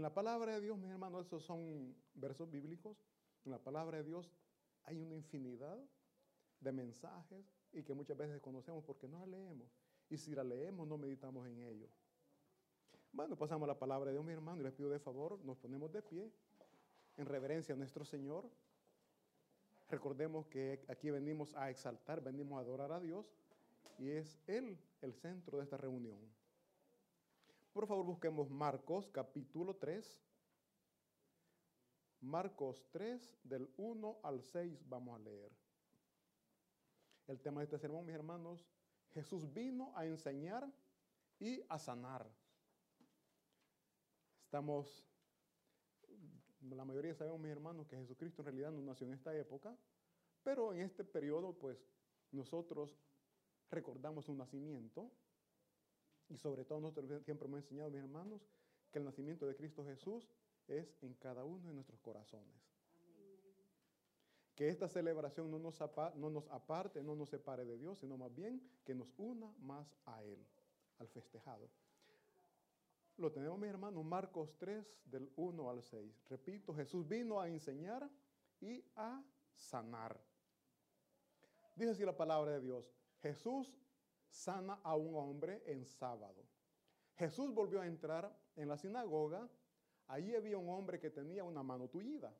En 0.00 0.04
la 0.04 0.14
palabra 0.14 0.54
de 0.54 0.62
Dios, 0.62 0.78
mis 0.78 0.90
hermanos, 0.90 1.26
esos 1.26 1.44
son 1.44 1.94
versos 2.14 2.50
bíblicos. 2.50 2.96
En 3.44 3.52
la 3.52 3.58
palabra 3.58 3.98
de 3.98 4.04
Dios 4.04 4.32
hay 4.84 4.98
una 4.98 5.14
infinidad 5.14 5.78
de 6.58 6.72
mensajes 6.72 7.44
y 7.70 7.82
que 7.82 7.92
muchas 7.92 8.16
veces 8.16 8.32
desconocemos 8.32 8.82
porque 8.82 9.06
no 9.06 9.18
la 9.18 9.26
leemos. 9.26 9.68
Y 10.08 10.16
si 10.16 10.34
la 10.34 10.42
leemos, 10.42 10.88
no 10.88 10.96
meditamos 10.96 11.46
en 11.46 11.60
ello. 11.60 11.86
Bueno, 13.12 13.36
pasamos 13.36 13.66
a 13.66 13.74
la 13.74 13.78
palabra 13.78 14.06
de 14.06 14.14
Dios, 14.14 14.24
mi 14.24 14.32
hermano, 14.32 14.62
y 14.62 14.64
les 14.64 14.72
pido 14.72 14.88
de 14.88 15.00
favor, 15.00 15.38
nos 15.44 15.58
ponemos 15.58 15.92
de 15.92 16.00
pie 16.00 16.32
en 17.18 17.26
reverencia 17.26 17.74
a 17.74 17.76
nuestro 17.76 18.06
Señor. 18.06 18.48
Recordemos 19.90 20.46
que 20.46 20.82
aquí 20.88 21.10
venimos 21.10 21.54
a 21.56 21.68
exaltar, 21.68 22.22
venimos 22.22 22.56
a 22.56 22.62
adorar 22.62 22.90
a 22.92 23.00
Dios 23.00 23.26
y 23.98 24.08
es 24.08 24.38
Él 24.46 24.78
el 25.02 25.12
centro 25.12 25.58
de 25.58 25.64
esta 25.64 25.76
reunión. 25.76 26.39
Por 27.72 27.86
favor, 27.86 28.04
busquemos 28.04 28.50
Marcos 28.50 29.08
capítulo 29.12 29.76
3. 29.76 30.20
Marcos 32.20 32.84
3, 32.90 33.38
del 33.44 33.72
1 33.76 34.20
al 34.24 34.42
6 34.42 34.88
vamos 34.88 35.14
a 35.14 35.22
leer. 35.22 35.52
El 37.28 37.40
tema 37.40 37.60
de 37.60 37.66
este 37.66 37.78
sermón, 37.78 38.04
mis 38.04 38.14
hermanos, 38.16 38.66
Jesús 39.12 39.52
vino 39.52 39.92
a 39.96 40.04
enseñar 40.04 40.68
y 41.38 41.62
a 41.68 41.78
sanar. 41.78 42.28
Estamos, 44.42 45.06
la 46.62 46.84
mayoría 46.84 47.14
sabemos, 47.14 47.40
mis 47.40 47.52
hermanos, 47.52 47.86
que 47.86 47.96
Jesucristo 47.96 48.42
en 48.42 48.46
realidad 48.46 48.72
no 48.72 48.82
nació 48.82 49.06
en 49.06 49.12
esta 49.12 49.32
época, 49.36 49.76
pero 50.42 50.72
en 50.72 50.80
este 50.80 51.04
periodo, 51.04 51.52
pues, 51.52 51.88
nosotros 52.32 52.98
recordamos 53.70 54.24
su 54.24 54.34
nacimiento 54.34 55.12
y 56.30 56.38
sobre 56.38 56.64
todo 56.64 56.80
nosotros 56.80 57.22
siempre 57.24 57.46
hemos 57.46 57.60
enseñado, 57.60 57.90
mis 57.90 58.00
hermanos, 58.00 58.48
que 58.90 58.98
el 58.98 59.04
nacimiento 59.04 59.46
de 59.46 59.56
Cristo 59.56 59.84
Jesús 59.84 60.32
es 60.68 60.96
en 61.02 61.14
cada 61.14 61.44
uno 61.44 61.68
de 61.68 61.74
nuestros 61.74 62.00
corazones. 62.00 62.54
Que 64.54 64.68
esta 64.68 64.88
celebración 64.88 65.50
no 65.50 65.58
nos, 65.58 65.78
no 66.14 66.30
nos 66.30 66.48
aparte, 66.48 67.02
no 67.02 67.14
nos 67.16 67.30
separe 67.30 67.64
de 67.64 67.76
Dios, 67.78 67.98
sino 67.98 68.16
más 68.16 68.34
bien 68.34 68.62
que 68.84 68.94
nos 68.94 69.12
una 69.16 69.52
más 69.58 69.96
a 70.04 70.22
Él, 70.22 70.46
al 70.98 71.08
festejado. 71.08 71.68
Lo 73.16 73.32
tenemos, 73.32 73.58
mis 73.58 73.70
hermanos, 73.70 74.04
Marcos 74.04 74.56
3, 74.58 75.02
del 75.06 75.30
1 75.36 75.70
al 75.70 75.82
6. 75.82 76.24
Repito, 76.28 76.74
Jesús 76.74 77.06
vino 77.08 77.40
a 77.40 77.48
enseñar 77.48 78.08
y 78.60 78.84
a 78.96 79.22
sanar. 79.54 80.20
Dice 81.74 81.90
así 81.90 82.04
la 82.04 82.16
palabra 82.16 82.52
de 82.52 82.60
Dios. 82.60 82.90
Jesús 83.20 83.74
sana 84.30 84.80
a 84.82 84.96
un 84.96 85.14
hombre 85.16 85.62
en 85.66 85.84
sábado. 85.84 86.44
Jesús 87.16 87.52
volvió 87.52 87.80
a 87.80 87.86
entrar 87.86 88.34
en 88.56 88.68
la 88.68 88.78
sinagoga. 88.78 89.48
Allí 90.08 90.34
había 90.34 90.58
un 90.58 90.68
hombre 90.70 90.98
que 90.98 91.10
tenía 91.10 91.44
una 91.44 91.62
mano 91.62 91.88
tullida. 91.88 92.32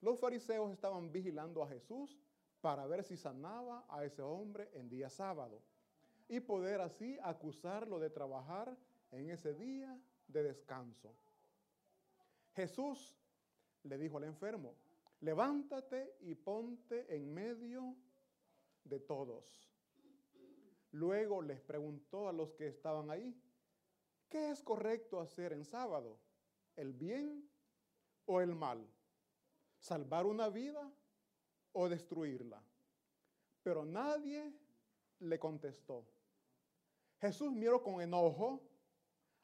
Los 0.00 0.18
fariseos 0.18 0.72
estaban 0.72 1.12
vigilando 1.12 1.62
a 1.62 1.68
Jesús 1.68 2.18
para 2.60 2.86
ver 2.86 3.04
si 3.04 3.16
sanaba 3.16 3.84
a 3.88 4.04
ese 4.04 4.22
hombre 4.22 4.70
en 4.72 4.88
día 4.88 5.10
sábado 5.10 5.62
y 6.28 6.40
poder 6.40 6.80
así 6.80 7.18
acusarlo 7.22 7.98
de 7.98 8.10
trabajar 8.10 8.76
en 9.10 9.30
ese 9.30 9.54
día 9.54 9.96
de 10.28 10.42
descanso. 10.42 11.14
Jesús 12.54 13.16
le 13.82 13.98
dijo 13.98 14.18
al 14.18 14.24
enfermo, 14.24 14.74
levántate 15.20 16.16
y 16.20 16.34
ponte 16.34 17.14
en 17.14 17.32
medio 17.32 17.94
de 18.84 18.98
todos. 18.98 19.71
Luego 20.92 21.40
les 21.40 21.60
preguntó 21.60 22.28
a 22.28 22.32
los 22.32 22.52
que 22.52 22.68
estaban 22.68 23.10
ahí, 23.10 23.34
¿qué 24.28 24.50
es 24.50 24.62
correcto 24.62 25.20
hacer 25.20 25.54
en 25.54 25.64
sábado? 25.64 26.18
¿El 26.76 26.92
bien 26.92 27.48
o 28.26 28.40
el 28.42 28.54
mal? 28.54 28.86
¿Salvar 29.78 30.26
una 30.26 30.50
vida 30.50 30.92
o 31.72 31.88
destruirla? 31.88 32.62
Pero 33.62 33.86
nadie 33.86 34.52
le 35.20 35.38
contestó. 35.38 36.06
Jesús 37.20 37.52
miró 37.52 37.82
con 37.82 38.02
enojo 38.02 38.60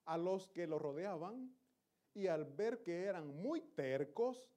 a 0.05 0.19
los 0.19 0.49
que 0.49 0.67
lo 0.67 0.79
rodeaban 0.79 1.57
y 2.13 2.27
al 2.27 2.45
ver 2.45 2.83
que 2.83 3.05
eran 3.05 3.41
muy 3.41 3.63
tercos 3.63 4.51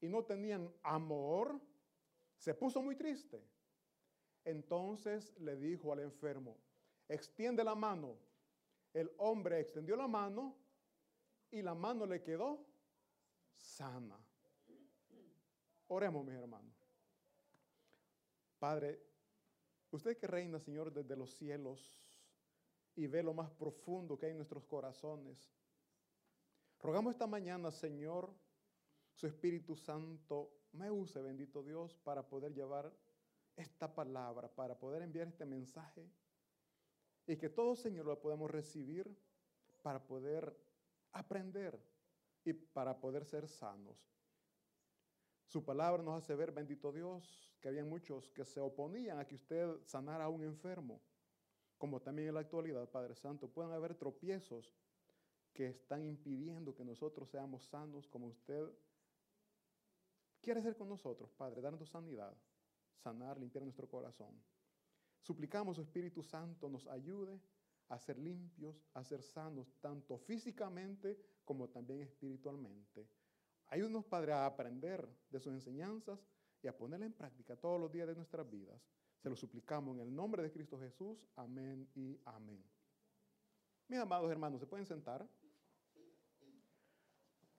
y 0.00 0.08
no 0.08 0.24
tenían 0.24 0.72
amor, 0.82 1.60
se 2.36 2.54
puso 2.54 2.82
muy 2.82 2.94
triste 2.94 3.42
entonces 4.44 5.32
le 5.38 5.56
dijo 5.56 5.92
al 5.92 6.00
enfermo, 6.00 6.56
extiende 7.08 7.64
la 7.64 7.74
mano. 7.74 8.16
El 8.92 9.10
hombre 9.18 9.60
extendió 9.60 9.96
la 9.96 10.06
mano 10.06 10.56
y 11.50 11.62
la 11.62 11.74
mano 11.74 12.06
le 12.06 12.22
quedó 12.22 12.64
sana. 13.56 14.18
Oremos, 15.88 16.24
mis 16.24 16.34
hermanos. 16.34 16.74
Padre, 18.58 19.00
usted 19.90 20.16
que 20.16 20.26
reina, 20.26 20.58
Señor, 20.58 20.92
desde 20.92 21.16
los 21.16 21.34
cielos 21.34 22.02
y 22.96 23.06
ve 23.06 23.22
lo 23.22 23.34
más 23.34 23.50
profundo 23.50 24.16
que 24.16 24.26
hay 24.26 24.32
en 24.32 24.38
nuestros 24.38 24.64
corazones, 24.64 25.52
rogamos 26.80 27.12
esta 27.12 27.26
mañana, 27.26 27.70
Señor, 27.70 28.32
su 29.12 29.26
Espíritu 29.26 29.76
Santo 29.76 30.50
me 30.72 30.90
use, 30.90 31.20
bendito 31.20 31.62
Dios, 31.62 31.96
para 32.02 32.26
poder 32.26 32.52
llevar 32.52 32.92
esta 33.56 33.94
palabra, 33.94 34.48
para 34.48 34.78
poder 34.78 35.02
enviar 35.02 35.28
este 35.28 35.44
mensaje 35.44 36.08
y 37.26 37.36
que 37.36 37.48
todos, 37.48 37.80
Señor, 37.80 38.06
lo 38.06 38.20
podamos 38.20 38.50
recibir 38.50 39.16
para 39.82 40.04
poder 40.04 40.56
aprender 41.12 41.80
y 42.44 42.52
para 42.52 42.98
poder 42.98 43.24
ser 43.24 43.48
sanos. 43.48 43.98
Su 45.46 45.64
palabra 45.64 46.02
nos 46.02 46.22
hace 46.22 46.34
ver, 46.34 46.52
bendito 46.52 46.92
Dios, 46.92 47.54
que 47.60 47.68
había 47.68 47.84
muchos 47.84 48.30
que 48.30 48.44
se 48.44 48.60
oponían 48.60 49.18
a 49.18 49.26
que 49.26 49.36
usted 49.36 49.78
sanara 49.84 50.24
a 50.24 50.28
un 50.28 50.42
enfermo, 50.42 51.00
como 51.78 52.00
también 52.00 52.28
en 52.28 52.34
la 52.34 52.40
actualidad, 52.40 52.88
Padre 52.90 53.14
Santo, 53.14 53.48
pueden 53.48 53.72
haber 53.72 53.94
tropiezos 53.94 54.74
que 55.52 55.68
están 55.68 56.02
impidiendo 56.02 56.74
que 56.74 56.84
nosotros 56.84 57.30
seamos 57.30 57.62
sanos 57.64 58.08
como 58.08 58.26
usted 58.26 58.68
quiere 60.40 60.60
ser 60.60 60.76
con 60.76 60.88
nosotros, 60.88 61.32
Padre, 61.32 61.62
dando 61.62 61.86
sanidad 61.86 62.36
sanar, 62.96 63.38
limpiar 63.38 63.64
nuestro 63.64 63.88
corazón. 63.88 64.34
Suplicamos, 65.20 65.78
Espíritu 65.78 66.22
Santo, 66.22 66.68
nos 66.68 66.86
ayude 66.86 67.40
a 67.88 67.98
ser 67.98 68.18
limpios, 68.18 68.82
a 68.94 69.04
ser 69.04 69.22
sanos, 69.22 69.74
tanto 69.80 70.18
físicamente 70.18 71.18
como 71.44 71.68
también 71.68 72.00
espiritualmente. 72.00 73.08
Ayúdanos, 73.68 74.04
Padre, 74.04 74.32
a 74.32 74.46
aprender 74.46 75.08
de 75.30 75.40
sus 75.40 75.52
enseñanzas 75.52 76.18
y 76.62 76.68
a 76.68 76.76
ponerla 76.76 77.06
en 77.06 77.12
práctica 77.12 77.56
todos 77.56 77.80
los 77.80 77.90
días 77.90 78.08
de 78.08 78.14
nuestras 78.14 78.48
vidas. 78.48 78.80
Se 79.18 79.30
lo 79.30 79.36
suplicamos 79.36 79.96
en 79.96 80.02
el 80.02 80.14
nombre 80.14 80.42
de 80.42 80.52
Cristo 80.52 80.78
Jesús. 80.78 81.26
Amén 81.36 81.88
y 81.94 82.20
amén. 82.24 82.62
Mis 83.88 83.98
amados 83.98 84.30
hermanos, 84.30 84.60
¿se 84.60 84.66
pueden 84.66 84.86
sentar? 84.86 85.26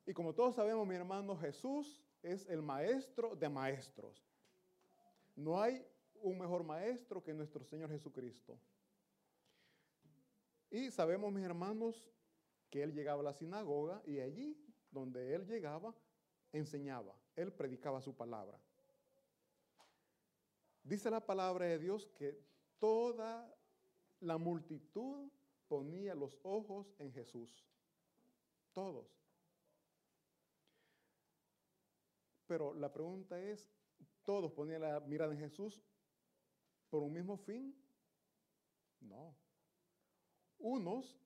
Y 0.06 0.14
como 0.14 0.34
todos 0.34 0.56
sabemos, 0.56 0.88
mi 0.88 0.96
hermano, 0.96 1.36
Jesús 1.38 2.04
es 2.22 2.48
el 2.48 2.62
maestro 2.62 3.36
de 3.36 3.50
maestros. 3.50 4.24
No 5.36 5.62
hay 5.62 5.86
un 6.22 6.38
mejor 6.38 6.64
maestro 6.64 7.24
que 7.24 7.34
nuestro 7.34 7.64
Señor 7.64 7.90
Jesucristo. 7.90 8.58
Y 10.72 10.92
sabemos, 10.92 11.32
mis 11.32 11.44
hermanos, 11.44 12.10
que 12.70 12.84
Él 12.84 12.94
llegaba 12.94 13.22
a 13.22 13.26
la 13.26 13.34
sinagoga 13.34 14.02
y 14.06 14.20
allí 14.20 14.58
donde 14.92 15.34
Él 15.34 15.46
llegaba, 15.46 15.94
enseñaba, 16.52 17.16
Él 17.36 17.52
predicaba 17.54 18.02
su 18.02 18.16
palabra. 18.16 18.60
Dice 20.84 21.10
la 21.10 21.26
palabra 21.26 21.66
de 21.66 21.80
Dios 21.80 22.08
que 22.18 22.40
toda 22.80 23.52
la 24.20 24.38
multitud 24.38 25.32
ponía 25.68 26.16
los 26.16 26.40
ojos 26.44 26.94
en 27.00 27.12
Jesús. 27.12 27.66
Todos. 28.74 29.08
Pero 32.48 32.74
la 32.74 32.92
pregunta 32.92 33.40
es, 33.42 33.68
todos 34.24 34.52
ponían 34.52 34.82
la 34.82 35.00
mirada 35.02 35.34
en 35.34 35.40
Jesús 35.40 35.84
por 36.90 37.04
un 37.04 37.14
mismo 37.14 37.38
fin? 37.38 37.76
No. 39.02 39.36
Unos, 40.58 41.20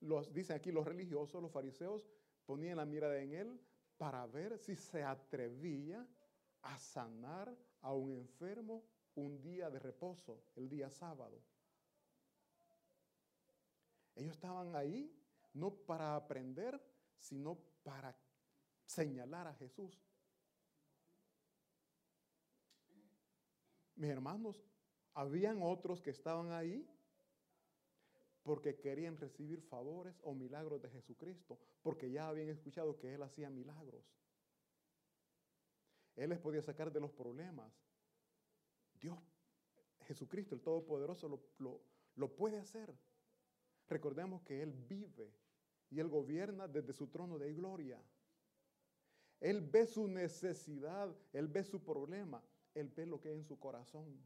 los 0.00 0.32
dicen 0.32 0.56
aquí 0.56 0.70
los 0.70 0.84
religiosos, 0.84 1.40
los 1.42 1.52
fariseos, 1.52 2.06
ponían 2.44 2.76
la 2.76 2.84
mirada 2.84 3.18
en 3.18 3.32
él 3.32 3.60
para 3.96 4.26
ver 4.26 4.58
si 4.58 4.76
se 4.76 5.02
atrevía 5.02 6.06
a 6.62 6.78
sanar 6.78 7.56
a 7.80 7.94
un 7.94 8.12
enfermo 8.12 8.84
un 9.14 9.40
día 9.40 9.70
de 9.70 9.78
reposo, 9.78 10.42
el 10.56 10.68
día 10.68 10.90
sábado. 10.90 11.42
Ellos 14.14 14.32
estaban 14.32 14.74
ahí 14.74 15.16
no 15.54 15.74
para 15.74 16.16
aprender, 16.16 16.80
sino 17.18 17.58
para 17.82 18.16
señalar 18.84 19.46
a 19.46 19.54
Jesús. 19.54 19.98
Mis 24.00 24.08
hermanos, 24.08 24.64
habían 25.12 25.60
otros 25.60 26.00
que 26.00 26.08
estaban 26.08 26.52
ahí 26.52 26.88
porque 28.42 28.80
querían 28.80 29.18
recibir 29.18 29.60
favores 29.60 30.18
o 30.22 30.32
milagros 30.32 30.80
de 30.80 30.88
Jesucristo, 30.88 31.58
porque 31.82 32.10
ya 32.10 32.26
habían 32.26 32.48
escuchado 32.48 32.96
que 32.96 33.12
Él 33.12 33.22
hacía 33.22 33.50
milagros. 33.50 34.02
Él 36.16 36.30
les 36.30 36.38
podía 36.38 36.62
sacar 36.62 36.90
de 36.90 36.98
los 36.98 37.12
problemas. 37.12 37.70
Dios, 38.98 39.18
Jesucristo, 40.06 40.54
el 40.54 40.62
Todopoderoso, 40.62 41.28
lo, 41.58 41.82
lo 42.14 42.34
puede 42.34 42.56
hacer. 42.56 42.96
Recordemos 43.86 44.40
que 44.44 44.62
Él 44.62 44.72
vive 44.72 45.30
y 45.90 46.00
Él 46.00 46.08
gobierna 46.08 46.66
desde 46.66 46.94
su 46.94 47.08
trono 47.08 47.38
de 47.38 47.52
gloria. 47.52 48.02
Él 49.40 49.60
ve 49.60 49.84
su 49.84 50.08
necesidad, 50.08 51.14
Él 51.34 51.48
ve 51.48 51.64
su 51.64 51.82
problema, 51.82 52.42
Él 52.74 52.88
ve 52.88 53.06
lo 53.06 53.20
que 53.20 53.28
hay 53.28 53.36
en 53.36 53.44
su 53.44 53.58
corazón. 53.58 54.20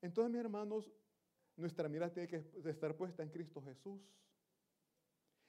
Entonces, 0.00 0.30
mis 0.30 0.40
hermanos, 0.40 0.90
nuestra 1.56 1.88
mirada 1.88 2.12
tiene 2.12 2.28
que 2.28 2.44
estar 2.64 2.96
puesta 2.96 3.22
en 3.22 3.30
Cristo 3.30 3.60
Jesús. 3.62 4.00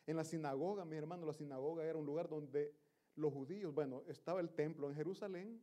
En 0.08 0.16
la 0.16 0.24
sinagoga, 0.24 0.86
mis 0.86 0.98
hermanos, 0.98 1.28
la 1.28 1.34
sinagoga 1.34 1.84
era 1.86 1.98
un 1.98 2.06
lugar 2.06 2.28
donde 2.28 2.75
los 3.16 3.32
judíos, 3.32 3.74
bueno, 3.74 4.04
estaba 4.08 4.39
el 4.39 4.50
templo 4.50 4.89
en 4.89 4.96
Jerusalén, 4.96 5.62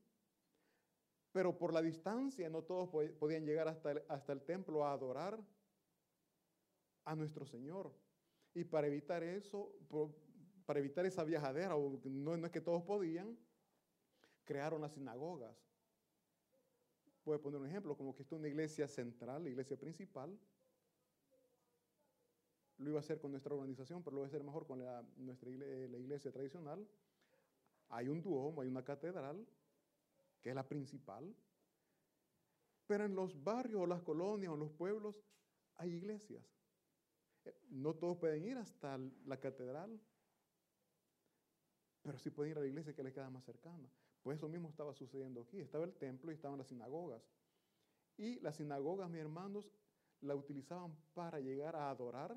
pero 1.32 1.58
por 1.58 1.72
la 1.72 1.82
distancia 1.82 2.48
no 2.48 2.62
todos 2.62 2.88
podían 3.18 3.44
llegar 3.44 3.66
hasta 3.66 3.92
el, 3.92 4.02
hasta 4.08 4.32
el 4.32 4.42
templo 4.42 4.84
a 4.84 4.92
adorar 4.92 5.42
a 7.04 7.16
nuestro 7.16 7.44
Señor. 7.44 7.92
Y 8.54 8.64
para 8.64 8.86
evitar 8.86 9.22
eso, 9.22 9.74
para 10.64 10.78
evitar 10.78 11.04
esa 11.06 11.24
viajadera, 11.24 11.74
no, 12.04 12.36
no 12.36 12.46
es 12.46 12.52
que 12.52 12.60
todos 12.60 12.82
podían, 12.84 13.36
crearon 14.46 14.80
las 14.80 14.92
sinagogas. 14.92 15.54
Voy 17.24 17.36
a 17.36 17.42
poner 17.42 17.60
un 17.60 17.66
ejemplo, 17.66 17.96
como 17.96 18.14
que 18.14 18.22
esto 18.22 18.36
es 18.36 18.38
una 18.38 18.48
iglesia 18.48 18.88
central, 18.88 19.42
la 19.42 19.50
iglesia 19.50 19.76
principal. 19.76 20.38
Lo 22.78 22.90
iba 22.90 22.98
a 22.98 23.00
hacer 23.00 23.18
con 23.18 23.32
nuestra 23.32 23.54
organización, 23.54 24.02
pero 24.02 24.14
lo 24.14 24.20
voy 24.20 24.26
a 24.26 24.28
hacer 24.28 24.44
mejor 24.44 24.66
con 24.66 24.78
la, 24.78 25.02
nuestra 25.16 25.50
iglesia, 25.50 25.88
la 25.88 25.98
iglesia 25.98 26.30
tradicional. 26.30 26.88
Hay 27.88 28.08
un 28.08 28.22
duomo, 28.22 28.62
hay 28.62 28.68
una 28.68 28.84
catedral, 28.84 29.46
que 30.40 30.50
es 30.50 30.54
la 30.54 30.66
principal. 30.66 31.34
Pero 32.86 33.04
en 33.04 33.14
los 33.16 33.42
barrios 33.42 33.82
o 33.82 33.86
las 33.86 34.02
colonias 34.02 34.50
o 34.50 34.54
en 34.54 34.60
los 34.60 34.70
pueblos 34.70 35.16
hay 35.74 35.94
iglesias. 35.94 36.44
Eh, 37.44 37.54
no 37.70 37.94
todos 37.94 38.18
pueden 38.18 38.44
ir 38.46 38.56
hasta 38.56 38.98
la 39.24 39.40
catedral, 39.40 40.00
pero 42.02 42.18
sí 42.18 42.30
pueden 42.30 42.52
ir 42.52 42.58
a 42.58 42.60
la 42.60 42.68
iglesia 42.68 42.94
que 42.94 43.02
les 43.02 43.12
queda 43.12 43.28
más 43.30 43.44
cercana. 43.44 43.90
Pues 44.26 44.38
eso 44.38 44.48
mismo 44.48 44.68
estaba 44.68 44.92
sucediendo 44.92 45.42
aquí. 45.42 45.60
Estaba 45.60 45.84
el 45.84 45.94
templo 45.94 46.32
y 46.32 46.34
estaban 46.34 46.58
las 46.58 46.66
sinagogas. 46.66 47.22
Y 48.16 48.40
las 48.40 48.56
sinagogas, 48.56 49.08
mis 49.08 49.20
hermanos, 49.20 49.70
la 50.20 50.34
utilizaban 50.34 50.96
para 51.14 51.38
llegar 51.38 51.76
a 51.76 51.90
adorar. 51.90 52.36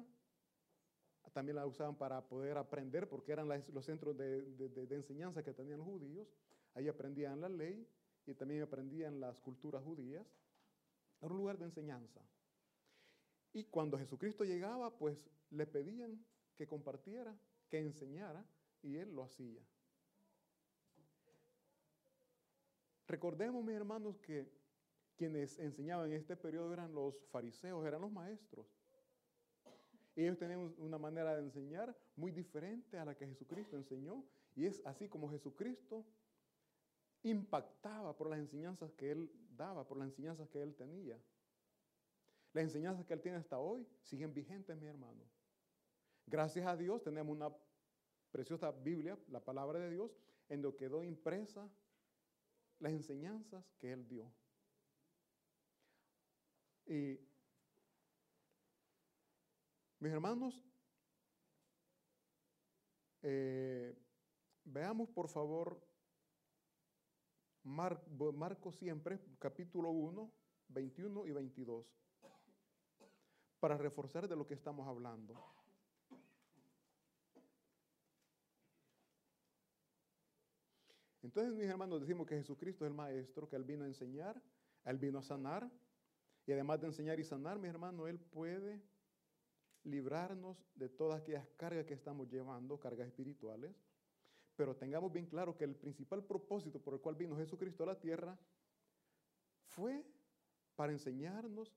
También 1.33 1.55
la 1.55 1.65
usaban 1.65 1.95
para 1.95 2.21
poder 2.27 2.59
aprender, 2.59 3.09
porque 3.09 3.31
eran 3.31 3.47
los 3.73 3.85
centros 3.85 4.15
de, 4.15 4.43
de 4.43 4.95
enseñanza 4.95 5.41
que 5.41 5.51
tenían 5.51 5.79
los 5.79 5.87
judíos. 5.87 6.27
Ahí 6.75 6.87
aprendían 6.87 7.41
la 7.41 7.49
ley 7.49 7.87
y 8.27 8.35
también 8.35 8.61
aprendían 8.61 9.19
las 9.19 9.41
culturas 9.41 9.83
judías. 9.83 10.27
Era 11.19 11.31
un 11.31 11.39
lugar 11.39 11.57
de 11.57 11.65
enseñanza. 11.65 12.21
Y 13.51 13.63
cuando 13.63 13.97
Jesucristo 13.97 14.43
llegaba, 14.43 14.95
pues 14.95 15.27
le 15.49 15.65
pedían 15.65 16.23
que 16.55 16.67
compartiera, 16.67 17.35
que 17.67 17.79
enseñara, 17.79 18.45
y 18.83 18.97
él 18.97 19.11
lo 19.11 19.23
hacía. 19.23 19.63
Recordemos, 23.09 23.65
mis 23.65 23.75
hermanos, 23.75 24.19
que 24.19 24.47
quienes 25.15 25.57
enseñaban 25.57 26.11
en 26.11 26.17
este 26.17 26.37
periodo 26.37 26.71
eran 26.71 26.93
los 26.93 27.19
fariseos, 27.31 27.83
eran 27.83 28.01
los 28.01 28.11
maestros. 28.11 28.67
Ellos 30.15 30.37
tenían 30.37 30.75
una 30.77 30.99
manera 30.99 31.35
de 31.35 31.41
enseñar 31.41 31.97
muy 32.15 32.31
diferente 32.31 32.99
a 32.99 33.05
la 33.05 33.15
que 33.15 33.25
Jesucristo 33.25 33.75
enseñó. 33.75 34.23
Y 34.55 34.67
es 34.67 34.85
así 34.85 35.09
como 35.09 35.27
Jesucristo 35.31 36.05
impactaba 37.23 38.15
por 38.15 38.29
las 38.29 38.37
enseñanzas 38.37 38.91
que 38.93 39.09
él 39.09 39.31
daba, 39.57 39.87
por 39.87 39.97
las 39.97 40.09
enseñanzas 40.09 40.47
que 40.47 40.61
él 40.61 40.75
tenía. 40.75 41.19
Las 42.53 42.63
enseñanzas 42.63 43.07
que 43.07 43.13
él 43.13 43.21
tiene 43.21 43.39
hasta 43.39 43.57
hoy 43.57 43.87
siguen 44.03 44.35
vigentes, 44.35 44.77
mi 44.77 44.85
hermano. 44.85 45.23
Gracias 46.27 46.67
a 46.67 46.77
Dios 46.77 47.01
tenemos 47.01 47.35
una 47.35 47.51
preciosa 48.29 48.71
Biblia, 48.71 49.17
la 49.29 49.43
palabra 49.43 49.79
de 49.79 49.89
Dios, 49.89 50.15
en 50.47 50.61
donde 50.61 50.77
quedó 50.77 51.03
impresa 51.03 51.67
las 52.79 52.93
enseñanzas 52.93 53.65
que 53.77 53.91
Él 53.91 54.07
dio. 54.07 54.31
Y 56.85 57.19
mis 59.99 60.11
hermanos, 60.11 60.65
eh, 63.21 63.95
veamos 64.63 65.09
por 65.09 65.29
favor 65.29 65.89
Marco 67.63 68.71
siempre, 68.71 69.19
capítulo 69.37 69.91
1, 69.91 70.31
21 70.69 71.25
y 71.27 71.31
22, 71.31 71.85
para 73.59 73.77
reforzar 73.77 74.27
de 74.27 74.35
lo 74.35 74.47
que 74.47 74.53
estamos 74.53 74.87
hablando. 74.87 75.58
Entonces, 81.21 81.53
mis 81.53 81.67
hermanos, 81.67 81.99
decimos 81.99 82.25
que 82.27 82.35
Jesucristo 82.35 82.85
es 82.85 82.89
el 82.91 82.95
Maestro, 82.95 83.49
que 83.49 83.55
Él 83.55 83.63
vino 83.63 83.83
a 83.83 83.87
enseñar, 83.87 84.41
Él 84.85 84.97
vino 84.97 85.19
a 85.19 85.23
sanar. 85.23 85.69
Y 86.45 86.51
además 86.51 86.79
de 86.79 86.87
enseñar 86.87 87.19
y 87.19 87.23
sanar, 87.23 87.59
mi 87.59 87.67
hermano, 87.67 88.07
Él 88.07 88.19
puede 88.19 88.81
librarnos 89.83 90.57
de 90.75 90.89
todas 90.89 91.21
aquellas 91.21 91.47
cargas 91.57 91.85
que 91.85 91.93
estamos 91.93 92.29
llevando, 92.29 92.79
cargas 92.79 93.07
espirituales. 93.07 93.75
Pero 94.55 94.75
tengamos 94.75 95.11
bien 95.11 95.25
claro 95.25 95.55
que 95.55 95.65
el 95.65 95.75
principal 95.75 96.23
propósito 96.23 96.81
por 96.81 96.93
el 96.93 97.01
cual 97.01 97.15
vino 97.15 97.35
Jesucristo 97.37 97.83
a 97.83 97.87
la 97.87 97.99
tierra 97.99 98.37
fue 99.67 100.05
para 100.75 100.91
enseñarnos 100.91 101.73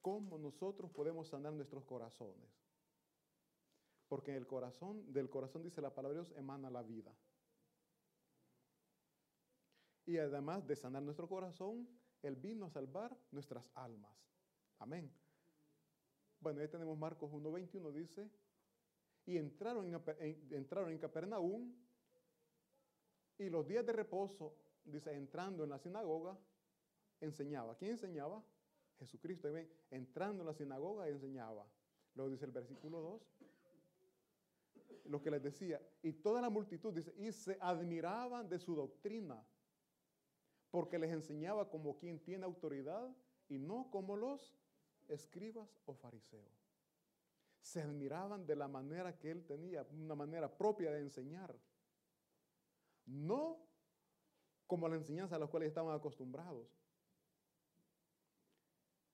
cómo 0.00 0.38
nosotros 0.38 0.90
podemos 0.90 1.28
sanar 1.28 1.52
nuestros 1.52 1.84
corazones. 1.84 2.50
Porque 4.08 4.36
el 4.36 4.46
corazón, 4.46 5.12
del 5.12 5.30
corazón 5.30 5.62
dice 5.62 5.80
la 5.80 5.94
palabra 5.94 6.18
de 6.18 6.24
Dios, 6.24 6.36
emana 6.36 6.70
la 6.70 6.82
vida 6.82 7.14
y 10.10 10.18
además 10.18 10.66
de 10.66 10.74
sanar 10.74 11.04
nuestro 11.04 11.28
corazón, 11.28 11.88
Él 12.22 12.34
vino 12.34 12.66
a 12.66 12.70
salvar 12.70 13.16
nuestras 13.30 13.64
almas. 13.74 14.12
Amén. 14.80 15.12
Bueno, 16.40 16.60
ahí 16.60 16.68
tenemos 16.68 16.98
Marcos 16.98 17.30
1.21, 17.30 17.92
dice, 17.92 18.28
y 19.24 19.36
entraron 19.36 19.86
en, 19.86 20.48
entraron 20.50 20.90
en 20.90 20.98
Capernaum 20.98 21.72
y 23.38 23.48
los 23.48 23.68
días 23.68 23.86
de 23.86 23.92
reposo, 23.92 24.56
dice, 24.84 25.14
entrando 25.14 25.62
en 25.62 25.70
la 25.70 25.78
sinagoga, 25.78 26.36
enseñaba. 27.20 27.76
¿Quién 27.76 27.92
enseñaba? 27.92 28.42
Jesucristo. 28.98 29.48
entrando 29.90 30.42
en 30.42 30.46
la 30.46 30.54
sinagoga, 30.54 31.08
enseñaba. 31.08 31.66
Luego 32.16 32.32
dice 32.32 32.46
el 32.46 32.50
versículo 32.50 33.00
2, 33.00 33.22
lo 35.04 35.22
que 35.22 35.30
les 35.30 35.42
decía, 35.42 35.80
y 36.02 36.12
toda 36.14 36.42
la 36.42 36.50
multitud, 36.50 36.92
dice, 36.92 37.14
y 37.16 37.30
se 37.30 37.56
admiraban 37.60 38.48
de 38.48 38.58
su 38.58 38.74
doctrina 38.74 39.46
porque 40.70 40.98
les 40.98 41.10
enseñaba 41.10 41.68
como 41.68 41.96
quien 41.96 42.20
tiene 42.20 42.44
autoridad 42.44 43.08
y 43.48 43.58
no 43.58 43.90
como 43.90 44.16
los 44.16 44.54
escribas 45.08 45.68
o 45.86 45.94
fariseos. 45.94 46.70
Se 47.60 47.82
admiraban 47.82 48.46
de 48.46 48.56
la 48.56 48.68
manera 48.68 49.18
que 49.18 49.30
él 49.30 49.44
tenía, 49.44 49.86
una 49.92 50.14
manera 50.14 50.56
propia 50.56 50.92
de 50.92 51.00
enseñar. 51.00 51.54
No 53.06 53.58
como 54.66 54.88
la 54.88 54.96
enseñanza 54.96 55.36
a 55.36 55.38
la 55.38 55.48
cual 55.48 55.64
estaban 55.64 55.94
acostumbrados. 55.94 56.68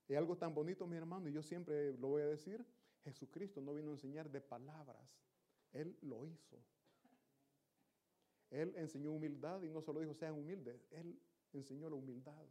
Y 0.09 0.15
algo 0.15 0.37
tan 0.37 0.55
bonito, 0.55 0.87
mi 0.87 0.97
hermano, 0.97 1.29
y 1.29 1.33
yo 1.33 1.43
siempre 1.43 1.95
lo 1.95 2.09
voy 2.09 2.23
a 2.23 2.27
decir, 2.27 2.65
Jesucristo 3.03 3.61
no 3.61 3.75
vino 3.75 3.89
a 3.89 3.93
enseñar 3.93 4.31
de 4.31 4.41
palabras, 4.41 5.19
Él 5.73 5.97
lo 6.03 6.27
hizo. 6.27 6.63
Él 8.51 8.75
enseñó 8.77 9.13
humildad 9.13 9.63
y 9.63 9.71
no 9.71 9.81
solo 9.81 10.01
dijo 10.01 10.15
sean 10.15 10.35
humildes, 10.35 10.87
Él 10.91 11.19
enseñó 11.53 11.89
la 11.89 11.97
humildad, 11.97 12.47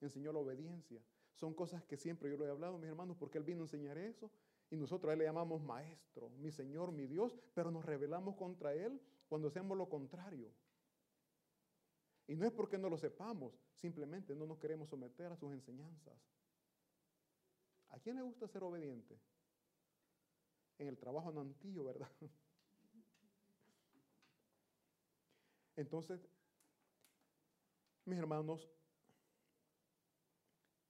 enseñó 0.00 0.32
la 0.32 0.38
obediencia. 0.38 1.02
Son 1.34 1.54
cosas 1.54 1.84
que 1.84 1.96
siempre 1.96 2.30
yo 2.30 2.36
lo 2.36 2.46
he 2.46 2.50
hablado, 2.50 2.78
mis 2.78 2.88
hermanos, 2.88 3.16
porque 3.18 3.38
Él 3.38 3.44
vino 3.44 3.60
a 3.60 3.64
enseñar 3.64 3.98
eso 3.98 4.30
y 4.70 4.76
nosotros 4.76 5.10
a 5.10 5.12
Él 5.14 5.20
le 5.20 5.24
llamamos 5.24 5.62
maestro, 5.62 6.30
mi 6.30 6.50
Señor, 6.50 6.92
mi 6.92 7.06
Dios, 7.06 7.36
pero 7.54 7.70
nos 7.70 7.84
rebelamos 7.84 8.36
contra 8.36 8.74
Él 8.74 9.00
cuando 9.28 9.48
hacemos 9.48 9.76
lo 9.76 9.88
contrario. 9.88 10.52
Y 12.26 12.36
no 12.36 12.46
es 12.46 12.52
porque 12.52 12.78
no 12.78 12.88
lo 12.88 12.96
sepamos, 12.96 13.58
simplemente 13.74 14.34
no 14.36 14.46
nos 14.46 14.58
queremos 14.58 14.88
someter 14.88 15.32
a 15.32 15.36
sus 15.36 15.52
enseñanzas. 15.52 16.14
¿A 17.88 17.98
quién 17.98 18.16
le 18.16 18.22
gusta 18.22 18.46
ser 18.46 18.62
obediente? 18.62 19.18
En 20.78 20.86
el 20.86 20.96
trabajo 20.96 21.32
nantillo, 21.32 21.84
¿verdad? 21.84 22.08
Entonces, 25.76 26.28
mis 28.04 28.18
hermanos, 28.18 28.68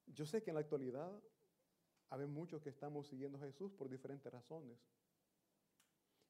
yo 0.07 0.25
sé 0.25 0.41
que 0.41 0.51
en 0.51 0.55
la 0.55 0.61
actualidad 0.61 1.21
Hay 2.11 2.25
muchos 2.27 2.61
que 2.61 2.69
estamos 2.69 3.07
siguiendo 3.07 3.37
a 3.37 3.41
Jesús 3.41 3.71
por 3.71 3.87
diferentes 3.87 4.29
razones. 4.31 4.77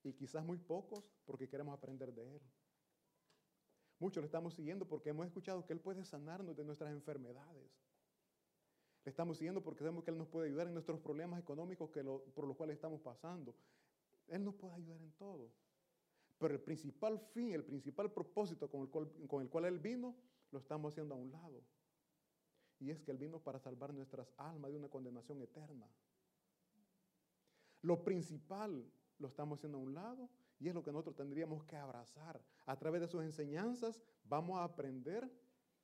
Y 0.04 0.14
quizás 0.14 0.46
muy 0.46 0.58
pocos 0.58 1.04
porque 1.26 1.50
queremos 1.50 1.74
aprender 1.74 2.14
de 2.14 2.36
Él. 2.36 2.42
Muchos 3.98 4.22
lo 4.22 4.26
estamos 4.26 4.54
siguiendo 4.54 4.88
porque 4.88 5.10
hemos 5.10 5.26
escuchado 5.26 5.66
que 5.66 5.74
Él 5.74 5.80
puede 5.80 6.06
sanarnos 6.06 6.56
de 6.56 6.64
nuestras 6.64 6.92
enfermedades. 6.92 7.72
Le 9.04 9.10
estamos 9.10 9.38
siguiendo 9.38 9.64
porque 9.64 9.80
sabemos 9.80 10.04
que 10.04 10.12
Él 10.12 10.20
nos 10.20 10.28
puede 10.28 10.48
ayudar 10.50 10.68
en 10.68 10.74
nuestros 10.74 11.00
problemas 11.00 11.40
económicos 11.40 11.90
que 11.90 12.04
por 12.04 12.48
los 12.48 12.56
cuales 12.56 12.76
estamos 12.76 13.02
pasando. 13.02 13.56
Él 14.28 14.44
nos 14.44 14.54
puede 14.54 14.76
ayudar 14.76 15.02
en 15.02 15.12
todo. 15.14 15.52
Pero 16.38 16.54
el 16.54 16.62
principal 16.62 17.20
fin, 17.20 17.54
el 17.54 17.64
principal 17.64 18.12
propósito 18.12 18.70
con 18.70 18.82
el, 18.82 18.90
cual, 18.90 19.12
con 19.28 19.42
el 19.42 19.50
cual 19.50 19.66
Él 19.66 19.80
vino, 19.80 20.16
lo 20.51 20.60
estamos 20.60 20.93
haciendo 20.93 21.15
a 21.15 21.17
un 21.17 21.31
lado. 21.31 21.63
Y 22.79 22.91
es 22.91 23.01
que 23.01 23.12
Él 23.12 23.17
vino 23.17 23.39
para 23.39 23.60
salvar 23.60 23.93
nuestras 23.93 24.34
almas 24.38 24.72
de 24.72 24.77
una 24.77 24.89
condenación 24.89 25.41
eterna. 25.41 25.88
Lo 27.81 28.03
principal 28.03 28.91
lo 29.17 29.27
estamos 29.27 29.60
haciendo 29.60 29.77
a 29.77 29.81
un 29.81 29.93
lado 29.93 30.29
y 30.60 30.67
es 30.67 30.74
lo 30.74 30.84
que 30.84 30.91
nosotros 30.91 31.15
tendríamos 31.15 31.63
que 31.65 31.75
abrazar. 31.75 32.41
A 32.65 32.77
través 32.77 33.01
de 33.01 33.08
sus 33.08 33.24
enseñanzas 33.24 34.01
vamos 34.24 34.60
a 34.60 34.63
aprender 34.63 35.31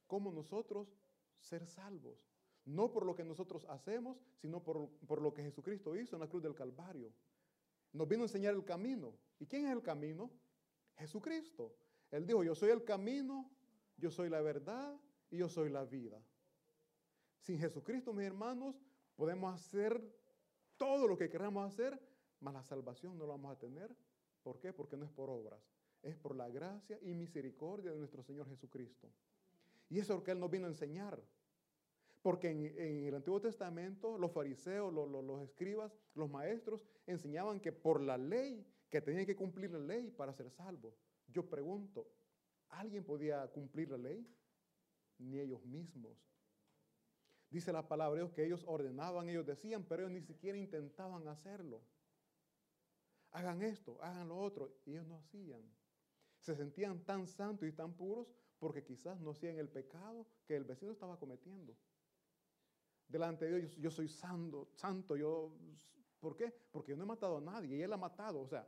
cómo 0.05 0.31
nosotros 0.31 0.95
ser 1.39 1.65
salvos. 1.65 2.27
No 2.65 2.91
por 2.91 3.05
lo 3.05 3.15
que 3.15 3.24
nosotros 3.24 3.65
hacemos, 3.69 4.21
sino 4.36 4.63
por, 4.63 4.89
por 5.07 5.21
lo 5.21 5.33
que 5.33 5.43
Jesucristo 5.43 5.95
hizo 5.95 6.15
en 6.15 6.19
la 6.19 6.27
cruz 6.27 6.43
del 6.43 6.53
Calvario. 6.53 7.13
Nos 7.93 8.07
vino 8.07 8.24
a 8.24 8.25
enseñar 8.25 8.53
el 8.53 8.65
camino. 8.65 9.13
¿Y 9.39 9.45
quién 9.45 9.65
es 9.65 9.71
el 9.71 9.81
camino? 9.81 10.29
Jesucristo. 10.97 11.74
Él 12.12 12.25
dijo, 12.25 12.43
yo 12.43 12.55
soy 12.55 12.69
el 12.69 12.83
camino, 12.83 13.50
yo 13.98 14.12
soy 14.12 14.30
la 14.30 14.42
verdad 14.42 15.00
y 15.30 15.38
yo 15.38 15.50
soy 15.50 15.70
la 15.70 15.84
vida. 15.84 16.22
Sin 17.42 17.60
Jesucristo, 17.60 18.13
mis 18.13 18.25
hermanos, 18.25 18.75
podemos 19.16 19.54
hacer 19.54 20.01
todo 20.77 21.08
lo 21.08 21.18
que 21.18 21.30
queramos 21.30 21.66
hacer, 21.66 22.00
mas 22.39 22.54
la 22.54 22.63
salvación 22.63 23.18
no 23.18 23.25
la 23.25 23.32
vamos 23.32 23.56
a 23.56 23.60
tener. 23.60 23.96
¿Por 24.44 24.60
qué? 24.60 24.72
Porque 24.72 24.96
no 24.96 25.06
es 25.06 25.12
por 25.12 25.30
obras, 25.30 25.60
es 26.04 26.16
por 26.16 26.36
la 26.36 26.50
gracia 26.50 27.00
y 27.01 27.13
misericordia 27.13 27.92
de 27.92 27.98
nuestro 27.98 28.24
Señor 28.24 28.48
Jesucristo. 28.48 29.12
Y 29.89 30.00
eso 30.00 30.13
es 30.13 30.20
lo 30.20 30.24
que 30.24 30.32
Él 30.32 30.39
nos 30.39 30.51
vino 30.51 30.66
a 30.66 30.70
enseñar. 30.70 31.22
Porque 32.22 32.50
en, 32.50 33.06
el 33.06 33.16
Antiguo 33.16 33.39
Testamento 33.39 34.18
los 34.18 34.32
fariseos, 34.32 34.94
los, 34.94 35.10
los 35.10 35.42
escribas, 35.42 35.94
los 36.13 36.30
maestros 36.30 36.86
enseñaban 37.06 37.60
que 37.60 37.72
por 37.72 38.01
la 38.01 38.18
ley, 38.18 38.66
que 38.89 39.01
tenían 39.01 39.25
que 39.25 39.36
cumplir 39.36 39.72
la 39.72 39.80
ley 39.80 40.12
para 40.12 40.34
ser 40.34 40.50
salvos. 40.50 40.94
Yo 41.27 41.50
pregunto, 41.50 42.08
¿alguien 42.69 43.03
podía 43.03 43.47
cumplir 43.47 43.89
la 43.89 43.97
ley? 43.97 44.27
Ni 45.19 45.39
ellos 45.39 45.65
mismos. 45.65 46.17
Dice 47.50 47.71
la 47.71 47.88
palabra 47.88 48.29
que 48.33 48.45
ellos 48.45 48.63
ordenaban, 48.67 49.29
ellos 49.29 49.45
decían, 49.45 49.86
pero 49.86 50.03
ellos 50.03 50.12
ni 50.12 50.21
siquiera 50.21 50.57
intentaban 50.57 51.27
hacerlo. 51.27 51.81
Hagan 53.31 53.62
esto, 53.62 54.01
hagan 54.01 54.27
lo 54.27 54.38
otro. 54.38 54.81
Y 54.86 54.91
ellos 54.91 55.07
no 55.07 55.17
hacían. 55.17 55.62
Se 56.39 56.55
sentían 56.55 57.03
tan 57.05 57.27
santos 57.27 57.67
y 57.67 57.71
tan 57.71 57.93
puros 57.93 58.27
porque 58.59 58.83
quizás 58.83 59.19
no 59.21 59.31
hacían 59.31 59.57
el 59.57 59.69
pecado 59.69 60.27
que 60.45 60.55
el 60.55 60.63
vecino 60.63 60.91
estaba 60.91 61.17
cometiendo. 61.17 61.75
Delante 63.07 63.45
de 63.45 63.62
Dios 63.62 63.75
yo, 63.77 63.91
soy 63.91 64.07
santo, 64.07 64.69
santo, 64.74 65.15
yo... 65.15 65.57
¿Por 66.19 66.36
qué? 66.36 66.51
Porque 66.71 66.91
yo 66.91 66.97
no 66.97 67.03
he 67.03 67.07
matado 67.07 67.38
a 67.38 67.41
nadie 67.41 67.77
y 67.77 67.81
él 67.81 67.93
ha 67.93 67.97
matado. 67.97 68.41
O 68.41 68.47
sea, 68.47 68.67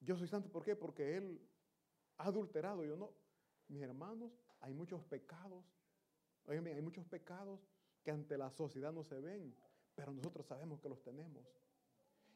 yo 0.00 0.16
soy 0.16 0.28
santo, 0.28 0.50
¿por 0.50 0.64
qué? 0.64 0.76
Porque 0.76 1.16
él 1.16 1.40
adulterado, 2.18 2.84
yo 2.84 2.96
no. 2.96 3.10
Mis 3.68 3.82
hermanos, 3.82 4.32
hay 4.60 4.74
muchos 4.74 5.02
pecados. 5.04 5.64
Oigan 6.46 6.66
hay 6.66 6.82
muchos 6.82 7.04
pecados 7.06 7.60
que 8.02 8.10
ante 8.10 8.36
la 8.36 8.50
sociedad 8.50 8.92
no 8.92 9.04
se 9.04 9.20
ven, 9.20 9.54
pero 9.94 10.12
nosotros 10.12 10.46
sabemos 10.46 10.80
que 10.80 10.88
los 10.88 11.02
tenemos. 11.02 11.44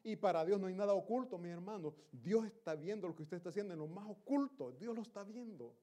Y 0.03 0.15
para 0.15 0.45
Dios 0.45 0.59
no 0.59 0.67
hay 0.67 0.73
nada 0.73 0.93
oculto, 0.93 1.37
mi 1.37 1.49
hermano. 1.49 1.93
Dios 2.11 2.45
está 2.45 2.75
viendo 2.75 3.07
lo 3.07 3.15
que 3.15 3.23
usted 3.23 3.37
está 3.37 3.49
haciendo 3.49 3.73
en 3.73 3.79
lo 3.79 3.87
más 3.87 4.09
oculto. 4.09 4.71
Dios 4.71 4.95
lo 4.95 5.01
está 5.01 5.23
viendo. 5.23 5.75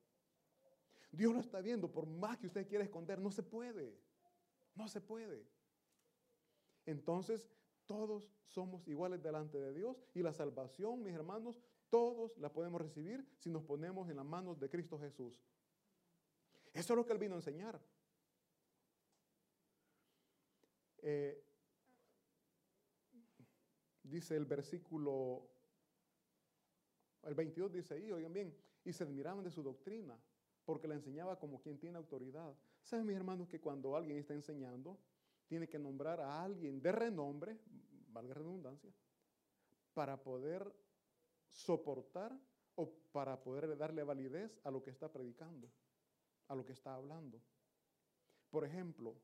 Dios 1.12 1.34
lo 1.34 1.40
está 1.40 1.60
viendo. 1.60 1.90
Por 1.90 2.06
más 2.06 2.38
que 2.38 2.46
usted 2.46 2.66
quiera 2.66 2.84
esconder, 2.84 3.20
no 3.20 3.30
se 3.30 3.42
puede. 3.42 3.94
No 4.74 4.88
se 4.88 5.00
puede. 5.00 5.46
Entonces, 6.86 7.48
todos 7.86 8.30
somos 8.46 8.86
iguales 8.88 9.22
delante 9.22 9.58
de 9.58 9.72
Dios 9.74 10.02
y 10.14 10.22
la 10.22 10.32
salvación, 10.32 11.02
mis 11.02 11.14
hermanos, 11.14 11.60
todos 11.90 12.36
la 12.38 12.52
podemos 12.52 12.80
recibir 12.80 13.26
si 13.38 13.50
nos 13.50 13.62
ponemos 13.62 14.08
en 14.08 14.16
las 14.16 14.24
manos 14.24 14.58
de 14.58 14.68
Cristo 14.68 14.98
Jesús. 14.98 15.40
Eso 16.72 16.92
es 16.92 16.96
lo 16.96 17.06
que 17.06 17.12
Él 17.12 17.18
vino 17.18 17.34
a 17.34 17.38
enseñar. 17.38 17.80
Eh, 20.98 21.44
dice 24.02 24.36
el 24.36 24.44
versículo, 24.44 25.48
el 27.22 27.34
22 27.34 27.72
dice 27.72 27.94
ahí, 27.94 28.10
oigan 28.10 28.32
bien, 28.32 28.56
y 28.84 28.92
se 28.92 29.04
admiraban 29.04 29.44
de 29.44 29.50
su 29.50 29.62
doctrina, 29.62 30.18
porque 30.64 30.88
la 30.88 30.94
enseñaba 30.94 31.38
como 31.38 31.60
quien 31.60 31.78
tiene 31.78 31.98
autoridad. 31.98 32.54
¿Saben, 32.82 33.06
mis 33.06 33.16
hermanos, 33.16 33.48
que 33.48 33.60
cuando 33.60 33.96
alguien 33.96 34.18
está 34.18 34.34
enseñando, 34.34 34.98
tiene 35.46 35.68
que 35.68 35.78
nombrar 35.78 36.20
a 36.20 36.42
alguien 36.42 36.80
de 36.80 36.92
renombre, 36.92 37.58
valga 38.08 38.34
redundancia, 38.34 38.90
para 39.92 40.22
poder 40.22 40.74
soportar 41.54 42.36
o 42.74 42.90
para 43.12 43.40
poder 43.40 43.76
darle 43.78 44.02
validez 44.02 44.58
a 44.64 44.70
lo 44.70 44.82
que 44.82 44.90
está 44.90 45.10
predicando, 45.10 45.70
a 46.48 46.54
lo 46.54 46.64
que 46.64 46.72
está 46.72 46.94
hablando. 46.94 47.40
Por 48.50 48.64
ejemplo, 48.64 49.16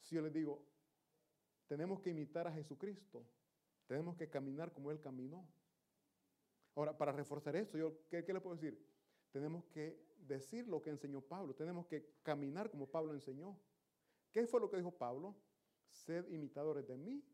si 0.00 0.16
yo 0.16 0.22
les 0.22 0.32
digo, 0.32 0.66
tenemos 1.68 2.00
que 2.00 2.10
imitar 2.10 2.46
a 2.48 2.52
Jesucristo, 2.52 3.24
tenemos 3.86 4.16
que 4.16 4.28
caminar 4.28 4.72
como 4.72 4.90
Él 4.90 5.00
caminó. 5.00 5.48
Ahora, 6.74 6.96
para 6.96 7.12
reforzar 7.12 7.54
esto, 7.56 7.78
yo, 7.78 8.06
¿qué, 8.08 8.24
¿qué, 8.24 8.32
le 8.32 8.40
puedo 8.40 8.56
decir? 8.56 8.84
Tenemos 9.30 9.64
que 9.66 10.08
decir 10.18 10.66
lo 10.66 10.82
que 10.82 10.90
enseñó 10.90 11.20
Pablo, 11.20 11.54
tenemos 11.54 11.86
que 11.86 12.18
caminar 12.22 12.70
como 12.70 12.90
Pablo 12.90 13.14
enseñó. 13.14 13.56
¿Qué 14.32 14.46
fue 14.46 14.60
lo 14.60 14.68
que 14.68 14.76
dijo 14.76 14.90
Pablo? 14.90 15.36
Sed 15.88 16.28
imitadores 16.28 16.86
de 16.86 16.96
mí 16.96 17.24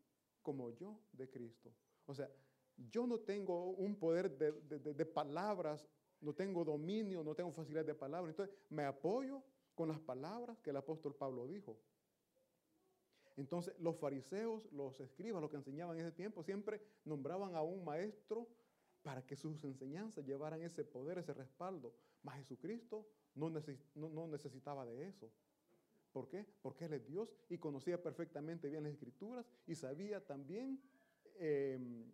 como 0.41 0.69
yo 0.69 0.99
de 1.11 1.29
Cristo. 1.29 1.73
O 2.05 2.13
sea, 2.13 2.29
yo 2.77 3.07
no 3.07 3.19
tengo 3.19 3.71
un 3.71 3.95
poder 3.95 4.37
de, 4.37 5.05
palabras, 5.05 5.87
no 6.21 6.33
tengo 6.33 6.63
dominio, 6.63 7.23
no 7.23 7.35
tengo 7.35 7.51
facilidad 7.51 7.85
de 7.85 7.95
palabras. 7.95 8.31
Entonces, 8.31 8.55
me 8.69 8.83
apoyo 8.83 9.43
con 9.73 9.89
las 9.89 9.99
palabras 9.99 10.59
que 10.59 10.69
el 10.69 10.77
apóstol 10.77 11.15
Pablo 11.15 11.47
dijo. 11.47 11.77
Entonces, 13.37 13.75
los 13.79 13.97
fariseos, 13.97 14.65
los 14.71 14.99
escribas, 14.99 15.41
los 15.41 15.51
que 15.51 15.57
enseñaban 15.57 15.97
en 15.97 16.05
ese 16.05 16.15
tiempo, 16.15 16.43
siempre 16.43 16.81
nombraban 17.03 17.55
a 17.55 17.61
un 17.61 17.83
maestro 17.83 18.47
para 19.03 19.25
que 19.25 19.35
sus 19.35 19.63
enseñanzas 19.63 20.25
llevaran 20.25 20.61
ese 20.61 20.83
poder, 20.83 21.17
ese 21.17 21.33
respaldo. 21.33 21.93
Mas 22.23 22.37
Jesucristo 22.37 23.05
no, 23.35 23.49
necesitaba 24.27 24.85
de 24.85 25.07
eso. 25.07 25.29
¿Por 26.11 26.27
qué? 26.27 26.45
Porque 26.61 26.85
Él 26.85 26.93
es 26.93 27.05
Dios 27.05 27.35
y 27.49 27.57
conocía 27.57 28.01
perfectamente 28.01 28.69
bien 28.69 28.83
las 28.83 28.93
escrituras 28.93 29.45
y 29.67 29.75
sabía 29.75 30.25
también 30.25 30.81
em, 31.35 32.11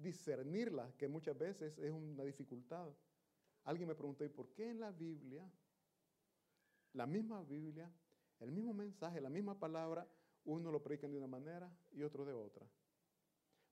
discernirlas, 0.00 0.94
que 0.94 1.08
muchas 1.08 1.36
veces 1.36 1.78
es 1.78 1.90
una 1.90 2.24
dificultad. 2.24 2.88
Alguien 3.64 3.88
me 3.88 3.94
preguntó, 3.94 4.24
¿y 4.24 4.28
por 4.28 4.52
qué 4.52 4.70
en 4.70 4.80
la 4.80 4.90
Biblia, 4.90 5.48
la 6.94 7.06
misma 7.06 7.42
Biblia, 7.42 7.90
el 8.40 8.50
mismo 8.50 8.74
mensaje, 8.74 9.20
la 9.20 9.30
misma 9.30 9.58
palabra, 9.58 10.06
uno 10.44 10.72
lo 10.72 10.82
predican 10.82 11.12
de 11.12 11.18
una 11.18 11.26
manera 11.26 11.70
y 11.92 12.02
otro 12.02 12.24
de 12.24 12.32
otra. 12.32 12.66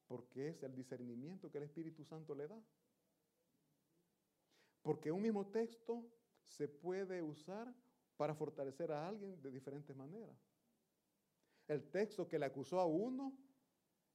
Porque 0.06 0.48
es 0.48 0.62
el 0.62 0.74
discernimiento 0.74 1.50
que 1.50 1.58
el 1.58 1.64
Espíritu 1.64 2.04
Santo 2.04 2.34
le 2.34 2.48
da. 2.48 2.62
Porque 4.82 5.10
un 5.10 5.22
mismo 5.22 5.46
texto 5.46 6.06
se 6.46 6.68
puede 6.68 7.22
usar 7.22 7.72
para 8.16 8.34
fortalecer 8.34 8.92
a 8.92 9.08
alguien 9.08 9.40
de 9.42 9.50
diferentes 9.50 9.94
maneras. 9.96 10.36
El 11.66 11.90
texto 11.90 12.26
que 12.28 12.38
le 12.38 12.46
acusó 12.46 12.80
a 12.80 12.86
uno 12.86 13.32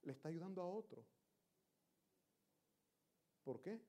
le 0.03 0.11
está 0.11 0.29
ayudando 0.29 0.61
a 0.61 0.67
otro. 0.67 1.03
¿Por 3.45 3.61
qué? 3.61 3.79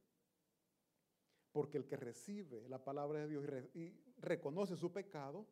Porque 1.51 1.79
el 1.79 1.87
que 1.87 1.97
recibe 1.97 2.69
la 2.69 2.85
palabra 2.85 3.21
de 3.21 3.29
Dios 3.29 3.45
y, 3.75 3.99
reconoce 4.19 4.77
su 4.77 4.93
pecado, 4.93 5.47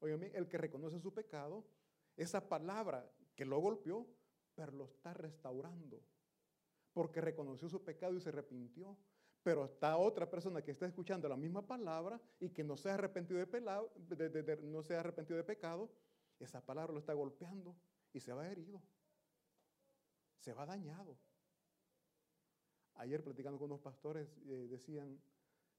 oigan, 0.00 0.24
el 0.24 0.48
que 0.48 0.58
reconoce 0.58 0.98
su 0.98 1.14
pecado, 1.14 1.64
esa 2.16 2.48
palabra 2.48 3.08
que 3.36 3.44
lo 3.44 3.60
golpeó, 3.60 4.06
pero 4.54 4.72
lo 4.72 4.84
está 4.86 5.14
restaurando. 5.14 6.02
Porque 6.92 7.20
reconoció 7.20 7.68
su 7.68 7.82
pecado 7.84 8.14
y 8.16 8.20
se 8.20 8.30
arrepintió. 8.30 8.98
Pero 9.42 9.64
está 9.64 9.96
otra 9.96 10.28
persona 10.28 10.62
que 10.62 10.72
está 10.72 10.86
escuchando 10.86 11.28
la 11.28 11.36
misma 11.36 11.66
palabra 11.66 12.20
y 12.38 12.50
que 12.50 12.62
no 12.62 12.76
se 12.76 12.90
ha 12.90 12.94
arrepentido 12.94 13.38
de 13.38 13.46
pecado, 15.44 15.90
esa 16.38 16.60
palabra 16.60 16.92
lo 16.92 16.98
está 16.98 17.12
golpeando 17.12 17.76
y 18.12 18.20
se 18.20 18.32
va 18.32 18.48
herido. 18.48 18.82
Se 20.38 20.52
va 20.52 20.66
dañado. 20.66 21.16
Ayer 23.02 23.20
platicando 23.20 23.58
con 23.58 23.66
unos 23.66 23.80
pastores 23.80 24.28
eh, 24.46 24.68
decían, 24.70 25.20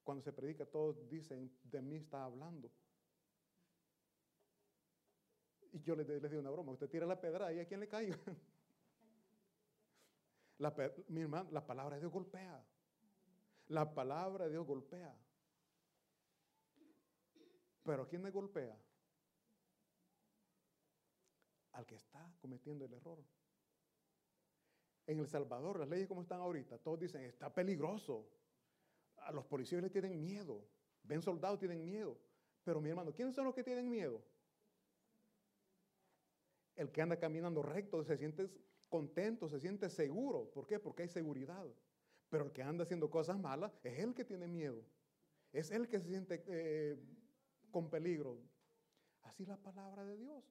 cuando 0.02 0.22
se 0.22 0.30
predica 0.30 0.66
todos 0.66 1.08
dicen, 1.08 1.50
de 1.62 1.80
mí 1.80 1.96
está 1.96 2.22
hablando. 2.22 2.70
Y 5.72 5.80
yo 5.80 5.96
les, 5.96 6.06
les 6.06 6.30
digo 6.30 6.42
una 6.42 6.50
broma, 6.50 6.72
usted 6.72 6.90
tira 6.90 7.06
la 7.06 7.18
pedra 7.18 7.50
y 7.50 7.60
a 7.60 7.66
quién 7.66 7.80
le 7.80 7.88
caiga. 7.88 8.18
La, 10.58 10.72
mi 11.08 11.22
hermano, 11.22 11.50
la 11.50 11.66
palabra 11.66 11.96
de 11.96 12.02
Dios 12.02 12.12
golpea. 12.12 12.64
La 13.68 13.92
palabra 13.92 14.44
de 14.44 14.52
Dios 14.52 14.64
golpea. 14.64 15.18
Pero 17.82 18.02
¿a 18.02 18.08
quién 18.08 18.22
le 18.22 18.30
golpea? 18.30 18.78
Al 21.72 21.84
que 21.86 21.96
está 21.96 22.32
cometiendo 22.40 22.84
el 22.84 22.92
error. 22.92 23.18
En 25.06 25.18
El 25.18 25.26
Salvador, 25.26 25.78
las 25.78 25.88
leyes 25.88 26.08
como 26.08 26.22
están 26.22 26.40
ahorita, 26.40 26.78
todos 26.78 26.98
dicen, 26.98 27.22
está 27.22 27.52
peligroso. 27.52 28.26
A 29.18 29.32
los 29.32 29.44
policías 29.44 29.82
le 29.82 29.90
tienen 29.90 30.22
miedo. 30.22 30.64
Ven 31.02 31.20
soldados, 31.20 31.58
tienen 31.58 31.84
miedo. 31.84 32.16
Pero 32.64 32.80
mi 32.80 32.88
hermano, 32.88 33.12
¿quiénes 33.12 33.34
son 33.34 33.44
los 33.44 33.54
que 33.54 33.62
tienen 33.62 33.88
miedo? 33.88 34.22
El 36.76 36.90
que 36.90 37.02
anda 37.02 37.18
caminando 37.18 37.62
recto 37.62 38.02
se 38.02 38.16
siente 38.16 38.48
contento, 38.88 39.48
se 39.48 39.60
siente 39.60 39.90
seguro. 39.90 40.50
¿Por 40.52 40.66
qué? 40.66 40.78
Porque 40.78 41.02
hay 41.02 41.08
seguridad. 41.08 41.66
Pero 42.30 42.46
el 42.46 42.52
que 42.52 42.62
anda 42.62 42.84
haciendo 42.84 43.10
cosas 43.10 43.38
malas 43.38 43.78
es 43.82 43.98
el 43.98 44.14
que 44.14 44.24
tiene 44.24 44.48
miedo. 44.48 44.82
Es 45.52 45.70
el 45.70 45.88
que 45.88 46.00
se 46.00 46.08
siente 46.08 46.42
eh, 46.46 46.98
con 47.70 47.90
peligro. 47.90 48.38
Así 49.22 49.44
la 49.44 49.56
palabra 49.56 50.04
de 50.04 50.16
Dios. 50.16 50.44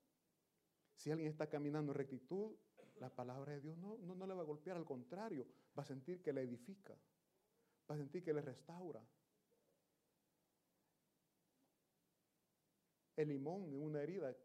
Si 0.96 1.12
alguien 1.12 1.30
está 1.30 1.48
caminando 1.48 1.92
en 1.92 1.98
rectitud, 1.98 2.56
la 3.00 3.10
palabra 3.10 3.54
de 3.54 3.62
Dios 3.62 3.78
no, 3.78 3.98
no, 3.98 4.16
no 4.16 4.28
le 4.28 4.34
va 4.34 4.42
a 4.42 4.46
golpear, 4.46 4.78
al 4.78 4.86
contrario, 4.86 5.46
va 5.78 5.84
a 5.84 5.86
sentir 5.86 6.22
que 6.22 6.34
le 6.34 6.42
edifica, 6.42 6.96
va 7.90 7.96
a 7.96 7.98
sentir 7.98 8.24
que 8.24 8.34
le 8.34 8.42
restaura. 8.42 9.02
El 13.16 13.30
limón 13.30 13.74
en 13.74 13.84
una 13.84 14.02
herida, 14.02 14.36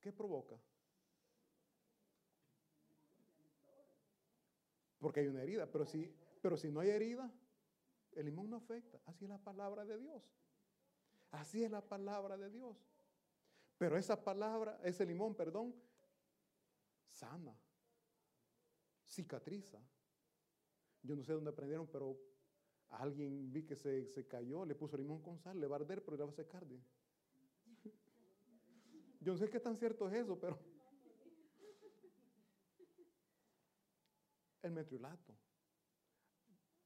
¿qué 0.00 0.12
provoca? 0.12 0.56
Porque 4.98 5.20
hay 5.20 5.26
una 5.26 5.42
herida, 5.42 5.66
pero 5.66 5.84
si, 5.84 6.14
pero 6.40 6.56
si 6.56 6.70
no 6.70 6.80
hay 6.80 6.90
herida, 6.90 7.30
el 8.12 8.26
limón 8.26 8.48
no 8.48 8.56
afecta. 8.56 9.00
Así 9.06 9.24
es 9.24 9.30
la 9.30 9.38
palabra 9.38 9.84
de 9.84 9.98
Dios. 9.98 10.22
Así 11.32 11.64
es 11.64 11.70
la 11.70 11.80
palabra 11.80 12.36
de 12.36 12.50
Dios. 12.50 12.76
Pero 13.78 13.96
esa 13.96 14.22
palabra, 14.22 14.78
ese 14.84 15.04
limón, 15.04 15.34
perdón, 15.34 15.74
sana, 17.12 17.56
cicatriza. 19.04 19.80
Yo 21.02 21.16
no 21.16 21.22
sé 21.22 21.32
dónde 21.32 21.50
aprendieron, 21.50 21.86
pero 21.86 22.18
alguien 22.90 23.52
vi 23.52 23.64
que 23.64 23.76
se, 23.76 24.06
se, 24.06 24.26
cayó, 24.26 24.64
le 24.64 24.74
puso 24.74 24.96
limón 24.96 25.22
con 25.22 25.38
sal, 25.38 25.60
le 25.60 25.66
va 25.66 25.76
a 25.76 25.80
arder, 25.80 26.04
pero 26.04 26.16
le 26.16 26.24
va 26.24 26.30
a 26.30 26.34
secar. 26.34 26.66
Yo 29.20 29.32
no 29.32 29.38
sé 29.38 29.48
qué 29.48 29.60
tan 29.60 29.76
cierto 29.76 30.08
es 30.08 30.14
eso, 30.14 30.38
pero 30.38 30.58
el 34.62 34.72
metriolato. 34.72 35.36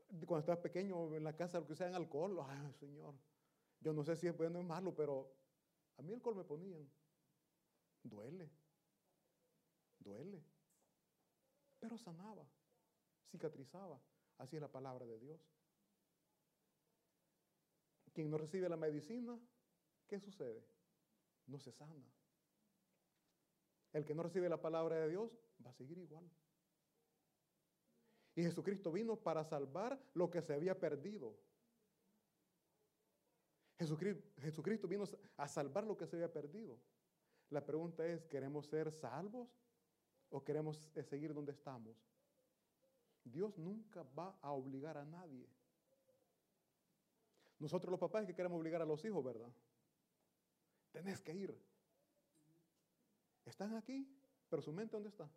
Cuando 0.08 0.38
estaba 0.38 0.62
pequeño 0.62 1.14
en 1.14 1.24
la 1.24 1.36
casa, 1.36 1.60
lo 1.60 1.66
que 1.66 1.82
en 1.82 1.94
alcohol, 1.94 2.38
ay 2.48 2.72
Señor, 2.74 3.14
yo 3.80 3.92
no 3.92 4.04
sé 4.04 4.16
si 4.16 4.26
es 4.26 4.36
bueno 4.36 4.62
malo, 4.62 4.94
pero 4.94 5.34
a 5.96 6.02
mí 6.02 6.08
el 6.08 6.16
alcohol 6.16 6.36
me 6.36 6.44
ponían. 6.44 6.88
Duele, 8.02 8.50
duele, 10.06 10.42
pero 11.78 11.98
sanaba, 11.98 12.46
cicatrizaba. 13.30 14.00
Así 14.38 14.56
es 14.56 14.62
la 14.62 14.70
palabra 14.70 15.04
de 15.04 15.18
Dios. 15.18 15.40
Quien 18.12 18.30
no 18.30 18.38
recibe 18.38 18.68
la 18.68 18.76
medicina, 18.76 19.38
¿qué 20.06 20.18
sucede? 20.18 20.64
No 21.46 21.58
se 21.58 21.72
sana. 21.72 22.06
El 23.92 24.04
que 24.04 24.14
no 24.14 24.22
recibe 24.22 24.48
la 24.48 24.60
palabra 24.60 24.96
de 24.96 25.08
Dios 25.08 25.38
va 25.64 25.70
a 25.70 25.74
seguir 25.74 25.98
igual. 25.98 26.30
Y 28.34 28.42
Jesucristo 28.42 28.92
vino 28.92 29.16
para 29.16 29.44
salvar 29.44 29.98
lo 30.14 30.30
que 30.30 30.42
se 30.42 30.54
había 30.54 30.78
perdido. 30.78 31.34
Jesucristo, 33.78 34.88
vino 34.88 35.04
a 35.36 35.48
salvar 35.48 35.84
lo 35.84 35.96
que 35.96 36.06
se 36.06 36.16
había 36.16 36.32
perdido. 36.32 36.78
La 37.50 37.64
pregunta 37.64 38.06
es, 38.06 38.26
¿queremos 38.26 38.66
ser 38.66 38.90
salvos 38.92 39.48
o 40.30 40.42
queremos 40.42 40.90
eh, 40.94 41.02
seguir 41.02 41.32
donde 41.34 41.52
estamos? 41.52 41.96
Dios 43.24 43.58
nunca 43.58 44.04
va 44.16 44.38
a 44.40 44.52
obligar 44.52 44.96
a 44.96 45.04
nadie. 45.04 45.48
Nosotros 47.58 47.90
los 47.90 48.00
papás 48.00 48.22
es 48.22 48.28
que 48.28 48.34
queremos 48.34 48.58
obligar 48.58 48.82
a 48.82 48.86
los 48.86 49.04
hijos, 49.04 49.24
¿verdad? 49.24 49.50
Tenés 50.92 51.20
que 51.20 51.34
ir. 51.34 51.58
Están 53.44 53.74
aquí, 53.76 54.06
pero 54.48 54.62
su 54.62 54.72
mente 54.72 54.92
¿dónde 54.92 55.08
está? 55.08 55.28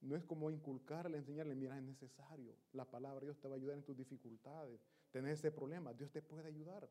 No 0.00 0.14
es 0.14 0.24
como 0.24 0.50
inculcarle, 0.50 1.16
enseñarle, 1.16 1.54
mira, 1.54 1.76
es 1.76 1.82
necesario. 1.82 2.54
La 2.72 2.84
palabra 2.84 3.20
de 3.20 3.26
Dios 3.26 3.40
te 3.40 3.48
va 3.48 3.54
a 3.54 3.56
ayudar 3.56 3.76
en 3.76 3.82
tus 3.82 3.96
dificultades. 3.96 4.80
Tenés 5.10 5.38
ese 5.38 5.50
problema, 5.50 5.92
Dios 5.94 6.10
te 6.12 6.22
puede 6.22 6.46
ayudar. 6.46 6.88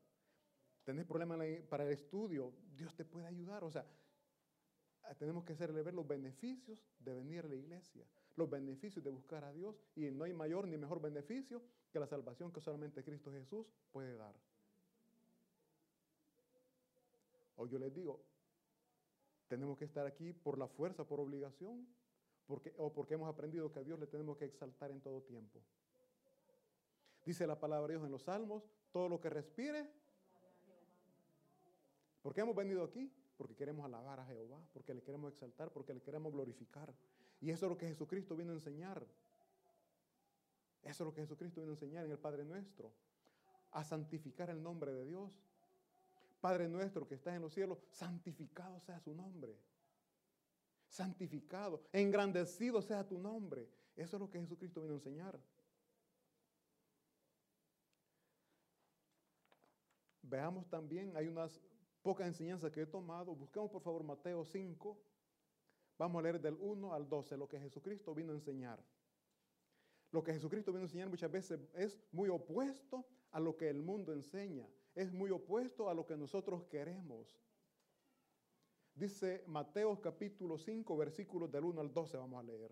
Tenés 0.83 1.05
problemas 1.05 1.39
para 1.69 1.85
el 1.85 1.91
estudio, 1.91 2.53
Dios 2.75 2.95
te 2.95 3.05
puede 3.05 3.25
ayudar. 3.25 3.63
O 3.63 3.71
sea, 3.71 3.85
tenemos 5.13 5.43
que 5.43 5.53
hacerle 5.53 5.83
ver 5.83 5.93
los 5.93 6.07
beneficios 6.07 6.79
de 6.99 7.13
venir 7.13 7.45
a 7.45 7.47
la 7.47 7.55
iglesia, 7.55 8.05
los 8.35 8.49
beneficios 8.49 9.03
de 9.03 9.11
buscar 9.11 9.43
a 9.43 9.53
Dios. 9.53 9.75
Y 9.95 10.09
no 10.11 10.23
hay 10.23 10.33
mayor 10.33 10.67
ni 10.67 10.77
mejor 10.77 11.01
beneficio 11.01 11.61
que 11.91 11.99
la 11.99 12.07
salvación 12.07 12.51
que 12.51 12.61
solamente 12.61 13.03
Cristo 13.03 13.31
Jesús 13.31 13.67
puede 13.91 14.15
dar. 14.15 14.35
O 17.57 17.67
yo 17.67 17.79
les 17.79 17.93
digo, 17.93 18.21
tenemos 19.47 19.77
que 19.77 19.85
estar 19.85 20.05
aquí 20.05 20.33
por 20.33 20.57
la 20.57 20.67
fuerza, 20.67 21.05
por 21.05 21.19
obligación, 21.19 21.87
porque, 22.47 22.73
o 22.77 22.91
porque 22.91 23.13
hemos 23.13 23.29
aprendido 23.29 23.71
que 23.71 23.79
a 23.79 23.83
Dios 23.83 23.99
le 23.99 24.07
tenemos 24.07 24.37
que 24.37 24.45
exaltar 24.45 24.91
en 24.91 25.01
todo 25.01 25.21
tiempo. 25.21 25.61
Dice 27.25 27.47
la 27.47 27.59
palabra 27.59 27.87
de 27.87 27.93
Dios 27.93 28.05
en 28.05 28.11
los 28.11 28.23
Salmos, 28.23 28.63
todo 28.91 29.09
lo 29.09 29.19
que 29.19 29.29
respire. 29.29 29.89
¿Por 32.21 32.33
qué 32.33 32.41
hemos 32.41 32.55
venido 32.55 32.83
aquí? 32.83 33.11
Porque 33.37 33.55
queremos 33.55 33.85
alabar 33.85 34.19
a 34.19 34.25
Jehová, 34.25 34.59
porque 34.73 34.93
le 34.93 35.01
queremos 35.01 35.33
exaltar, 35.33 35.71
porque 35.71 35.93
le 35.93 36.01
queremos 36.01 36.31
glorificar. 36.31 36.93
Y 37.41 37.51
eso 37.51 37.65
es 37.65 37.69
lo 37.69 37.77
que 37.77 37.87
Jesucristo 37.87 38.35
vino 38.35 38.51
a 38.51 38.55
enseñar. 38.55 39.05
Eso 40.83 41.03
es 41.03 41.05
lo 41.05 41.13
que 41.13 41.21
Jesucristo 41.21 41.61
vino 41.61 41.71
a 41.71 41.75
enseñar 41.75 42.05
en 42.05 42.11
el 42.11 42.19
Padre 42.19 42.45
Nuestro. 42.45 42.91
A 43.71 43.83
santificar 43.83 44.49
el 44.49 44.61
nombre 44.61 44.93
de 44.93 45.05
Dios. 45.05 45.31
Padre 46.39 46.69
nuestro 46.69 47.07
que 47.07 47.15
estás 47.15 47.35
en 47.35 47.41
los 47.41 47.53
cielos, 47.53 47.79
santificado 47.91 48.79
sea 48.79 48.99
su 48.99 49.15
nombre 49.15 49.57
santificado, 50.95 51.81
engrandecido 51.91 52.81
sea 52.81 53.05
tu 53.05 53.19
nombre. 53.19 53.67
Eso 53.95 54.15
es 54.15 54.21
lo 54.21 54.29
que 54.29 54.39
Jesucristo 54.39 54.81
vino 54.81 54.93
a 54.93 54.97
enseñar. 54.97 55.39
Veamos 60.21 60.67
también, 60.69 61.15
hay 61.15 61.27
unas 61.27 61.61
pocas 62.05 62.27
enseñanzas 62.27 62.71
que 62.71 62.81
he 62.81 62.85
tomado. 62.85 63.33
Busquemos 63.35 63.71
por 63.71 63.81
favor 63.81 64.03
Mateo 64.03 64.45
5. 64.45 64.95
Vamos 65.97 66.19
a 66.19 66.21
leer 66.21 66.39
del 66.39 66.55
1 66.59 66.93
al 66.93 67.09
12 67.09 67.35
lo 67.35 67.47
que 67.47 67.59
Jesucristo 67.59 68.13
vino 68.13 68.31
a 68.31 68.35
enseñar. 68.35 68.79
Lo 70.11 70.23
que 70.23 70.31
Jesucristo 70.31 70.71
vino 70.71 70.83
a 70.83 70.85
enseñar 70.85 71.09
muchas 71.09 71.31
veces 71.31 71.59
es 71.73 71.99
muy 72.11 72.29
opuesto 72.29 73.07
a 73.31 73.39
lo 73.39 73.57
que 73.57 73.69
el 73.69 73.81
mundo 73.81 74.13
enseña. 74.13 74.69
Es 74.93 75.11
muy 75.11 75.31
opuesto 75.31 75.89
a 75.89 75.95
lo 75.95 76.05
que 76.05 76.15
nosotros 76.15 76.63
queremos. 76.65 77.41
Dice 78.93 79.43
Mateo 79.47 79.99
capítulo 79.99 80.59
5, 80.59 80.95
versículos 80.95 81.51
del 81.51 81.63
1 81.63 81.81
al 81.81 81.91
12, 81.91 82.17
vamos 82.17 82.39
a 82.39 82.43
leer. 82.43 82.71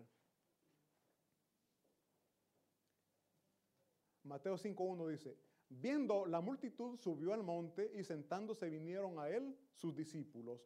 Mateo 4.22 4.54
5.1 4.54 5.08
dice, 5.08 5.36
viendo 5.68 6.26
la 6.26 6.40
multitud 6.40 6.98
subió 6.98 7.32
al 7.32 7.42
monte 7.42 7.90
y 7.94 8.04
sentándose 8.04 8.68
vinieron 8.68 9.18
a 9.18 9.28
él 9.28 9.56
sus 9.74 9.94
discípulos. 9.94 10.60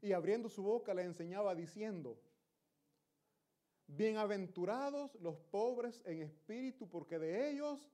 Y 0.00 0.12
abriendo 0.12 0.48
su 0.48 0.62
boca 0.62 0.92
le 0.94 1.02
enseñaba 1.02 1.54
diciendo, 1.54 2.18
bienaventurados 3.86 5.14
los 5.20 5.36
pobres 5.36 6.02
en 6.04 6.22
espíritu, 6.22 6.88
porque 6.88 7.18
de 7.18 7.50
ellos, 7.50 7.90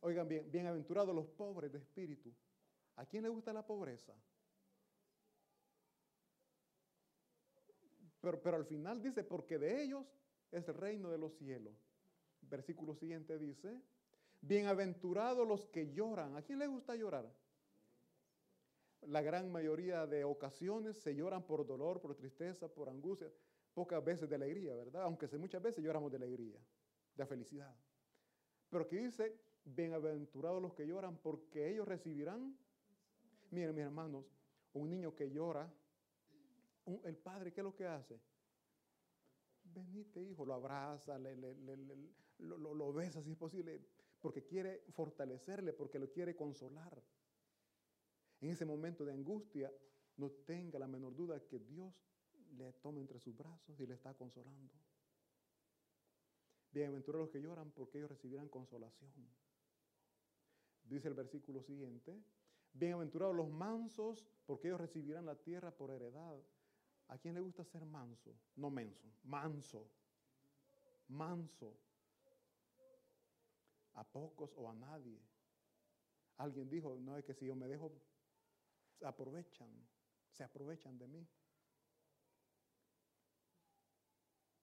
oigan 0.00 0.28
bien, 0.28 0.50
bienaventurados 0.50 1.14
los 1.14 1.26
pobres 1.26 1.72
de 1.72 1.78
espíritu. 1.78 2.32
¿A 2.96 3.04
quién 3.04 3.22
le 3.22 3.28
gusta 3.28 3.52
la 3.52 3.66
pobreza? 3.66 4.14
Pero, 8.20 8.56
al 8.56 8.64
final 8.64 9.02
dice, 9.02 9.22
porque 9.22 9.58
de 9.58 9.82
ellos 9.84 10.06
es 10.50 10.66
el 10.68 10.74
reino 10.74 11.10
de 11.10 11.18
los 11.18 11.34
cielos. 11.34 11.74
Versículo 12.42 12.94
siguiente 12.94 13.38
dice, 13.38 13.80
bienaventurados 14.40 15.46
los 15.46 15.66
que 15.66 15.92
lloran. 15.92 16.36
¿A 16.36 16.42
quién 16.42 16.58
le 16.58 16.66
gusta 16.66 16.94
llorar? 16.94 17.30
La 19.02 19.22
gran 19.22 19.50
mayoría 19.50 20.06
de 20.06 20.24
ocasiones 20.24 20.96
se 20.96 21.14
lloran 21.14 21.44
por 21.44 21.66
dolor, 21.66 22.00
por 22.00 22.14
tristeza, 22.14 22.68
por 22.68 22.88
angustia, 22.88 23.30
pocas 23.74 24.02
veces 24.02 24.28
de 24.28 24.34
alegría, 24.34 24.74
¿verdad? 24.74 25.02
Aunque 25.02 25.28
muchas 25.38 25.62
veces 25.62 25.84
lloramos 25.84 26.10
de 26.10 26.16
alegría, 26.16 26.58
de 27.14 27.26
felicidad. 27.26 27.74
Pero 28.68 28.84
aquí 28.84 28.96
dice, 28.96 29.38
bienaventurados 29.64 30.60
los 30.60 30.74
que 30.74 30.86
lloran 30.86 31.18
porque 31.18 31.70
ellos 31.70 31.86
recibirán. 31.86 32.56
Miren, 33.50 33.74
mis 33.74 33.84
hermanos, 33.84 34.24
un 34.72 34.90
niño 34.90 35.14
que 35.14 35.30
llora, 35.30 35.72
el 37.04 37.16
padre, 37.16 37.52
¿qué 37.52 37.60
es 37.60 37.64
lo 37.64 37.74
que 37.74 37.86
hace? 37.86 38.20
Venite, 39.64 40.22
hijo, 40.22 40.44
lo 40.44 40.54
abraza, 40.54 41.18
lo, 41.18 42.74
lo 42.74 42.92
besa 42.92 43.22
si 43.22 43.32
es 43.32 43.36
posible, 43.36 43.80
porque 44.26 44.42
quiere 44.42 44.82
fortalecerle, 44.90 45.72
porque 45.72 46.00
lo 46.00 46.10
quiere 46.10 46.34
consolar. 46.34 47.00
En 48.40 48.50
ese 48.50 48.64
momento 48.64 49.04
de 49.04 49.12
angustia, 49.12 49.72
no 50.16 50.32
tenga 50.32 50.80
la 50.80 50.88
menor 50.88 51.14
duda 51.14 51.46
que 51.46 51.60
Dios 51.60 51.94
le 52.56 52.72
toma 52.72 52.98
entre 52.98 53.20
sus 53.20 53.36
brazos 53.36 53.78
y 53.78 53.86
le 53.86 53.94
está 53.94 54.14
consolando. 54.14 54.74
Bienaventurados 56.72 57.26
los 57.26 57.30
que 57.30 57.40
lloran 57.40 57.70
porque 57.70 57.98
ellos 57.98 58.10
recibirán 58.10 58.48
consolación. 58.48 59.12
Dice 60.82 61.06
el 61.06 61.14
versículo 61.14 61.62
siguiente, 61.62 62.20
bienaventurados 62.72 63.36
los 63.36 63.48
mansos 63.48 64.26
porque 64.44 64.66
ellos 64.66 64.80
recibirán 64.80 65.24
la 65.24 65.36
tierra 65.36 65.70
por 65.70 65.92
heredad. 65.92 66.42
¿A 67.06 67.18
quién 67.18 67.34
le 67.36 67.40
gusta 67.40 67.64
ser 67.64 67.84
manso? 67.84 68.34
No 68.56 68.70
menso, 68.70 69.06
manso. 69.22 69.88
Manso. 71.06 71.85
A 73.96 74.04
pocos 74.04 74.52
o 74.56 74.70
a 74.70 74.74
nadie. 74.74 75.20
Alguien 76.38 76.68
dijo, 76.68 76.96
no 76.96 77.16
es 77.16 77.24
que 77.24 77.34
si 77.34 77.46
yo 77.46 77.54
me 77.54 77.66
dejo, 77.66 77.92
aprovechan, 79.02 79.70
se 80.30 80.44
aprovechan 80.44 80.98
de 80.98 81.06
mí. 81.06 81.26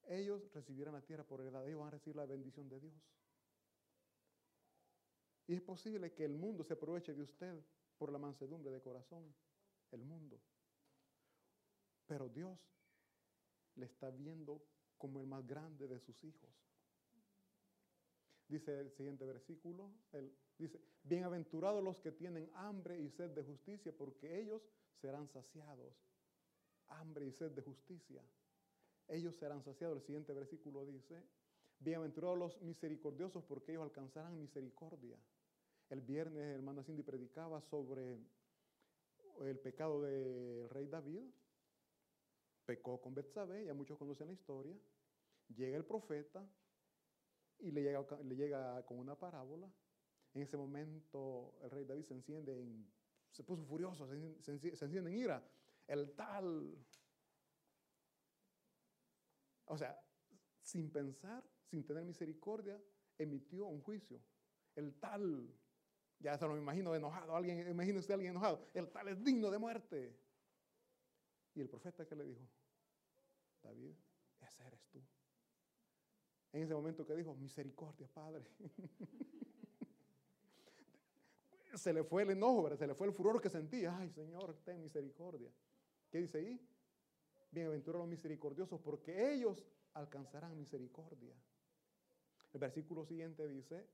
Ellos 0.06 0.52
recibirán 0.52 0.94
la 0.94 1.00
tierra 1.00 1.24
por 1.24 1.40
heredad, 1.40 1.66
ellos 1.66 1.80
van 1.80 1.88
a 1.88 1.92
recibir 1.92 2.16
la 2.16 2.26
bendición 2.26 2.68
de 2.68 2.80
Dios. 2.80 2.94
Y 5.46 5.54
es 5.54 5.62
posible 5.62 6.12
que 6.12 6.24
el 6.24 6.34
mundo 6.34 6.64
se 6.64 6.74
aproveche 6.74 7.14
de 7.14 7.22
usted 7.22 7.64
por 7.98 8.10
la 8.10 8.18
mansedumbre 8.18 8.70
de 8.70 8.80
corazón, 8.80 9.34
el 9.90 10.04
mundo. 10.04 10.40
Pero 12.06 12.28
Dios 12.28 12.58
le 13.76 13.86
está 13.86 14.10
viendo 14.10 14.62
como 14.98 15.20
el 15.20 15.26
más 15.26 15.46
grande 15.46 15.86
de 15.88 15.98
sus 16.00 16.22
hijos. 16.24 16.50
Dice 18.48 18.78
el 18.78 18.90
siguiente 18.90 19.24
versículo, 19.24 19.90
dice, 20.58 20.78
bienaventurados 21.02 21.82
los 21.82 21.98
que 22.00 22.12
tienen 22.12 22.50
hambre 22.54 23.00
y 23.00 23.08
sed 23.08 23.30
de 23.30 23.42
justicia, 23.42 23.92
porque 23.96 24.40
ellos 24.40 24.62
serán 25.00 25.28
saciados. 25.28 25.94
Hambre 26.88 27.26
y 27.26 27.32
sed 27.32 27.52
de 27.52 27.62
justicia. 27.62 28.22
Ellos 29.08 29.34
serán 29.36 29.62
saciados. 29.62 29.96
El 29.96 30.02
siguiente 30.02 30.32
versículo 30.34 30.84
dice, 30.84 31.22
bienaventurados 31.78 32.38
los 32.38 32.62
misericordiosos, 32.62 33.42
porque 33.44 33.72
ellos 33.72 33.84
alcanzarán 33.84 34.38
misericordia. 34.38 35.18
El 35.88 36.02
viernes, 36.02 36.54
hermana 36.54 36.82
Cindy 36.82 37.02
predicaba 37.02 37.62
sobre 37.62 38.18
el 39.40 39.58
pecado 39.58 40.02
del 40.02 40.68
rey 40.68 40.86
David. 40.86 41.24
Pecó 42.66 43.00
con 43.00 43.14
Betsabé, 43.14 43.64
ya 43.64 43.74
muchos 43.74 43.98
conocen 43.98 44.28
la 44.28 44.32
historia. 44.34 44.74
Llega 45.48 45.76
el 45.76 45.84
profeta 45.84 46.46
y 47.64 47.70
le 47.70 47.82
llega, 47.82 48.04
le 48.22 48.36
llega 48.36 48.84
con 48.84 48.98
una 48.98 49.18
parábola. 49.18 49.70
En 50.34 50.42
ese 50.42 50.56
momento 50.56 51.54
el 51.62 51.70
rey 51.70 51.84
David 51.84 52.02
se 52.02 52.14
enciende, 52.14 52.60
en, 52.60 52.86
se 53.30 53.42
puso 53.42 53.64
furioso, 53.64 54.06
se, 54.06 54.54
enciende 54.84 55.10
en 55.10 55.18
ira. 55.18 55.42
El 55.86 56.14
tal, 56.14 56.76
o 59.64 59.78
sea, 59.78 59.98
sin 60.62 60.90
pensar, 60.90 61.42
sin 61.64 61.84
tener 61.84 62.04
misericordia, 62.04 62.80
emitió 63.18 63.66
un 63.66 63.80
juicio. 63.80 64.20
El 64.74 64.94
tal 64.98 65.50
ya 66.18 66.36
se 66.36 66.46
lo 66.46 66.56
imagino 66.56 66.94
enojado. 66.94 67.34
Alguien, 67.34 67.68
imagínese 67.68 68.12
a 68.12 68.16
alguien 68.16 68.32
enojado. 68.32 68.70
El 68.74 68.90
tal 68.90 69.08
es 69.08 69.22
digno 69.22 69.50
de 69.50 69.58
muerte. 69.58 70.18
Y 71.54 71.60
el 71.60 71.68
profeta 71.68 72.06
que 72.06 72.16
le 72.16 72.24
dijo, 72.24 72.46
David, 73.62 73.94
ese 74.40 74.66
eres 74.66 74.84
tú. 74.88 75.02
En 76.54 76.62
ese 76.62 76.72
momento 76.72 77.04
que 77.04 77.16
dijo, 77.16 77.34
misericordia, 77.34 78.06
Padre. 78.14 78.44
se 81.74 81.92
le 81.92 82.04
fue 82.04 82.22
el 82.22 82.30
enojo, 82.30 82.76
se 82.76 82.86
le 82.86 82.94
fue 82.94 83.08
el 83.08 83.12
furor 83.12 83.40
que 83.40 83.50
sentía. 83.50 83.98
Ay, 83.98 84.08
Señor, 84.10 84.56
ten 84.64 84.80
misericordia. 84.80 85.50
¿Qué 86.12 86.18
dice 86.18 86.38
ahí? 86.38 86.60
Bienaventurados 87.50 88.06
los 88.06 88.08
misericordiosos, 88.08 88.80
porque 88.80 89.34
ellos 89.34 89.66
alcanzarán 89.94 90.56
misericordia. 90.56 91.34
El 92.52 92.60
versículo 92.60 93.04
siguiente 93.04 93.48
dice, 93.48 93.88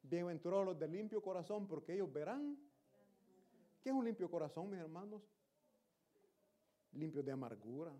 Bienaventurados 0.00 0.64
los 0.64 0.78
de 0.78 0.88
limpio 0.88 1.20
corazón, 1.20 1.68
porque 1.68 1.92
ellos 1.92 2.10
verán. 2.10 2.56
¿Qué 3.82 3.90
es 3.90 3.94
un 3.94 4.06
limpio 4.06 4.30
corazón, 4.30 4.70
mis 4.70 4.80
hermanos? 4.80 5.20
Limpio 6.92 7.22
de 7.22 7.32
amargura, 7.32 7.92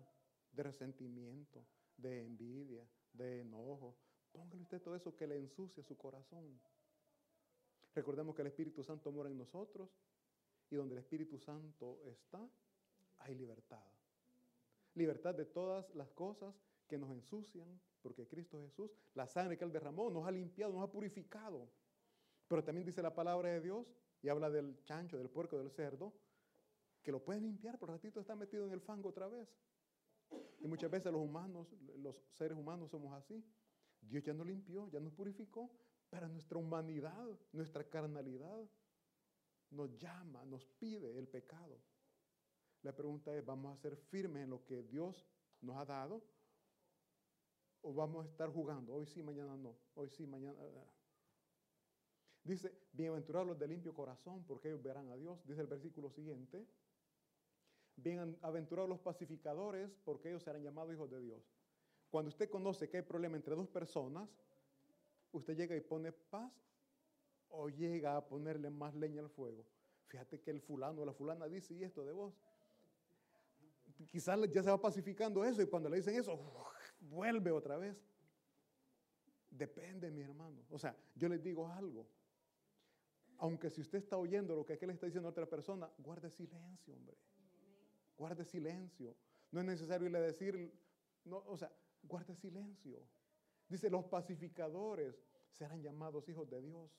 de 0.51 0.63
resentimiento, 0.63 1.63
de 1.95 2.25
envidia, 2.25 2.83
de 3.13 3.41
enojo. 3.41 3.95
Póngale 4.31 4.61
usted 4.61 4.81
todo 4.81 4.95
eso 4.95 5.15
que 5.15 5.27
le 5.27 5.37
ensucia 5.37 5.83
su 5.83 5.97
corazón. 5.97 6.59
Recordemos 7.95 8.35
que 8.35 8.41
el 8.41 8.47
Espíritu 8.47 8.83
Santo 8.83 9.11
mora 9.11 9.29
en 9.29 9.37
nosotros 9.37 9.89
y 10.69 10.75
donde 10.75 10.93
el 10.95 10.99
Espíritu 10.99 11.37
Santo 11.39 12.01
está, 12.05 12.47
hay 13.19 13.35
libertad. 13.35 13.83
Libertad 14.95 15.35
de 15.35 15.45
todas 15.45 15.93
las 15.95 16.09
cosas 16.11 16.55
que 16.87 16.97
nos 16.97 17.11
ensucian, 17.11 17.79
porque 18.01 18.27
Cristo 18.27 18.61
Jesús, 18.61 18.91
la 19.13 19.27
sangre 19.27 19.57
que 19.57 19.63
Él 19.63 19.71
derramó, 19.71 20.09
nos 20.09 20.27
ha 20.27 20.31
limpiado, 20.31 20.73
nos 20.73 20.83
ha 20.83 20.91
purificado. 20.91 21.69
Pero 22.47 22.63
también 22.63 22.85
dice 22.85 23.01
la 23.01 23.13
palabra 23.13 23.49
de 23.49 23.61
Dios 23.61 23.87
y 24.21 24.29
habla 24.29 24.49
del 24.49 24.83
chancho, 24.83 25.17
del 25.17 25.29
puerco, 25.29 25.57
del 25.57 25.71
cerdo, 25.71 26.13
que 27.01 27.11
lo 27.11 27.23
pueden 27.23 27.43
limpiar, 27.43 27.77
por 27.79 27.89
ratito 27.89 28.19
está 28.19 28.35
metido 28.35 28.65
en 28.65 28.71
el 28.71 28.81
fango 28.81 29.09
otra 29.09 29.27
vez. 29.27 29.47
Y 30.59 30.67
muchas 30.67 30.91
veces 30.91 31.11
los 31.11 31.21
humanos, 31.21 31.67
los 31.97 32.15
seres 32.33 32.57
humanos 32.57 32.91
somos 32.91 33.13
así. 33.13 33.43
Dios 34.01 34.23
ya 34.23 34.33
nos 34.33 34.47
limpió, 34.47 34.89
ya 34.89 34.99
nos 34.99 35.13
purificó, 35.13 35.69
pero 36.09 36.27
nuestra 36.27 36.57
humanidad, 36.57 37.27
nuestra 37.51 37.83
carnalidad 37.83 38.69
nos 39.71 39.97
llama, 39.97 40.45
nos 40.45 40.65
pide 40.65 41.17
el 41.17 41.27
pecado. 41.27 41.79
La 42.81 42.95
pregunta 42.95 43.35
es, 43.35 43.45
¿vamos 43.45 43.77
a 43.77 43.81
ser 43.81 43.95
firmes 43.95 44.43
en 44.43 44.49
lo 44.49 44.63
que 44.65 44.83
Dios 44.83 45.25
nos 45.61 45.77
ha 45.77 45.85
dado? 45.85 46.23
¿O 47.81 47.93
vamos 47.93 48.25
a 48.25 48.29
estar 48.29 48.49
jugando? 48.49 48.93
Hoy 48.93 49.05
sí, 49.05 49.21
mañana 49.21 49.55
no. 49.57 49.75
Hoy 49.95 50.09
sí, 50.09 50.25
mañana... 50.25 50.57
Dice, 52.43 52.73
bienaventurados 52.93 53.47
los 53.47 53.59
de 53.59 53.67
limpio 53.67 53.93
corazón, 53.93 54.43
porque 54.45 54.69
ellos 54.69 54.81
verán 54.81 55.09
a 55.09 55.15
Dios. 55.15 55.45
Dice 55.45 55.61
el 55.61 55.67
versículo 55.67 56.09
siguiente, 56.09 56.65
bienaventurados 58.01 58.89
los 58.89 58.99
pacificadores, 58.99 59.89
porque 60.03 60.29
ellos 60.29 60.43
serán 60.43 60.63
llamados 60.63 60.93
hijos 60.93 61.09
de 61.09 61.19
Dios. 61.21 61.41
Cuando 62.09 62.29
usted 62.29 62.49
conoce 62.49 62.89
que 62.89 62.97
hay 62.97 63.03
problema 63.03 63.37
entre 63.37 63.55
dos 63.55 63.67
personas, 63.67 64.29
usted 65.31 65.55
llega 65.55 65.75
y 65.75 65.81
pone 65.81 66.11
paz 66.11 66.51
o 67.49 67.69
llega 67.69 68.17
a 68.17 68.25
ponerle 68.25 68.69
más 68.69 68.95
leña 68.95 69.21
al 69.21 69.29
fuego. 69.29 69.65
Fíjate 70.07 70.41
que 70.41 70.51
el 70.51 70.61
fulano 70.61 71.01
o 71.01 71.05
la 71.05 71.13
fulana 71.13 71.47
dice 71.47 71.73
y 71.75 71.83
esto 71.83 72.03
de 72.03 72.13
vos. 72.13 72.33
Quizás 74.07 74.39
ya 74.51 74.63
se 74.63 74.69
va 74.69 74.79
pacificando 74.79 75.43
eso 75.43 75.61
y 75.61 75.67
cuando 75.67 75.89
le 75.89 75.97
dicen 75.97 76.15
eso, 76.15 76.39
vuelve 77.01 77.51
otra 77.51 77.77
vez. 77.77 77.97
Depende, 79.51 80.09
mi 80.09 80.21
hermano. 80.21 80.63
O 80.69 80.79
sea, 80.79 80.95
yo 81.15 81.27
les 81.27 81.43
digo 81.43 81.67
algo 81.67 82.07
aunque 83.39 83.69
si 83.69 83.81
usted 83.81 83.99
está 83.99 84.17
oyendo 84.17 84.55
lo 84.55 84.65
que 84.65 84.73
aquel 84.73 84.89
está 84.91 85.05
diciendo 85.05 85.27
a 85.29 85.31
otra 85.31 85.45
persona, 85.45 85.89
guarde 85.97 86.29
silencio, 86.29 86.93
hombre. 86.93 87.15
Guarde 88.19 88.43
silencio. 88.43 89.15
No 89.49 89.61
es 89.61 89.65
necesario 89.65 90.05
irle 90.05 90.19
a 90.19 90.21
decir, 90.21 90.71
no, 91.23 91.37
o 91.47 91.57
sea, 91.57 91.71
guarde 92.03 92.35
silencio. 92.35 93.01
Dice, 93.69 93.89
los 93.89 94.05
pacificadores 94.05 95.15
serán 95.53 95.81
llamados 95.81 96.27
hijos 96.27 96.49
de 96.49 96.61
Dios. 96.61 96.91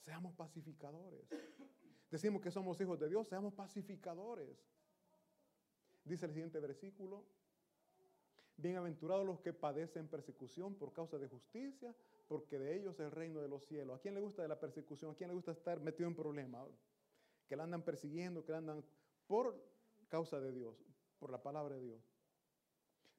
Seamos 0.00 0.34
pacificadores. 0.34 1.28
Decimos 2.10 2.42
que 2.42 2.50
somos 2.50 2.80
hijos 2.80 2.98
de 2.98 3.08
Dios, 3.08 3.28
seamos 3.28 3.54
pacificadores. 3.54 4.58
Dice 6.04 6.26
el 6.26 6.32
siguiente 6.32 6.58
versículo, 6.58 7.24
bienaventurados 8.56 9.24
los 9.24 9.40
que 9.40 9.52
padecen 9.52 10.08
persecución 10.08 10.74
por 10.74 10.92
causa 10.92 11.18
de 11.18 11.28
justicia, 11.28 11.94
porque 12.26 12.58
de 12.58 12.76
ellos 12.76 12.94
es 12.94 13.00
el 13.00 13.10
reino 13.12 13.40
de 13.40 13.48
los 13.48 13.64
cielos. 13.64 13.98
¿A 13.98 14.00
quién 14.00 14.14
le 14.14 14.20
gusta 14.20 14.42
de 14.42 14.48
la 14.48 14.58
persecución? 14.58 15.12
¿A 15.12 15.14
quién 15.14 15.28
le 15.28 15.34
gusta 15.34 15.52
estar 15.52 15.78
metido 15.80 16.08
en 16.08 16.16
problemas? 16.16 16.68
Que 17.48 17.54
la 17.54 17.62
andan 17.62 17.82
persiguiendo, 17.82 18.44
que 18.44 18.52
la 18.52 18.58
andan 18.58 18.84
por 19.26 19.60
causa 20.08 20.40
de 20.40 20.52
Dios, 20.52 20.76
por 21.18 21.30
la 21.30 21.42
palabra 21.42 21.76
de 21.76 21.82
Dios. 21.82 22.02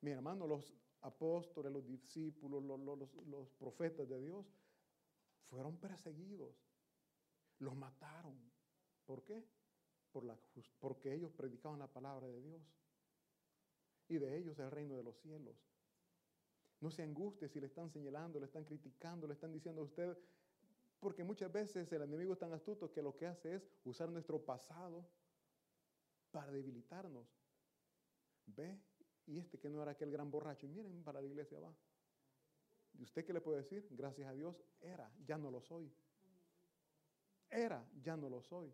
Mi 0.02 0.12
hermano, 0.12 0.48
los 0.48 0.74
apóstoles, 1.02 1.72
los 1.72 1.86
discípulos, 1.86 2.64
los, 2.64 3.50
profetas 3.58 4.08
de 4.08 4.20
Dios 4.20 4.46
fueron 5.50 5.78
perseguidos, 5.78 6.56
los 7.60 7.76
mataron. 7.76 8.38
¿Por 9.06 9.24
qué? 9.24 9.44
Por 10.12 10.24
la, 10.24 10.38
porque 10.80 11.14
ellos 11.14 11.32
predicaban 11.32 11.80
la 11.80 11.88
palabra 11.88 12.28
de 12.28 12.42
Dios. 12.42 12.62
Y 14.10 14.18
de 14.18 14.38
ellos 14.38 14.58
el 14.60 14.72
reino 14.72 14.96
de 14.96 15.04
los 15.04 15.18
cielos. 15.18 15.56
No 16.80 16.92
se 16.92 17.04
angustie 17.04 17.50
si 17.50 17.60
le 17.60 17.68
están 17.68 17.90
señalando, 17.90 18.40
le 18.40 18.46
están 18.46 18.64
criticando, 18.64 19.28
le 19.28 19.34
están 19.34 19.52
diciendo 19.52 19.82
a 19.82 19.86
usted, 19.86 20.18
porque 21.00 21.24
muchas 21.24 21.52
veces 21.52 21.92
el 21.92 22.04
enemigo 22.04 22.34
es 22.34 22.40
tan 22.40 22.54
astuto 22.54 22.92
que 22.92 23.02
lo 23.02 23.16
que 23.16 23.26
hace 23.26 23.56
es 23.56 23.70
usar 23.84 24.10
nuestro 24.10 24.44
pasado 24.44 25.06
para 26.38 26.52
debilitarnos. 26.52 27.28
Ve, 28.46 28.80
y 29.26 29.40
este 29.40 29.58
que 29.58 29.70
no 29.70 29.82
era 29.82 29.94
aquel 29.94 30.12
gran 30.12 30.30
borracho, 30.30 30.68
y 30.68 30.70
miren, 30.70 31.04
para 31.04 31.20
la 31.20 31.26
iglesia 31.26 31.60
va. 31.60 31.74
¿Y 32.94 33.02
usted 33.02 33.26
qué 33.26 33.34
le 33.34 33.42
puede 33.42 33.64
decir? 33.64 33.88
Gracias 33.90 34.30
a 34.30 34.34
Dios, 34.34 34.64
era, 34.80 35.12
ya 35.26 35.40
no 35.40 35.50
lo 35.50 35.62
soy. 35.62 35.92
Era, 37.50 37.84
ya 38.04 38.16
no 38.16 38.30
lo 38.30 38.44
soy. 38.44 38.72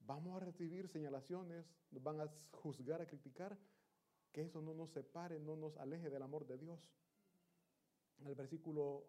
Vamos 0.00 0.42
a 0.42 0.44
recibir 0.44 0.88
señalaciones, 0.88 1.64
nos 1.92 2.02
van 2.02 2.20
a 2.20 2.28
juzgar, 2.50 3.00
a 3.00 3.06
criticar, 3.06 3.56
que 4.32 4.42
eso 4.42 4.60
no 4.60 4.74
nos 4.74 4.90
separe, 4.90 5.38
no 5.38 5.54
nos 5.54 5.76
aleje 5.76 6.10
del 6.10 6.24
amor 6.24 6.44
de 6.44 6.58
Dios. 6.58 6.90
El 8.24 8.34
versículo 8.34 9.06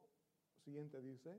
siguiente 0.60 1.02
dice, 1.02 1.36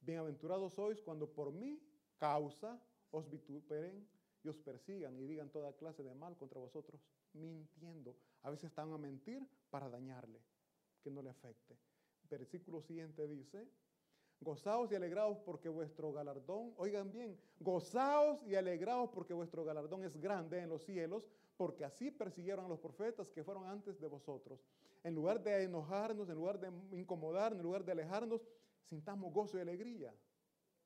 bienaventurados 0.00 0.72
sois 0.72 1.02
cuando 1.02 1.30
por 1.30 1.52
mi 1.52 1.82
causa 2.16 2.82
os 3.10 3.28
vituperen 3.28 4.08
y 4.42 4.48
os 4.48 4.58
persigan 4.58 5.16
y 5.16 5.26
digan 5.26 5.50
toda 5.50 5.72
clase 5.72 6.02
de 6.02 6.14
mal 6.14 6.36
contra 6.36 6.60
vosotros, 6.60 7.00
mintiendo. 7.32 8.16
A 8.42 8.50
veces 8.50 8.70
están 8.70 8.92
a 8.92 8.98
mentir 8.98 9.46
para 9.70 9.88
dañarle, 9.88 10.40
que 11.02 11.10
no 11.10 11.22
le 11.22 11.30
afecte. 11.30 11.76
Versículo 12.30 12.82
siguiente 12.82 13.26
dice, 13.26 13.68
Gozaos 14.40 14.92
y 14.92 14.94
alegraos 14.94 15.38
porque 15.38 15.68
vuestro 15.68 16.12
galardón, 16.12 16.72
oigan 16.76 17.10
bien, 17.10 17.36
gozaos 17.58 18.40
y 18.44 18.54
alegraos 18.54 19.10
porque 19.10 19.34
vuestro 19.34 19.64
galardón 19.64 20.04
es 20.04 20.16
grande 20.16 20.60
en 20.60 20.68
los 20.68 20.84
cielos, 20.84 21.24
porque 21.56 21.84
así 21.84 22.12
persiguieron 22.12 22.64
a 22.64 22.68
los 22.68 22.78
profetas 22.78 23.28
que 23.30 23.42
fueron 23.42 23.66
antes 23.66 24.00
de 24.00 24.06
vosotros. 24.06 24.60
En 25.02 25.14
lugar 25.14 25.42
de 25.42 25.64
enojarnos, 25.64 26.28
en 26.28 26.36
lugar 26.36 26.60
de 26.60 26.70
incomodarnos, 26.96 27.58
en 27.58 27.64
lugar 27.64 27.84
de 27.84 27.92
alejarnos, 27.92 28.40
sintamos 28.84 29.32
gozo 29.32 29.58
y 29.58 29.60
alegría. 29.60 30.14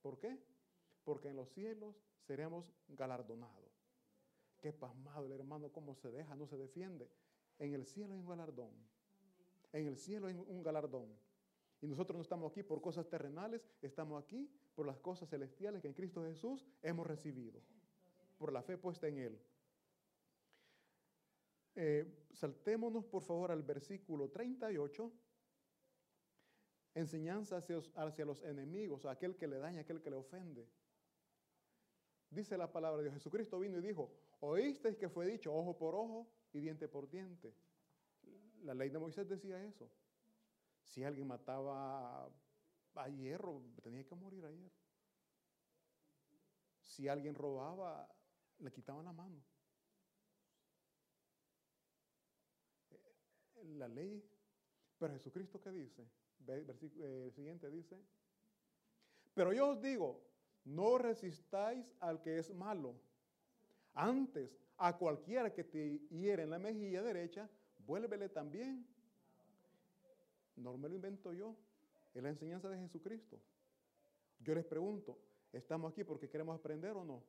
¿Por 0.00 0.18
qué? 0.18 0.38
Porque 1.04 1.28
en 1.28 1.36
los 1.36 1.50
cielos 1.50 1.94
seremos 2.22 2.72
galardonados. 2.88 3.72
Qué 4.60 4.72
pasmado 4.72 5.26
el 5.26 5.32
hermano, 5.32 5.70
cómo 5.70 5.94
se 5.94 6.10
deja, 6.10 6.34
no 6.36 6.46
se 6.46 6.56
defiende. 6.56 7.10
En 7.58 7.74
el 7.74 7.84
cielo 7.84 8.14
hay 8.14 8.20
un 8.20 8.26
galardón. 8.26 8.70
En 9.72 9.86
el 9.86 9.96
cielo 9.96 10.28
hay 10.28 10.34
un 10.34 10.62
galardón. 10.62 11.08
Y 11.80 11.88
nosotros 11.88 12.16
no 12.16 12.22
estamos 12.22 12.50
aquí 12.50 12.62
por 12.62 12.80
cosas 12.80 13.08
terrenales, 13.08 13.68
estamos 13.82 14.22
aquí 14.22 14.48
por 14.76 14.86
las 14.86 14.98
cosas 14.98 15.28
celestiales 15.28 15.82
que 15.82 15.88
en 15.88 15.94
Cristo 15.94 16.22
Jesús 16.22 16.64
hemos 16.80 17.06
recibido, 17.06 17.60
por 18.38 18.52
la 18.52 18.62
fe 18.62 18.78
puesta 18.78 19.08
en 19.08 19.18
Él. 19.18 19.40
Eh, 21.74 22.06
saltémonos 22.32 23.04
por 23.04 23.22
favor 23.22 23.50
al 23.50 23.62
versículo 23.62 24.28
38. 24.30 25.12
Enseñanza 26.94 27.56
hacia, 27.56 27.80
hacia 27.96 28.24
los 28.24 28.42
enemigos, 28.42 29.06
a 29.06 29.12
aquel 29.12 29.36
que 29.36 29.48
le 29.48 29.58
daña, 29.58 29.78
a 29.78 29.82
aquel 29.82 30.00
que 30.00 30.10
le 30.10 30.16
ofende. 30.16 30.68
Dice 32.32 32.56
la 32.56 32.72
palabra 32.72 32.96
de 32.96 33.04
Dios, 33.04 33.14
Jesucristo 33.14 33.58
vino 33.58 33.78
y 33.78 33.82
dijo, 33.82 34.10
oísteis 34.40 34.96
que 34.96 35.10
fue 35.10 35.26
dicho 35.26 35.54
ojo 35.54 35.76
por 35.76 35.94
ojo 35.94 36.26
y 36.54 36.60
diente 36.60 36.88
por 36.88 37.10
diente. 37.10 37.54
La 38.62 38.72
ley 38.72 38.88
de 38.88 38.98
Moisés 38.98 39.28
decía 39.28 39.62
eso. 39.62 39.90
Si 40.82 41.04
alguien 41.04 41.28
mataba 41.28 42.24
a 42.94 43.08
hierro, 43.08 43.62
tenía 43.82 44.06
que 44.06 44.14
morir 44.14 44.42
ayer. 44.46 44.72
Si 46.80 47.06
alguien 47.06 47.34
robaba, 47.34 48.08
le 48.60 48.72
quitaban 48.72 49.04
la 49.04 49.12
mano. 49.12 49.42
La 53.76 53.88
ley, 53.88 54.26
pero 54.98 55.12
Jesucristo 55.12 55.60
qué 55.60 55.70
dice? 55.70 56.08
Versículo, 56.38 57.04
eh, 57.04 57.24
el 57.26 57.32
siguiente 57.32 57.70
dice, 57.70 58.02
pero 59.34 59.52
yo 59.52 59.68
os 59.68 59.82
digo, 59.82 60.31
no 60.64 60.98
resistáis 60.98 61.94
al 62.00 62.20
que 62.22 62.38
es 62.38 62.54
malo. 62.54 62.94
Antes, 63.94 64.56
a 64.78 64.96
cualquiera 64.96 65.52
que 65.52 65.64
te 65.64 65.98
hiere 66.10 66.44
en 66.44 66.50
la 66.50 66.58
mejilla 66.58 67.02
derecha, 67.02 67.48
vuélvele 67.86 68.28
también 68.28 68.86
no 70.56 70.76
me 70.76 70.88
lo 70.88 70.94
invento 70.94 71.32
yo, 71.32 71.56
es 72.14 72.22
la 72.22 72.28
enseñanza 72.28 72.68
de 72.68 72.78
Jesucristo. 72.78 73.38
Yo 74.40 74.54
les 74.54 74.64
pregunto, 74.64 75.18
¿estamos 75.52 75.92
aquí 75.92 76.04
porque 76.04 76.28
queremos 76.28 76.58
aprender 76.58 76.92
o 76.96 77.04
no? 77.04 77.22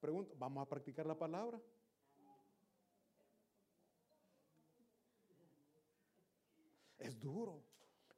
Pregunto, 0.00 0.34
¿vamos 0.38 0.62
a 0.62 0.68
practicar 0.68 1.06
la 1.06 1.16
palabra? 1.16 1.60
Es 6.98 7.18
duro. 7.18 7.62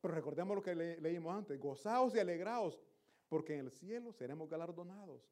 Pero 0.00 0.14
recordemos 0.14 0.56
lo 0.56 0.62
que 0.62 0.74
leímos 0.74 1.34
antes, 1.34 1.58
gozaos 1.58 2.14
y 2.14 2.18
alegraos, 2.18 2.80
porque 3.28 3.54
en 3.54 3.60
el 3.60 3.70
cielo 3.70 4.12
seremos 4.12 4.48
galardonados. 4.48 5.28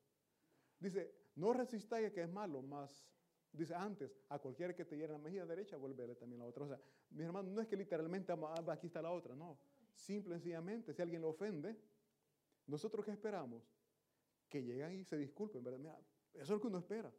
Dice, 0.79 1.15
no 1.37 1.53
resistáis 1.53 2.09
a 2.09 2.13
que 2.13 2.23
es 2.23 2.29
malo, 2.29 2.63
más 2.63 3.07
Dice 3.55 3.73
antes, 3.73 4.11
a 4.31 4.41
cualquiera 4.41 4.75
que 4.75 4.85
te 4.85 4.97
hiera 4.97 5.13
la 5.13 5.19
mejilla 5.21 5.47
derecha, 5.47 5.77
vuelve 5.77 6.17
también 6.17 6.41
la 6.41 6.47
otra. 6.47 6.65
O 6.65 6.67
sea, 6.67 6.81
mi 7.11 7.23
hermano, 7.23 7.51
no 7.51 7.61
es 7.61 7.69
que 7.69 7.77
literalmente 7.77 8.33
aquí 8.67 8.89
está 8.89 9.01
la 9.01 9.13
otra, 9.13 9.37
no. 9.37 9.57
Simple 9.95 10.35
y 10.35 10.39
sencillamente, 10.39 10.93
si 10.93 11.01
alguien 11.01 11.23
lo 11.23 11.29
ofende, 11.29 11.79
¿nosotros 12.67 13.05
qué 13.05 13.13
esperamos? 13.13 13.63
Que 14.49 14.61
lleguen 14.61 14.99
y 14.99 15.05
se 15.05 15.17
disculpen, 15.17 15.63
¿verdad? 15.63 15.79
Mira, 15.79 16.01
eso 16.33 16.43
es 16.43 16.51
lo 16.51 16.61
que 16.61 16.67
uno 16.67 16.79
espera. 16.79 17.13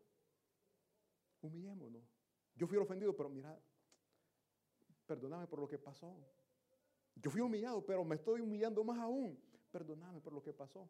Humillémonos. 1.41 2.03
Yo 2.53 2.67
fui 2.67 2.77
ofendido, 2.77 3.15
pero 3.15 3.29
mira, 3.29 3.57
perdóname 5.05 5.47
por 5.47 5.59
lo 5.59 5.69
que 5.69 5.77
pasó. 5.77 6.17
Yo 7.15 7.31
fui 7.31 7.41
humillado, 7.41 7.85
pero 7.85 8.03
me 8.03 8.15
estoy 8.15 8.41
humillando 8.41 8.83
más 8.83 8.99
aún. 8.99 9.39
Perdóname 9.71 10.19
por 10.21 10.33
lo 10.33 10.41
que 10.41 10.53
pasó. 10.53 10.89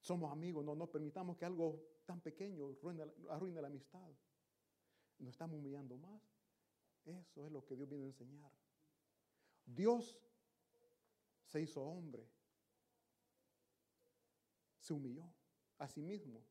Somos 0.00 0.32
amigos, 0.32 0.64
no 0.64 0.74
nos 0.74 0.88
permitamos 0.88 1.36
que 1.36 1.44
algo 1.44 1.82
tan 2.06 2.20
pequeño 2.20 2.76
arruine, 3.28 3.60
la 3.60 3.68
amistad. 3.68 4.10
Nos 5.18 5.30
estamos 5.30 5.58
humillando 5.58 5.96
más. 5.98 6.22
Eso 7.04 7.44
es 7.44 7.52
lo 7.52 7.64
que 7.64 7.76
Dios 7.76 7.88
viene 7.88 8.04
a 8.04 8.08
enseñar. 8.08 8.52
Dios 9.64 10.18
se 11.44 11.60
hizo 11.60 11.82
hombre. 11.82 12.26
Se 14.80 14.94
humilló 14.94 15.30
a 15.78 15.88
sí 15.88 16.02
mismo. 16.02 16.42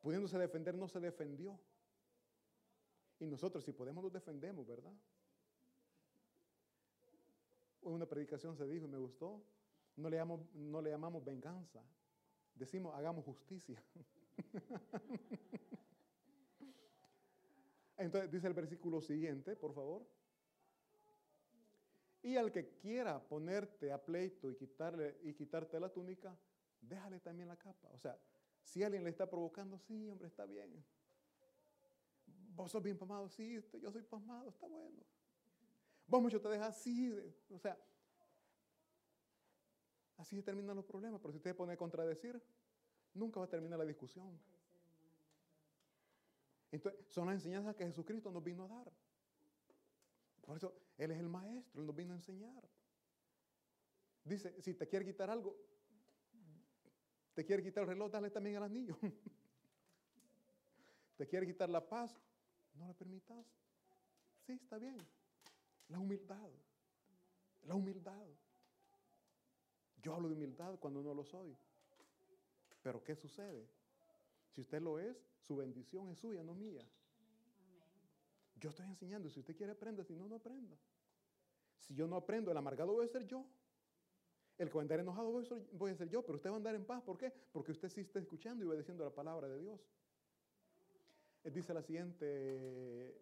Pudiéndose 0.00 0.38
defender, 0.38 0.74
no 0.74 0.86
se 0.86 1.00
defendió. 1.00 1.58
Y 3.18 3.26
nosotros, 3.26 3.64
si 3.64 3.72
podemos, 3.72 4.04
nos 4.04 4.12
defendemos, 4.12 4.66
¿verdad? 4.66 4.94
Una 7.84 8.06
predicación 8.06 8.56
se 8.56 8.66
dijo 8.66 8.86
y 8.86 8.88
me 8.88 8.98
gustó. 8.98 9.42
No 9.96 10.10
le, 10.10 10.20
no 10.54 10.82
le 10.82 10.90
llamamos 10.90 11.24
venganza, 11.24 11.80
decimos 12.54 12.94
hagamos 12.96 13.24
justicia. 13.24 13.80
Entonces 17.96 18.30
dice 18.30 18.48
el 18.48 18.54
versículo 18.54 19.00
siguiente, 19.00 19.54
por 19.54 19.72
favor. 19.72 20.04
Y 22.22 22.36
al 22.36 22.50
que 22.50 22.70
quiera 22.78 23.22
ponerte 23.22 23.92
a 23.92 24.02
pleito 24.02 24.50
y, 24.50 24.56
quitarle, 24.56 25.18
y 25.22 25.34
quitarte 25.34 25.78
la 25.78 25.90
túnica, 25.90 26.36
déjale 26.80 27.20
también 27.20 27.48
la 27.48 27.56
capa. 27.56 27.88
O 27.92 27.98
sea, 27.98 28.18
si 28.62 28.82
alguien 28.82 29.04
le 29.04 29.10
está 29.10 29.28
provocando, 29.28 29.78
sí, 29.78 30.08
hombre, 30.08 30.28
está 30.28 30.46
bien. 30.46 30.82
Vos 32.56 32.72
sos 32.72 32.82
bien 32.82 32.96
pasmado, 32.96 33.28
sí, 33.28 33.62
yo 33.80 33.92
soy 33.92 34.02
pasmado, 34.02 34.48
está 34.48 34.66
bueno. 34.66 35.02
Vos 36.06 36.22
mucho 36.22 36.40
te 36.40 36.48
dejas, 36.48 36.80
sí. 36.82 37.12
O 37.50 37.58
sea, 37.58 37.78
Así 40.16 40.36
se 40.36 40.42
terminan 40.42 40.76
los 40.76 40.84
problemas, 40.84 41.20
pero 41.20 41.32
si 41.32 41.38
usted 41.38 41.56
pone 41.56 41.72
a 41.72 41.76
contradecir, 41.76 42.40
nunca 43.14 43.40
va 43.40 43.46
a 43.46 43.48
terminar 43.48 43.78
la 43.78 43.84
discusión. 43.84 44.38
Entonces, 46.70 47.04
son 47.08 47.26
las 47.26 47.36
enseñanzas 47.36 47.74
que 47.74 47.84
Jesucristo 47.84 48.30
nos 48.30 48.42
vino 48.42 48.64
a 48.64 48.68
dar. 48.68 48.92
Por 50.40 50.56
eso, 50.56 50.76
Él 50.98 51.10
es 51.10 51.18
el 51.18 51.28
maestro, 51.28 51.80
Él 51.80 51.86
nos 51.86 51.96
vino 51.96 52.12
a 52.12 52.16
enseñar. 52.16 52.68
Dice, 54.24 54.60
si 54.62 54.74
te 54.74 54.88
quiere 54.88 55.04
quitar 55.04 55.30
algo, 55.30 55.56
te 57.34 57.44
quiere 57.44 57.62
quitar 57.62 57.82
el 57.82 57.88
reloj, 57.88 58.10
dale 58.10 58.30
también 58.30 58.56
al 58.56 58.64
anillo. 58.64 58.96
te 61.16 61.26
quiere 61.26 61.46
quitar 61.46 61.68
la 61.68 61.86
paz, 61.86 62.16
no 62.74 62.86
le 62.86 62.94
permitas. 62.94 63.46
Sí, 64.46 64.52
está 64.52 64.78
bien. 64.78 64.96
La 65.88 65.98
humildad. 65.98 66.50
La 67.66 67.74
humildad. 67.74 68.26
Yo 70.02 70.14
hablo 70.14 70.28
de 70.28 70.34
humildad 70.34 70.78
cuando 70.78 71.02
no 71.02 71.14
lo 71.14 71.24
soy. 71.24 71.56
Pero 72.82 73.02
¿qué 73.02 73.14
sucede? 73.14 73.66
Si 74.50 74.60
usted 74.60 74.82
lo 74.82 74.98
es, 74.98 75.16
su 75.40 75.56
bendición 75.56 76.10
es 76.10 76.18
suya, 76.18 76.42
no 76.42 76.54
mía. 76.54 76.86
Yo 78.56 78.70
estoy 78.70 78.86
enseñando. 78.86 79.30
Si 79.30 79.40
usted 79.40 79.56
quiere 79.56 79.72
aprender, 79.72 80.04
si 80.04 80.14
no, 80.14 80.28
no 80.28 80.36
aprenda. 80.36 80.76
Si 81.80 81.94
yo 81.94 82.06
no 82.06 82.16
aprendo, 82.16 82.50
el 82.50 82.56
amargado 82.56 82.92
voy 82.92 83.06
a 83.06 83.08
ser 83.08 83.26
yo. 83.26 83.46
El 84.56 84.68
que 84.68 84.74
va 84.74 84.80
a 84.80 84.82
andar 84.82 85.00
enojado 85.00 85.32
voy 85.72 85.90
a 85.90 85.96
ser 85.96 86.08
yo, 86.08 86.22
pero 86.22 86.36
usted 86.36 86.48
va 86.48 86.54
a 86.54 86.56
andar 86.58 86.74
en 86.74 86.84
paz. 86.84 87.02
¿Por 87.02 87.18
qué? 87.18 87.32
Porque 87.52 87.72
usted 87.72 87.88
sí 87.88 88.02
está 88.02 88.20
escuchando 88.20 88.64
y 88.64 88.68
obedeciendo 88.68 89.04
la 89.04 89.10
palabra 89.10 89.48
de 89.48 89.58
Dios. 89.58 89.80
Él 91.42 91.52
dice 91.52 91.74
la 91.74 91.82
siguiente, 91.82 93.20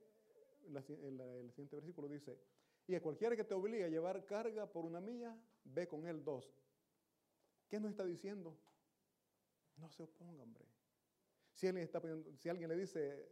el 0.69 1.51
siguiente 1.51 1.77
versículo, 1.77 2.09
dice, 2.09 2.39
y 2.87 2.95
a 2.95 3.03
cualquiera 3.03 3.37
que 3.37 3.45
te 3.45 3.55
obligue 3.55 3.85
a 3.85 3.89
llevar 3.89 4.25
carga 4.27 4.71
por 4.71 4.85
una 4.85 5.01
milla, 5.01 5.37
ve 5.65 5.87
con 5.87 6.07
él 6.07 6.25
dos. 6.25 6.53
¿Qué 7.69 7.81
nos 7.81 7.91
está 7.91 8.05
diciendo? 8.05 8.59
No 9.77 9.91
se 9.91 10.03
oponga, 10.03 10.43
hombre. 10.43 10.67
Si 11.55 11.67
alguien, 11.67 11.85
está 11.85 12.03
si 12.39 12.49
alguien 12.49 12.69
le 12.69 12.77
dice, 12.77 13.29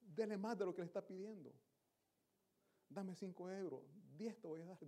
dele 0.00 0.36
más 0.36 0.58
de 0.58 0.66
lo 0.66 0.74
que 0.74 0.82
le 0.82 0.86
está 0.86 1.04
pidiendo. 1.04 1.52
Dame 2.88 3.14
cinco 3.14 3.50
euros, 3.50 3.82
diez 4.16 4.38
te 4.40 4.46
voy 4.46 4.60
a 4.60 4.66
dar. 4.66 4.78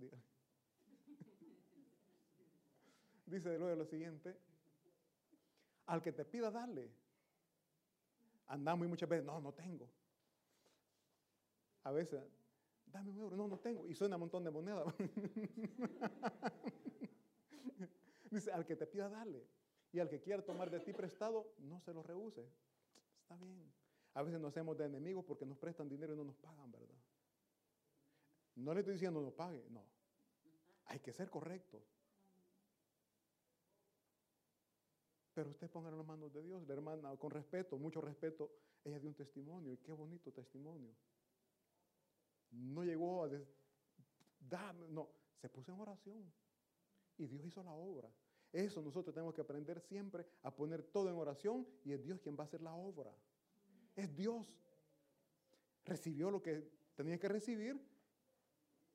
Dice 3.25 3.57
luego 3.57 3.75
lo 3.75 3.85
siguiente, 3.85 4.37
al 5.87 6.01
que 6.01 6.11
te 6.11 6.25
pida, 6.25 6.51
dale. 6.51 6.91
Andamos 8.47 8.85
y 8.85 8.89
muchas 8.89 9.09
veces, 9.09 9.25
no, 9.25 9.41
no 9.41 9.53
tengo. 9.53 9.89
A 11.83 11.91
veces, 11.91 12.21
dame 12.95 13.11
un 13.11 13.19
euro, 13.19 13.35
no, 13.35 13.47
no 13.47 13.59
tengo. 13.59 13.87
Y 13.87 13.93
suena 13.93 14.15
un 14.15 14.21
montón 14.21 14.43
de 14.43 14.51
monedas. 14.51 14.93
Dice, 18.31 18.51
al 18.51 18.65
que 18.65 18.75
te 18.75 18.87
pida, 18.87 19.09
dale. 19.09 19.47
Y 19.91 19.99
al 19.99 20.09
que 20.09 20.21
quiera 20.21 20.43
tomar 20.43 20.69
de 20.69 20.79
ti 20.79 20.93
prestado, 20.93 21.53
no 21.59 21.79
se 21.81 21.93
lo 21.93 22.03
rehúse. 22.03 22.47
Está 23.21 23.37
bien. 23.37 23.71
A 24.13 24.23
veces 24.23 24.39
nos 24.39 24.49
hacemos 24.49 24.77
de 24.77 24.85
enemigos 24.85 25.25
porque 25.25 25.45
nos 25.45 25.57
prestan 25.57 25.89
dinero 25.89 26.13
y 26.13 26.17
no 26.17 26.23
nos 26.23 26.37
pagan, 26.37 26.71
¿verdad? 26.71 26.95
No 28.55 28.73
le 28.73 28.79
estoy 28.79 28.93
diciendo 28.93 29.21
no 29.21 29.31
pague, 29.31 29.65
no. 29.69 29.83
Hay 30.85 30.99
que 30.99 31.11
ser 31.11 31.29
correctos. 31.29 31.83
Pero 35.33 35.49
usted 35.49 35.69
ponga 35.69 35.89
en 35.89 35.97
las 35.97 36.05
manos 36.05 36.31
de 36.31 36.41
Dios, 36.43 36.65
la 36.65 36.73
hermana, 36.73 37.17
con 37.17 37.29
respeto, 37.29 37.77
mucho 37.77 37.99
respeto, 37.99 38.49
ella 38.85 38.99
dio 38.99 39.09
un 39.09 39.15
testimonio 39.15 39.73
y 39.73 39.77
qué 39.77 39.91
bonito 39.91 40.31
testimonio. 40.31 40.95
No 42.55 42.83
llegó 42.83 43.25
a 43.25 43.29
dar, 44.39 44.75
no, 44.75 45.09
se 45.41 45.49
puso 45.49 45.73
en 45.73 45.79
oración 45.79 46.33
y 47.17 47.27
Dios 47.27 47.45
hizo 47.45 47.63
la 47.63 47.73
obra. 47.73 48.09
Eso 48.51 48.81
nosotros 48.81 49.13
tenemos 49.13 49.33
que 49.33 49.41
aprender 49.41 49.81
siempre 49.81 50.25
a 50.43 50.55
poner 50.55 50.83
todo 50.83 51.09
en 51.09 51.15
oración 51.15 51.67
y 51.83 51.91
es 51.91 52.01
Dios 52.01 52.19
quien 52.21 52.37
va 52.37 52.43
a 52.43 52.47
hacer 52.47 52.61
la 52.61 52.73
obra. 52.73 53.13
Es 53.95 54.15
Dios. 54.15 54.47
Recibió 55.83 56.31
lo 56.31 56.41
que 56.41 56.69
tenía 56.95 57.19
que 57.19 57.27
recibir 57.27 57.79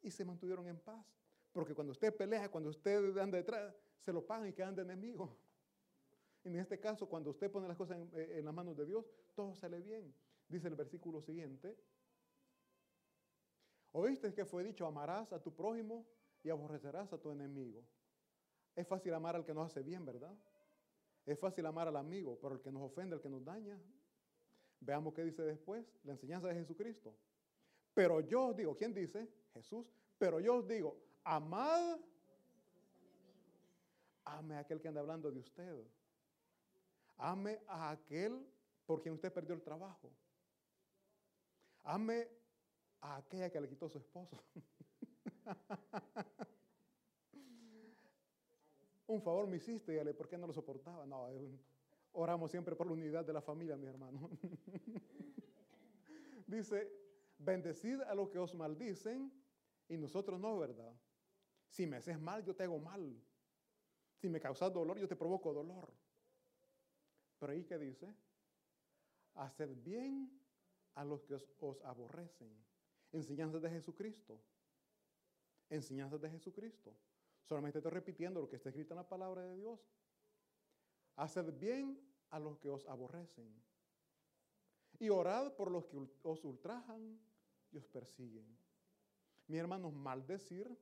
y 0.03 0.11
se 0.11 0.25
mantuvieron 0.25 0.67
en 0.67 0.79
paz. 0.79 1.05
Porque 1.53 1.75
cuando 1.75 1.93
usted 1.93 2.15
pelea, 2.17 2.51
cuando 2.51 2.71
usted 2.71 3.19
anda 3.19 3.37
detrás, 3.37 3.75
se 4.01 4.13
lo 4.13 4.27
pagan 4.27 4.49
y 4.49 4.53
quedan 4.53 4.75
de 4.75 4.83
enemigo. 4.83 5.37
En 6.45 6.57
este 6.57 6.81
caso, 6.81 7.07
cuando 7.07 7.31
usted 7.31 7.51
pone 7.51 7.69
las 7.69 7.77
cosas 7.77 7.99
en, 7.99 8.11
eh, 8.15 8.39
en 8.39 8.45
las 8.45 8.55
manos 8.55 8.77
de 8.77 8.87
Dios, 8.87 9.05
todo 9.35 9.55
sale 9.55 9.81
bien. 9.81 10.15
Dice 10.49 10.69
el 10.69 10.75
versículo 10.75 11.21
siguiente. 11.21 11.77
Oíste 13.93 14.33
que 14.33 14.45
fue 14.45 14.63
dicho, 14.63 14.87
amarás 14.87 15.33
a 15.33 15.43
tu 15.43 15.53
prójimo 15.55 16.07
y 16.43 16.51
aborrecerás 16.51 17.13
a 17.13 17.19
tu 17.19 17.31
enemigo. 17.31 17.85
Es 18.77 18.87
fácil 18.87 19.13
amar 19.15 19.37
al 19.37 19.45
que 19.45 19.53
nos 19.53 19.67
hace 19.67 19.83
bien, 19.83 20.05
¿verdad? 20.05 20.35
Es 21.27 21.39
fácil 21.39 21.67
amar 21.67 21.89
al 21.89 21.97
amigo, 21.97 22.39
pero 22.41 22.55
el 22.55 22.61
que 22.61 22.71
nos 22.71 22.83
ofende, 22.83 23.17
el 23.17 23.21
que 23.21 23.29
nos 23.29 23.45
daña. 23.45 23.79
Veamos 24.81 25.13
qué 25.13 25.25
dice 25.25 25.43
después, 25.43 25.85
la 26.05 26.13
enseñanza 26.13 26.49
de 26.49 26.55
Jesucristo. 26.55 27.15
Pero 27.93 28.21
yo 28.21 28.49
os 28.49 28.57
digo, 28.57 28.77
¿quién 28.77 28.95
dice? 28.95 29.29
Jesús. 29.53 29.87
Pero 30.19 30.41
yo 30.41 30.57
os 30.57 30.69
digo, 30.69 30.97
amad, 31.25 31.99
ame 34.25 34.55
a 34.55 34.61
aquel 34.61 34.81
que 34.81 34.89
anda 34.89 35.01
hablando 35.01 35.31
de 35.31 35.41
usted. 35.41 35.85
Ame 37.19 37.61
a 37.67 37.91
aquel 37.91 38.47
por 38.87 39.03
quien 39.03 39.15
usted 39.15 39.33
perdió 39.33 39.55
el 39.55 39.63
trabajo. 39.63 40.11
Ame 41.85 42.29
a 43.01 43.17
aquella 43.17 43.51
que 43.51 43.61
le 43.61 43.69
quitó 43.69 43.89
su 43.89 43.99
esposo. 43.99 44.43
un 49.07 49.23
favor 49.23 49.47
me 49.47 49.57
hiciste, 49.57 50.01
y 50.01 50.13
¿por 50.13 50.29
qué 50.29 50.39
no 50.39 50.47
lo 50.47 50.53
soportaba? 50.53 51.07
No, 51.07 51.29
oramos 52.13 52.51
siempre 52.51 52.77
por 52.77 52.87
la 52.87 52.93
unidad 52.93 53.25
de 53.25 53.33
la 53.33 53.41
familia, 53.41 53.77
mi 53.77 53.87
hermano. 53.87 54.31
Dice, 56.47 56.93
bendecid 57.39 58.01
a 58.03 58.15
los 58.15 58.29
que 58.29 58.39
os 58.39 58.55
maldicen 58.55 59.33
y 59.89 59.97
nosotros 59.97 60.39
no, 60.39 60.59
¿verdad? 60.59 60.95
Si 61.69 61.87
me 61.87 61.97
haces 61.97 62.21
mal, 62.21 62.45
yo 62.45 62.55
te 62.55 62.65
hago 62.65 62.79
mal. 62.79 63.19
Si 64.17 64.29
me 64.29 64.41
causas 64.41 64.73
dolor, 64.73 64.99
yo 64.99 65.09
te 65.09 65.17
provoco 65.17 65.53
dolor. 65.53 65.93
Pero 67.39 67.53
ahí 67.53 67.65
que 67.65 67.79
dice, 67.79 68.15
haced 69.35 69.71
bien 69.83 70.41
a 70.95 71.05
los 71.05 71.25
que 71.25 71.37
os 71.61 71.83
aborrecen. 71.83 72.70
Enseñanzas 73.13 73.63
de 73.63 73.71
Jesucristo. 73.71 74.41
Enseñanzas 75.69 76.21
de 76.21 76.31
Jesucristo. 76.31 76.95
Solamente 77.43 77.79
estoy 77.79 77.93
repitiendo 77.93 78.41
lo 78.41 78.49
que 78.49 78.57
está 78.57 78.69
escrito 78.69 78.95
en 78.95 78.99
la 78.99 79.09
palabra 79.09 79.43
de 79.43 79.57
Dios. 79.57 79.81
Haced 81.17 81.53
bien 81.59 82.01
a 82.31 82.39
los 82.39 82.59
que 82.59 82.69
os 82.69 82.87
aborrecen. 82.87 83.53
Y 84.99 85.09
orad 85.09 85.55
por 85.55 85.71
los 85.71 85.87
que 85.87 85.99
os 86.23 86.45
ultrajan 86.45 87.19
y 87.73 87.77
os 87.77 87.87
persiguen. 87.87 88.47
Mi 89.47 89.59
hermano, 89.59 89.91
maldecir 89.91 90.77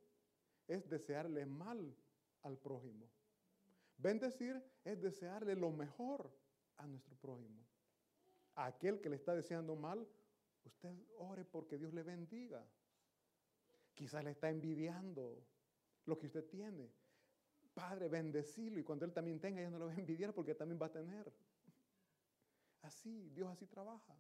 es 0.67 0.89
desearle 0.89 1.47
mal 1.47 1.95
al 2.43 2.59
prójimo. 2.59 3.09
Bendecir 3.97 4.63
es 4.85 5.01
desearle 5.01 5.57
lo 5.57 5.71
mejor 5.71 6.31
a 6.77 6.87
nuestro 6.87 7.17
prójimo. 7.17 7.65
A 8.55 8.67
aquel 8.67 9.01
que 9.01 9.09
le 9.09 9.17
está 9.17 9.35
deseando 9.35 9.75
mal, 9.75 10.07
usted 10.69 10.95
ore 11.19 11.45
porque 11.45 11.77
Dios 11.79 11.93
le 11.93 12.03
bendiga. 12.03 12.65
Quizás 13.95 14.23
le 14.23 14.31
está 14.31 14.49
envidiando 14.49 15.45
lo 16.05 16.19
que 16.19 16.27
usted 16.27 16.45
tiene. 16.47 16.91
Padre, 17.75 18.09
bendecilo 18.09 18.79
y 18.79 18.85
cuando 18.85 19.05
Él 19.05 19.13
también 19.13 19.41
tenga, 19.41 19.61
ya 19.61 19.71
no 19.71 19.79
lo 19.79 19.87
va 19.87 19.93
a 19.93 19.97
envidiar 19.97 20.33
porque 20.33 20.55
también 20.55 20.81
va 20.81 20.87
a 20.87 20.93
tener. 20.93 21.33
Así, 22.83 23.29
Dios 23.31 23.49
así 23.51 23.67
trabaja. 23.67 24.17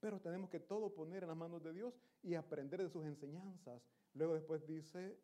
Pero 0.00 0.20
tenemos 0.20 0.50
que 0.50 0.60
todo 0.60 0.94
poner 0.94 1.22
en 1.22 1.28
las 1.28 1.36
manos 1.36 1.62
de 1.62 1.72
Dios 1.72 1.94
y 2.22 2.34
aprender 2.34 2.82
de 2.82 2.90
sus 2.90 3.04
enseñanzas. 3.04 3.82
Luego 4.14 4.34
después 4.34 4.66
dice, 4.66 5.18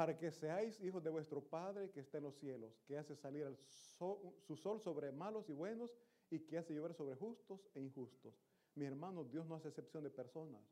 para 0.00 0.16
que 0.16 0.30
seáis 0.30 0.80
hijos 0.80 1.04
de 1.04 1.10
vuestro 1.10 1.42
Padre 1.42 1.90
que 1.90 2.00
está 2.00 2.16
en 2.16 2.24
los 2.24 2.34
cielos, 2.36 2.80
que 2.86 2.96
hace 2.96 3.14
salir 3.14 3.54
su 3.58 4.56
sol 4.56 4.80
sobre 4.80 5.12
malos 5.12 5.50
y 5.50 5.52
buenos 5.52 5.94
y 6.30 6.38
que 6.38 6.56
hace 6.56 6.72
llover 6.72 6.94
sobre 6.94 7.16
justos 7.16 7.68
e 7.74 7.82
injustos. 7.82 8.34
Mi 8.76 8.86
hermano, 8.86 9.24
Dios 9.24 9.46
no 9.46 9.56
hace 9.56 9.68
excepción 9.68 10.02
de 10.02 10.08
personas. 10.08 10.62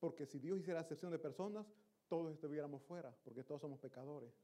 Porque 0.00 0.26
si 0.26 0.40
Dios 0.40 0.58
hiciera 0.58 0.80
excepción 0.80 1.12
de 1.12 1.20
personas, 1.20 1.72
todos 2.08 2.32
estuviéramos 2.32 2.82
fuera, 2.82 3.16
porque 3.22 3.44
todos 3.44 3.60
somos 3.60 3.78
pecadores. 3.78 4.34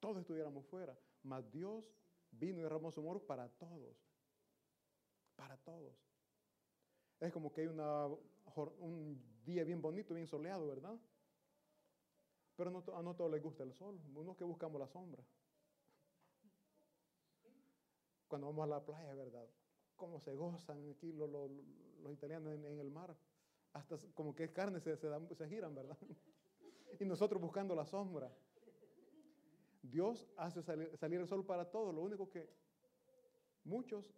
Todos 0.00 0.16
estuviéramos 0.16 0.66
fuera. 0.66 0.98
Mas 1.22 1.48
Dios 1.52 1.94
vino 2.32 2.58
y 2.58 2.62
derramó 2.62 2.90
su 2.90 2.98
amor 3.02 3.24
para 3.24 3.48
todos. 3.50 3.96
Para 5.36 5.56
todos. 5.58 5.94
Es 7.20 7.32
como 7.32 7.52
que 7.52 7.60
hay 7.60 7.68
un 7.68 9.22
día 9.44 9.62
bien 9.62 9.80
bonito, 9.80 10.12
bien 10.12 10.26
soleado, 10.26 10.66
¿verdad? 10.66 10.98
Pero 12.56 12.70
no, 12.70 12.84
a 12.94 13.02
no 13.02 13.14
todos 13.14 13.30
les 13.30 13.42
gusta 13.42 13.62
el 13.62 13.72
sol. 13.72 14.00
Unos 14.14 14.36
que 14.36 14.44
buscamos 14.44 14.80
la 14.80 14.88
sombra. 14.88 15.22
Cuando 18.28 18.46
vamos 18.48 18.64
a 18.64 18.66
la 18.68 18.84
playa, 18.84 19.14
¿verdad? 19.14 19.48
cómo 20.00 20.18
se 20.18 20.34
gozan 20.34 20.90
aquí 20.90 21.12
los, 21.12 21.50
italianos 22.10 22.54
en, 22.54 22.80
el 22.80 22.90
mar. 22.90 23.14
Hasta 23.74 23.96
como 24.14 24.34
que 24.34 24.44
es 24.44 24.50
carne, 24.50 24.80
se, 24.80 24.96
se, 24.96 25.48
giran, 25.48 25.74
¿verdad? 25.74 25.98
y 27.00 27.04
nosotros 27.04 27.40
buscando 27.40 27.74
la 27.76 27.84
sombra. 27.84 28.32
Dios 29.82 30.26
hace 30.38 30.62
salir, 30.62 30.96
salir, 30.96 31.20
el 31.20 31.28
sol 31.28 31.44
para 31.44 31.70
todos. 31.70 31.94
Lo 31.94 32.00
único 32.00 32.30
que 32.30 32.48
muchos 33.62 34.10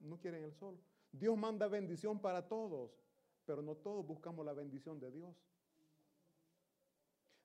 no 0.00 0.20
quieren 0.20 0.44
el 0.44 0.52
sol. 0.52 0.78
Dios 1.10 1.36
manda 1.36 1.66
bendición 1.66 2.20
para 2.20 2.46
todos, 2.46 2.90
pero 3.46 3.62
no 3.62 3.74
todos 3.74 4.06
buscamos 4.06 4.44
la 4.44 4.52
bendición 4.52 5.00
de 5.00 5.10
Dios. 5.10 5.34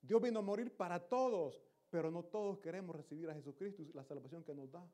Dios 0.01 0.21
vino 0.21 0.39
a 0.39 0.41
morir 0.41 0.75
para 0.75 0.99
todos, 0.99 1.61
pero 1.89 2.11
no 2.11 2.23
todos 2.23 2.59
queremos 2.59 2.95
recibir 2.95 3.29
a 3.29 3.33
Jesucristo 3.33 3.81
y 3.81 3.91
la 3.93 4.03
salvación 4.03 4.43
que 4.43 4.53
nos 4.53 4.71
da. 4.71 4.85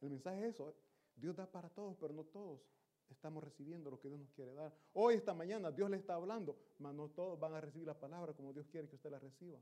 El 0.00 0.10
mensaje 0.10 0.46
es 0.46 0.54
eso. 0.54 0.74
Dios 1.16 1.36
da 1.36 1.50
para 1.50 1.68
todos, 1.70 1.96
pero 1.98 2.12
no 2.12 2.24
todos 2.24 2.60
estamos 3.10 3.44
recibiendo 3.44 3.90
lo 3.90 4.00
que 4.00 4.08
Dios 4.08 4.20
nos 4.20 4.30
quiere 4.32 4.54
dar. 4.54 4.74
Hoy, 4.92 5.14
esta 5.14 5.34
mañana, 5.34 5.70
Dios 5.70 5.90
le 5.90 5.96
está 5.96 6.14
hablando, 6.14 6.56
pero 6.76 6.92
no 6.92 7.08
todos 7.10 7.38
van 7.38 7.54
a 7.54 7.60
recibir 7.60 7.86
la 7.86 7.98
palabra 7.98 8.32
como 8.34 8.52
Dios 8.52 8.66
quiere 8.66 8.88
que 8.88 8.96
usted 8.96 9.10
la 9.10 9.18
reciba. 9.18 9.60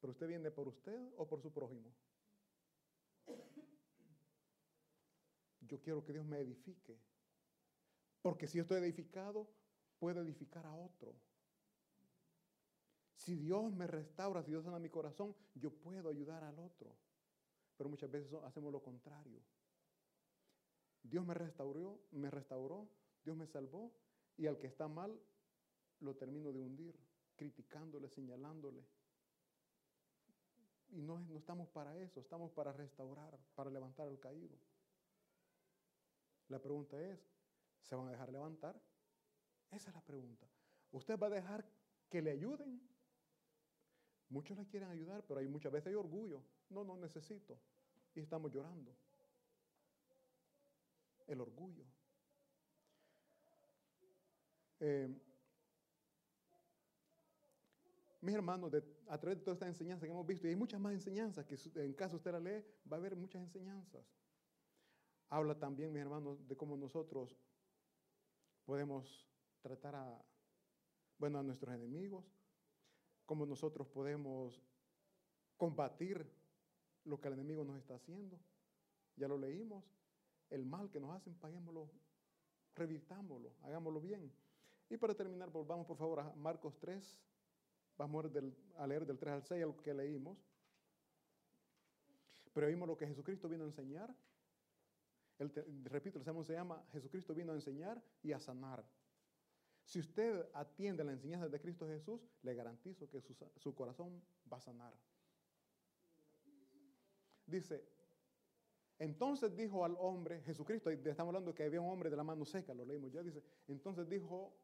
¿Pero 0.00 0.12
usted 0.12 0.28
viene 0.28 0.50
por 0.50 0.68
usted 0.68 1.12
o 1.16 1.26
por 1.26 1.40
su 1.40 1.52
prójimo? 1.52 1.92
Yo 5.60 5.80
quiero 5.80 6.04
que 6.04 6.12
Dios 6.12 6.26
me 6.26 6.38
edifique. 6.38 6.98
Porque 8.20 8.46
si 8.46 8.58
estoy 8.58 8.78
edificado, 8.78 9.48
puedo 9.98 10.22
edificar 10.22 10.66
a 10.66 10.74
otro. 10.74 11.14
Si 13.16 13.36
Dios 13.36 13.72
me 13.72 13.86
restaura, 13.86 14.42
si 14.42 14.50
Dios 14.50 14.64
sana 14.64 14.78
mi 14.78 14.90
corazón, 14.90 15.34
yo 15.54 15.70
puedo 15.70 16.08
ayudar 16.08 16.44
al 16.44 16.58
otro 16.58 16.94
pero 17.76 17.90
muchas 17.90 18.10
veces 18.10 18.32
hacemos 18.44 18.72
lo 18.72 18.82
contrario. 18.82 19.40
Dios 21.02 21.24
me 21.26 21.34
restauró, 21.34 22.00
me 22.12 22.30
restauró, 22.30 22.88
Dios 23.24 23.36
me 23.36 23.46
salvó, 23.46 23.92
y 24.36 24.46
al 24.46 24.58
que 24.58 24.66
está 24.66 24.88
mal, 24.88 25.20
lo 26.00 26.16
termino 26.16 26.52
de 26.52 26.60
hundir, 26.60 26.98
criticándole, 27.36 28.08
señalándole. 28.08 28.84
Y 30.90 31.02
no, 31.02 31.18
no 31.18 31.38
estamos 31.38 31.68
para 31.68 31.98
eso, 31.98 32.20
estamos 32.20 32.52
para 32.52 32.72
restaurar, 32.72 33.38
para 33.54 33.70
levantar 33.70 34.08
al 34.08 34.18
caído. 34.18 34.56
La 36.48 36.60
pregunta 36.60 37.00
es, 37.00 37.18
¿se 37.82 37.94
van 37.94 38.08
a 38.08 38.12
dejar 38.12 38.30
levantar? 38.30 38.80
Esa 39.70 39.88
es 39.90 39.94
la 39.94 40.02
pregunta. 40.02 40.46
¿Usted 40.92 41.18
va 41.18 41.26
a 41.26 41.30
dejar 41.30 41.64
que 42.08 42.22
le 42.22 42.30
ayuden? 42.30 42.80
Muchos 44.28 44.56
le 44.56 44.66
quieren 44.66 44.88
ayudar, 44.88 45.24
pero 45.26 45.40
hay 45.40 45.48
muchas 45.48 45.72
veces 45.72 45.88
hay 45.88 45.94
orgullo. 45.94 46.42
No, 46.70 46.84
no 46.84 46.96
necesito. 46.96 47.58
Y 48.14 48.20
estamos 48.20 48.52
llorando. 48.52 48.94
El 51.26 51.40
orgullo. 51.40 51.84
Eh, 54.80 55.08
mis 58.20 58.34
hermanos, 58.34 58.72
a 59.08 59.18
través 59.18 59.38
de 59.38 59.44
toda 59.44 59.54
esta 59.54 59.66
enseñanza 59.66 60.06
que 60.06 60.12
hemos 60.12 60.26
visto, 60.26 60.46
y 60.46 60.50
hay 60.50 60.56
muchas 60.56 60.80
más 60.80 60.92
enseñanzas, 60.94 61.44
que 61.44 61.56
en 61.74 61.92
caso 61.92 62.16
usted 62.16 62.32
la 62.32 62.40
lee, 62.40 62.64
va 62.90 62.96
a 62.96 63.00
haber 63.00 63.16
muchas 63.16 63.42
enseñanzas. 63.42 64.04
Habla 65.28 65.58
también, 65.58 65.92
mis 65.92 66.00
hermanos, 66.00 66.46
de 66.46 66.56
cómo 66.56 66.76
nosotros 66.76 67.36
podemos 68.64 69.28
tratar 69.64 69.96
a, 69.96 70.22
bueno, 71.18 71.38
a 71.38 71.42
nuestros 71.42 71.74
enemigos, 71.74 72.22
cómo 73.24 73.46
nosotros 73.46 73.88
podemos 73.88 74.62
combatir 75.56 76.30
lo 77.04 77.18
que 77.18 77.28
el 77.28 77.34
enemigo 77.34 77.64
nos 77.64 77.78
está 77.78 77.94
haciendo. 77.94 78.38
Ya 79.16 79.26
lo 79.26 79.38
leímos. 79.38 79.82
El 80.50 80.66
mal 80.66 80.90
que 80.90 81.00
nos 81.00 81.10
hacen, 81.16 81.34
paguémoslo, 81.34 81.90
revirtámoslo, 82.76 83.54
hagámoslo 83.62 84.00
bien. 84.00 84.30
Y 84.90 84.98
para 84.98 85.14
terminar, 85.14 85.50
volvamos 85.50 85.86
por 85.86 85.96
favor 85.96 86.20
a 86.20 86.34
Marcos 86.34 86.78
3. 86.78 87.18
Vamos 87.96 88.26
a 88.76 88.86
leer 88.86 89.06
del 89.06 89.18
3 89.18 89.32
al 89.32 89.42
6 89.42 89.62
lo 89.62 89.76
que 89.78 89.94
leímos. 89.94 90.36
Pero 92.52 92.66
vimos 92.66 92.86
lo 92.86 92.98
que 92.98 93.06
Jesucristo 93.06 93.48
vino 93.48 93.64
a 93.64 93.68
enseñar. 93.68 94.14
El, 95.38 95.50
repito, 95.84 96.18
el 96.18 96.24
sermón 96.24 96.44
se 96.44 96.52
llama 96.52 96.84
Jesucristo 96.92 97.34
vino 97.34 97.52
a 97.52 97.54
enseñar 97.54 98.00
y 98.22 98.32
a 98.32 98.38
sanar. 98.38 98.84
Si 99.84 99.98
usted 99.98 100.46
atiende 100.54 101.04
la 101.04 101.12
enseñanza 101.12 101.48
de 101.48 101.60
Cristo 101.60 101.86
Jesús, 101.86 102.20
le 102.42 102.54
garantizo 102.54 103.08
que 103.08 103.20
su, 103.20 103.74
corazón 103.74 104.22
va 104.50 104.56
a 104.56 104.60
sanar. 104.60 104.94
Dice, 107.46 107.84
entonces 108.98 109.54
dijo 109.54 109.84
al 109.84 109.94
hombre, 109.98 110.40
Jesucristo, 110.42 110.90
estamos 110.90 111.28
hablando 111.28 111.54
que 111.54 111.64
había 111.64 111.82
un 111.82 111.90
hombre 111.90 112.08
de 112.08 112.16
la 112.16 112.24
mano 112.24 112.46
seca, 112.46 112.72
lo 112.72 112.86
leímos 112.86 113.12
ya, 113.12 113.22
dice, 113.22 113.42
entonces 113.68 114.08
dijo 114.08 114.56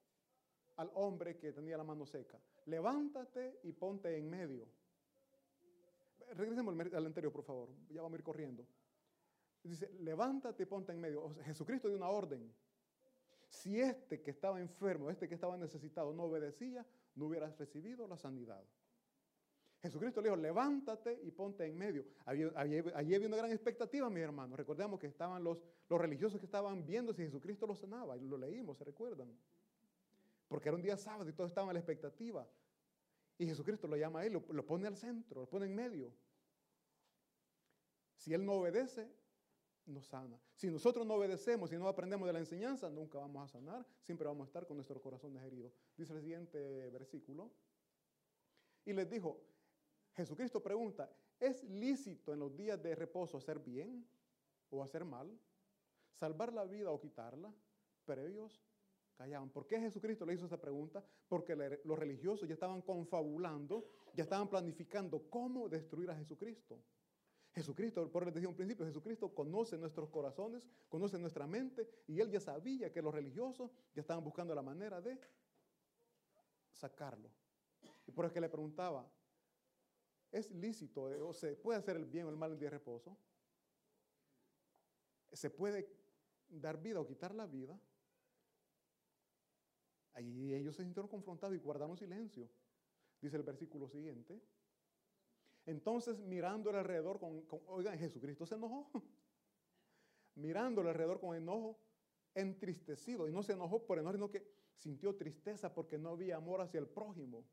al 0.77 0.91
hombre 0.95 1.37
que 1.37 1.53
tenía 1.53 1.77
la 1.77 1.85
mano 1.85 2.07
seca, 2.07 2.41
levántate 2.65 3.61
y 3.65 3.73
ponte 3.73 4.17
en 4.17 4.31
medio. 4.31 4.67
Regresemos 6.33 6.75
al 6.95 7.07
anterior, 7.07 7.33
por 7.33 7.43
favor, 7.43 7.69
ya 7.91 8.01
vamos 8.01 8.17
a 8.17 8.19
ir 8.21 8.25
corriendo. 8.25 8.67
Dice, 9.63 9.91
levántate 9.99 10.63
y 10.63 10.67
ponte 10.67 10.93
en 10.93 11.01
medio. 11.01 11.35
Jesucristo 11.45 11.89
dio 11.89 11.99
una 11.99 12.09
orden. 12.09 12.51
Si 13.51 13.81
este 13.81 14.23
que 14.23 14.31
estaba 14.31 14.61
enfermo, 14.61 15.11
este 15.11 15.29
que 15.29 15.35
estaba 15.35 15.57
necesitado, 15.57 16.15
no 16.15 16.23
obedecía, 16.23 16.87
no 17.17 17.27
hubieras 17.27 17.59
recibido 17.59 18.07
la 18.07 18.17
sanidad. 18.17 18.65
Jesucristo 19.83 20.21
le 20.21 20.29
dijo, 20.29 20.37
levántate 20.37 21.19
y 21.25 21.33
ponte 21.33 21.67
en 21.67 21.77
medio. 21.77 22.07
Allí 22.27 22.45
había, 22.55 23.27
una 23.27 23.37
gran 23.37 23.51
expectativa, 23.51 24.09
mi 24.09 24.21
hermano. 24.21 24.55
Recordemos 24.55 25.01
que 25.01 25.09
estaban 25.09 25.43
los, 25.43 25.59
religiosos 25.89 26.39
que 26.39 26.47
estaban 26.47 26.87
viendo 26.87 27.13
si 27.13 27.23
Jesucristo 27.23 27.67
los 27.67 27.81
sanaba. 27.81 28.17
Y 28.17 28.27
lo 28.27 28.39
leímos, 28.39 28.79
¿se 28.79 28.85
recuerdan? 28.85 29.37
Porque 30.47 30.69
era 30.69 30.77
un 30.77 30.83
día 30.83 30.97
sábado 30.97 31.29
y 31.29 31.33
todos 31.33 31.51
estaban 31.51 31.71
a 31.71 31.73
la 31.73 31.81
expectativa. 31.81 32.47
Y 33.37 33.47
Jesucristo 33.47 33.89
lo 33.89 33.97
llama 33.97 34.21
a 34.21 34.27
él, 34.27 34.35
lo 34.35 34.67
pone 34.67 34.87
al 34.87 34.97
centro, 34.97 35.41
lo 35.41 35.49
pone 35.49 35.67
en 35.67 35.75
medio. 35.75 36.13
Si 38.15 38.33
él 38.33 38.45
no 38.45 38.53
obedece, 38.53 39.11
no 39.91 40.03
sana. 40.03 40.39
Si 40.57 40.71
nosotros 40.71 41.07
no 41.07 41.15
obedecemos 41.15 41.73
y 41.73 41.77
no 41.77 41.89
aprendemos 41.89 42.27
de 42.27 42.33
la 42.33 42.39
enseñanza, 42.39 42.89
nunca 42.89 43.19
vamos 43.19 43.45
a 43.45 43.49
sanar, 43.49 43.87
siempre 44.03 44.27
vamos 44.27 44.47
a 44.47 44.49
estar 44.49 44.67
con 44.67 44.77
nuestro 44.77 45.01
corazón 45.01 45.37
herido. 45.37 45.73
Dice 45.97 46.13
el 46.13 46.21
siguiente 46.21 46.91
versículo. 46.91 47.51
Y 48.85 48.93
les 48.93 49.09
dijo, 49.11 49.41
Jesucristo 50.15 50.63
pregunta, 50.63 51.11
¿es 51.39 51.65
lícito 51.65 52.33
en 52.33 52.41
los 52.41 52.57
días 52.57 52.83
de 52.83 52.95
reposo 52.95 53.39
hacer 53.39 53.59
bien 53.59 54.07
o 54.71 54.83
hacer 54.83 55.05
mal? 55.05 55.39
¿Salvar 56.13 56.53
la 56.53 56.65
vida 56.65 56.91
o 56.91 57.01
quitarla? 57.01 57.53
Pero 58.05 58.27
ellos 58.27 58.63
callaban. 59.17 59.51
¿Por 59.51 59.67
qué 59.67 59.79
Jesucristo 59.79 60.25
le 60.25 60.35
hizo 60.35 60.47
esa 60.47 60.61
pregunta? 60.61 61.05
Porque 61.29 61.55
los 61.85 61.99
religiosos 61.99 62.49
ya 62.49 62.55
estaban 62.55 62.83
confabulando, 62.83 63.87
ya 64.15 64.25
estaban 64.25 64.49
planificando 64.49 65.29
cómo 65.29 65.69
destruir 65.69 66.11
a 66.11 66.17
Jesucristo. 66.17 66.79
Jesucristo, 67.53 68.11
por 68.11 68.25
les 68.25 68.35
decía 68.35 68.49
un 68.49 68.55
principio, 68.55 68.87
Jesucristo 68.87 69.35
conoce 69.35 69.77
nuestros 69.77 70.09
corazones, 70.11 70.69
conoce 70.89 71.19
nuestra 71.19 71.47
mente, 71.47 71.89
y 72.07 72.21
él 72.21 72.31
ya 72.31 72.41
sabía 72.41 72.93
que 72.93 73.03
los 73.03 73.13
religiosos 73.13 73.71
ya 73.95 74.03
estaban 74.03 74.23
buscando 74.23 74.55
la 74.55 74.63
manera 74.63 75.01
de 75.01 75.19
sacarlo. 76.73 77.31
Y 78.07 78.13
por 78.13 78.25
eso 78.25 78.35
que 78.35 78.41
le 78.41 78.49
preguntaba, 78.49 79.11
¿es 80.31 80.51
lícito 80.53 81.11
eh, 81.11 81.21
o 81.21 81.33
se 81.33 81.57
puede 81.57 81.79
hacer 81.79 81.97
el 81.97 82.07
bien 82.07 82.27
o 82.27 82.31
el 82.31 82.37
mal 82.37 82.53
en 82.53 82.59
día 82.59 82.71
de 82.71 82.79
reposo? 82.79 83.17
¿Se 85.33 85.51
puede 85.51 85.89
dar 86.49 86.81
vida 86.81 87.01
o 87.01 87.07
quitar 87.07 87.35
la 87.35 87.47
vida? 87.47 87.79
Ahí 90.13 90.55
ellos 90.55 90.77
se 90.77 90.83
sintieron 90.83 91.09
confrontados 91.09 91.57
y 91.57 91.59
guardaron 91.59 91.97
silencio. 91.97 92.49
Dice 93.21 93.37
el 93.37 93.43
versículo 93.43 93.89
siguiente. 93.89 94.41
Entonces, 95.67 96.19
mirándole 96.19 96.79
alrededor 96.79 97.19
con, 97.19 97.45
oigan, 97.69 97.99
Jesucristo 97.99 98.47
se 98.47 98.55
enojó. 98.55 98.91
mirándole 100.35 100.91
alrededor 100.91 101.21
con 101.21 101.37
enojo, 101.37 101.79
entristecido. 102.35 103.29
Y 103.29 103.33
no 103.33 103.43
se 103.43 103.53
enojó 103.53 103.85
por 103.85 103.99
enojo, 103.99 104.15
sino 104.15 104.31
que 104.31 104.47
sintió 104.77 105.15
tristeza 105.15 105.73
porque 105.73 105.99
no 105.99 106.11
había 106.11 106.37
amor 106.37 106.61
hacia 106.61 106.81
el 106.81 106.89
prójimo. 106.89 107.45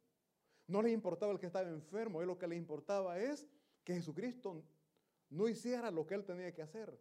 No 0.68 0.82
le 0.82 0.92
importaba 0.92 1.32
el 1.32 1.40
que 1.40 1.48
estaba 1.48 1.70
enfermo, 1.70 2.22
él 2.22 2.28
lo 2.28 2.38
que 2.38 2.48
le 2.48 2.56
importaba 2.56 3.20
es 3.20 3.48
que 3.84 3.94
Jesucristo 3.94 4.64
no 5.30 5.48
hiciera 5.48 5.92
lo 5.92 6.06
que 6.06 6.16
él 6.16 6.26
tenía 6.26 6.54
que 6.54 6.62
hacer. 6.62 7.00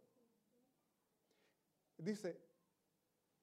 Dice, 1.97 2.39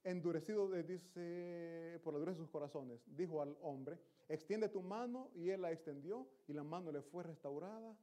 endurecido, 0.02 0.70
dice, 0.82 2.00
por 2.02 2.14
la 2.14 2.20
dureza 2.20 2.38
de 2.38 2.44
sus 2.44 2.50
corazones, 2.50 3.02
dijo 3.06 3.42
al 3.42 3.56
hombre, 3.60 3.98
extiende 4.28 4.68
tu 4.68 4.82
mano 4.82 5.30
y 5.34 5.50
él 5.50 5.62
la 5.62 5.72
extendió 5.72 6.28
y 6.46 6.52
la 6.52 6.64
mano 6.64 6.90
le 6.90 7.02
fue 7.02 7.22
restaurada, 7.22 7.96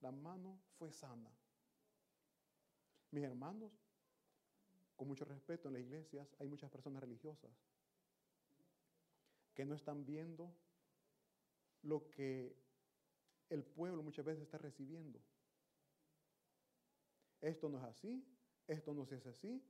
la 0.00 0.12
mano 0.12 0.60
fue 0.78 0.92
sana. 0.92 1.30
Mis 3.10 3.24
hermanos, 3.24 3.72
con 4.96 5.08
mucho 5.08 5.24
respeto 5.24 5.68
en 5.68 5.74
las 5.74 5.82
iglesias 5.82 6.34
hay 6.38 6.48
muchas 6.48 6.70
personas 6.70 7.02
religiosas 7.02 7.50
que 9.54 9.64
no 9.64 9.74
están 9.74 10.04
viendo 10.04 10.54
lo 11.82 12.08
que 12.10 12.56
el 13.48 13.64
pueblo 13.64 14.02
muchas 14.02 14.24
veces 14.24 14.42
está 14.42 14.58
recibiendo. 14.58 15.20
Esto 17.40 17.68
no 17.68 17.78
es 17.78 17.84
así, 17.84 18.24
esto 18.66 18.92
no 18.92 19.02
hace 19.02 19.28
así, 19.28 19.62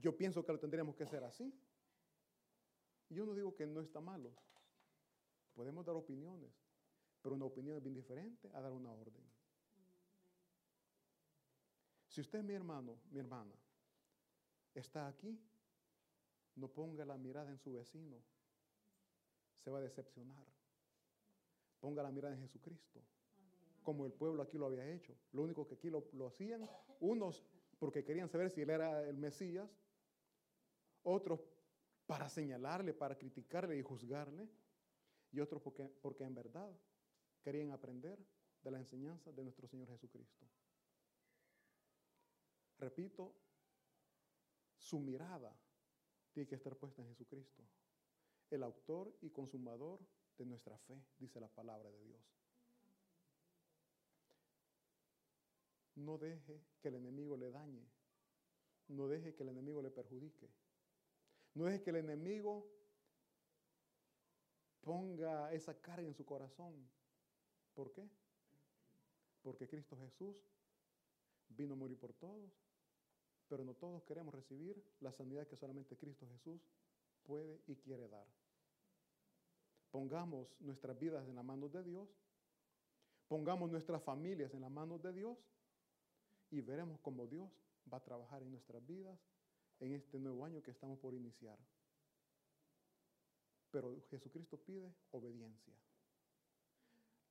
yo 0.00 0.16
pienso 0.16 0.44
que 0.44 0.52
lo 0.52 0.58
tendríamos 0.58 0.96
que 0.96 1.04
hacer 1.04 1.22
así. 1.24 1.52
Yo 3.08 3.26
no 3.26 3.34
digo 3.34 3.54
que 3.54 3.66
no 3.66 3.80
está 3.80 4.00
malo. 4.00 4.32
Podemos 5.54 5.84
dar 5.84 5.96
opiniones, 5.96 6.52
pero 7.22 7.34
una 7.34 7.44
opinión 7.44 7.76
es 7.76 7.82
bien 7.82 7.94
diferente 7.94 8.50
a 8.54 8.60
dar 8.60 8.72
una 8.72 8.92
orden. 8.92 9.22
Si 12.08 12.20
usted, 12.20 12.42
mi 12.42 12.54
hermano, 12.54 12.98
mi 13.10 13.20
hermana, 13.20 13.54
está 14.74 15.06
aquí, 15.06 15.38
no 16.56 16.68
ponga 16.68 17.04
la 17.04 17.16
mirada 17.16 17.50
en 17.50 17.58
su 17.58 17.72
vecino. 17.72 18.16
Se 19.58 19.70
va 19.70 19.78
a 19.78 19.82
decepcionar. 19.82 20.44
Ponga 21.78 22.02
la 22.02 22.10
mirada 22.10 22.34
en 22.34 22.40
Jesucristo, 22.40 23.00
como 23.82 24.04
el 24.06 24.12
pueblo 24.12 24.42
aquí 24.42 24.58
lo 24.58 24.66
había 24.66 24.86
hecho. 24.86 25.14
Lo 25.32 25.42
único 25.42 25.66
que 25.66 25.74
aquí 25.74 25.88
lo, 25.88 26.08
lo 26.12 26.26
hacían, 26.26 26.68
unos 27.00 27.44
porque 27.78 28.04
querían 28.04 28.28
saber 28.28 28.50
si 28.50 28.60
él 28.60 28.70
era 28.70 29.02
el 29.08 29.16
Mesías, 29.16 29.70
otros 31.02 31.40
para 32.06 32.28
señalarle, 32.28 32.92
para 32.92 33.16
criticarle 33.16 33.78
y 33.78 33.82
juzgarle, 33.82 34.48
y 35.32 35.40
otros 35.40 35.62
porque, 35.62 35.84
porque 36.02 36.24
en 36.24 36.34
verdad 36.34 36.70
querían 37.42 37.70
aprender 37.70 38.18
de 38.62 38.70
la 38.70 38.78
enseñanza 38.78 39.32
de 39.32 39.42
nuestro 39.42 39.66
Señor 39.66 39.88
Jesucristo. 39.88 40.46
Repito, 42.78 43.34
su 44.76 44.98
mirada 44.98 45.54
tiene 46.32 46.48
que 46.48 46.54
estar 46.54 46.76
puesta 46.76 47.02
en 47.02 47.08
Jesucristo, 47.08 47.62
el 48.50 48.62
autor 48.62 49.14
y 49.20 49.30
consumador 49.30 50.00
de 50.38 50.46
nuestra 50.46 50.78
fe, 50.78 51.02
dice 51.18 51.40
la 51.40 51.48
palabra 51.48 51.90
de 51.90 52.02
Dios. 52.02 52.20
No 55.96 56.16
deje 56.16 56.62
que 56.80 56.88
el 56.88 56.94
enemigo 56.94 57.36
le 57.36 57.50
dañe. 57.50 57.86
No 58.88 59.06
deje 59.06 59.34
que 59.34 59.42
el 59.42 59.50
enemigo 59.50 59.82
le 59.82 59.90
perjudique. 59.90 60.50
No 61.54 61.64
deje 61.64 61.82
que 61.82 61.90
el 61.90 61.96
enemigo 61.96 62.66
Ponga 64.82 65.52
esa 65.52 65.80
carga 65.80 66.06
en 66.06 66.14
su 66.14 66.24
corazón. 66.24 66.74
¿Por 67.74 67.92
qué? 67.92 68.08
Porque 69.42 69.68
Cristo 69.68 69.96
Jesús 69.96 70.36
vino 71.48 71.74
a 71.74 71.76
morir 71.76 71.98
por 71.98 72.12
todos, 72.14 72.50
pero 73.48 73.64
no 73.64 73.74
todos 73.74 74.02
queremos 74.04 74.34
recibir 74.34 74.82
la 75.00 75.12
sanidad 75.12 75.46
que 75.46 75.56
solamente 75.56 75.96
Cristo 75.96 76.26
Jesús 76.28 76.60
puede 77.22 77.60
y 77.66 77.76
quiere 77.76 78.08
dar. 78.08 78.26
Pongamos 79.90 80.48
nuestras 80.60 80.98
vidas 80.98 81.26
en 81.28 81.34
las 81.34 81.44
manos 81.44 81.72
de 81.72 81.82
Dios, 81.82 82.08
pongamos 83.28 83.70
nuestras 83.70 84.02
familias 84.02 84.54
en 84.54 84.60
las 84.60 84.70
manos 84.70 85.02
de 85.02 85.12
Dios 85.12 85.38
y 86.50 86.60
veremos 86.60 87.00
cómo 87.00 87.26
Dios 87.26 87.50
va 87.92 87.98
a 87.98 88.04
trabajar 88.04 88.42
en 88.42 88.52
nuestras 88.52 88.84
vidas 88.86 89.18
en 89.80 89.92
este 89.92 90.18
nuevo 90.18 90.44
año 90.44 90.62
que 90.62 90.70
estamos 90.70 90.98
por 90.98 91.14
iniciar. 91.14 91.58
Pero 93.70 94.00
Jesucristo 94.10 94.58
pide 94.58 94.92
obediencia. 95.12 95.74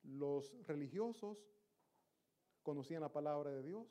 Los 0.03 0.55
religiosos 0.65 1.37
conocían 2.63 3.01
la 3.01 3.11
palabra 3.11 3.51
de 3.51 3.63
Dios, 3.63 3.87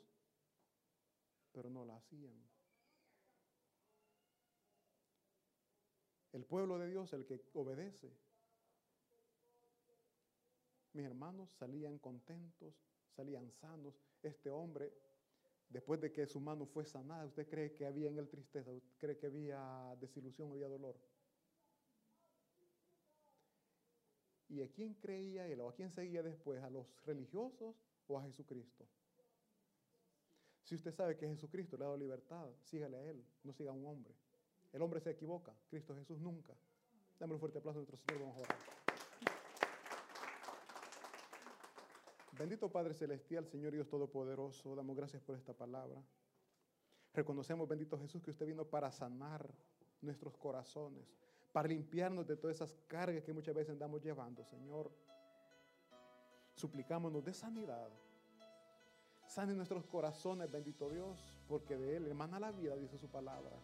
pero 1.51 1.69
no 1.69 1.85
la 1.85 1.97
hacían. 1.97 2.35
El 6.31 6.45
pueblo 6.45 6.77
de 6.77 6.87
Dios, 6.87 7.11
el 7.13 7.25
que 7.25 7.41
obedece, 7.53 8.11
mis 10.93 11.05
hermanos 11.05 11.51
salían 11.51 11.97
contentos, 11.99 12.75
salían 13.15 13.51
sanos. 13.51 13.95
Este 14.21 14.49
hombre, 14.49 14.93
después 15.69 16.01
de 16.01 16.11
que 16.11 16.25
su 16.27 16.39
mano 16.39 16.65
fue 16.65 16.85
sanada, 16.85 17.25
¿usted 17.25 17.47
cree 17.47 17.73
que 17.73 17.85
había 17.85 18.09
en 18.09 18.17
él 18.17 18.27
tristeza? 18.27 18.71
¿Usted 18.71 18.97
cree 18.97 19.17
que 19.17 19.27
había 19.27 19.95
desilusión, 19.99 20.51
había 20.51 20.67
dolor? 20.67 20.99
¿Y 24.49 24.61
a 24.63 24.67
quién 24.67 24.95
creía 24.95 25.47
él 25.47 25.61
o 25.61 25.69
a 25.69 25.73
quién 25.73 25.91
seguía 25.91 26.23
después? 26.23 26.61
¿A 26.63 26.69
los 26.69 26.87
religiosos 27.05 27.75
o 28.07 28.17
a 28.17 28.23
Jesucristo? 28.23 28.85
Si 30.63 30.75
usted 30.75 30.91
sabe 30.93 31.15
que 31.15 31.27
Jesucristo 31.27 31.77
le 31.77 31.83
ha 31.83 31.87
dado 31.87 31.97
libertad, 31.97 32.47
sígale 32.63 32.97
a 32.97 33.03
él, 33.03 33.23
no 33.43 33.53
siga 33.53 33.71
a 33.71 33.73
un 33.73 33.85
hombre. 33.85 34.13
El 34.71 34.81
hombre 34.81 34.99
se 34.99 35.11
equivoca, 35.11 35.55
Cristo 35.69 35.95
Jesús 35.95 36.19
nunca. 36.19 36.53
Dame 37.19 37.33
un 37.33 37.39
fuerte 37.39 37.57
aplauso 37.57 37.79
a 37.79 37.81
nuestro 37.81 37.97
Señor, 37.97 38.21
vamos 38.21 38.37
a 38.37 38.41
orar. 38.41 38.57
Bendito 42.37 42.71
Padre 42.71 42.93
Celestial, 42.93 43.47
Señor 43.47 43.73
Dios 43.73 43.89
Todopoderoso, 43.89 44.75
damos 44.75 44.95
gracias 44.95 45.21
por 45.21 45.35
esta 45.35 45.53
palabra. 45.53 46.01
Reconocemos, 47.13 47.67
bendito 47.67 47.99
Jesús, 47.99 48.21
que 48.23 48.31
usted 48.31 48.45
vino 48.45 48.65
para 48.65 48.91
sanar 48.91 49.53
nuestros 50.01 50.37
corazones, 50.37 51.05
para 51.51 51.67
limpiarnos 51.67 52.27
de 52.27 52.35
todas 52.35 52.57
esas 52.57 52.75
cargas 52.87 53.23
que 53.23 53.33
muchas 53.33 53.55
veces 53.55 53.71
andamos 53.71 54.01
llevando, 54.01 54.43
Señor. 54.45 54.91
Suplicámonos 56.53 57.23
de 57.23 57.33
sanidad. 57.33 57.89
Sane 59.25 59.53
nuestros 59.53 59.85
corazones, 59.85 60.51
bendito 60.51 60.89
Dios, 60.89 61.37
porque 61.47 61.77
de 61.77 61.97
Él 61.97 62.07
emana 62.07 62.39
la 62.39 62.51
vida, 62.51 62.75
dice 62.75 62.97
su 62.97 63.07
palabra. 63.07 63.55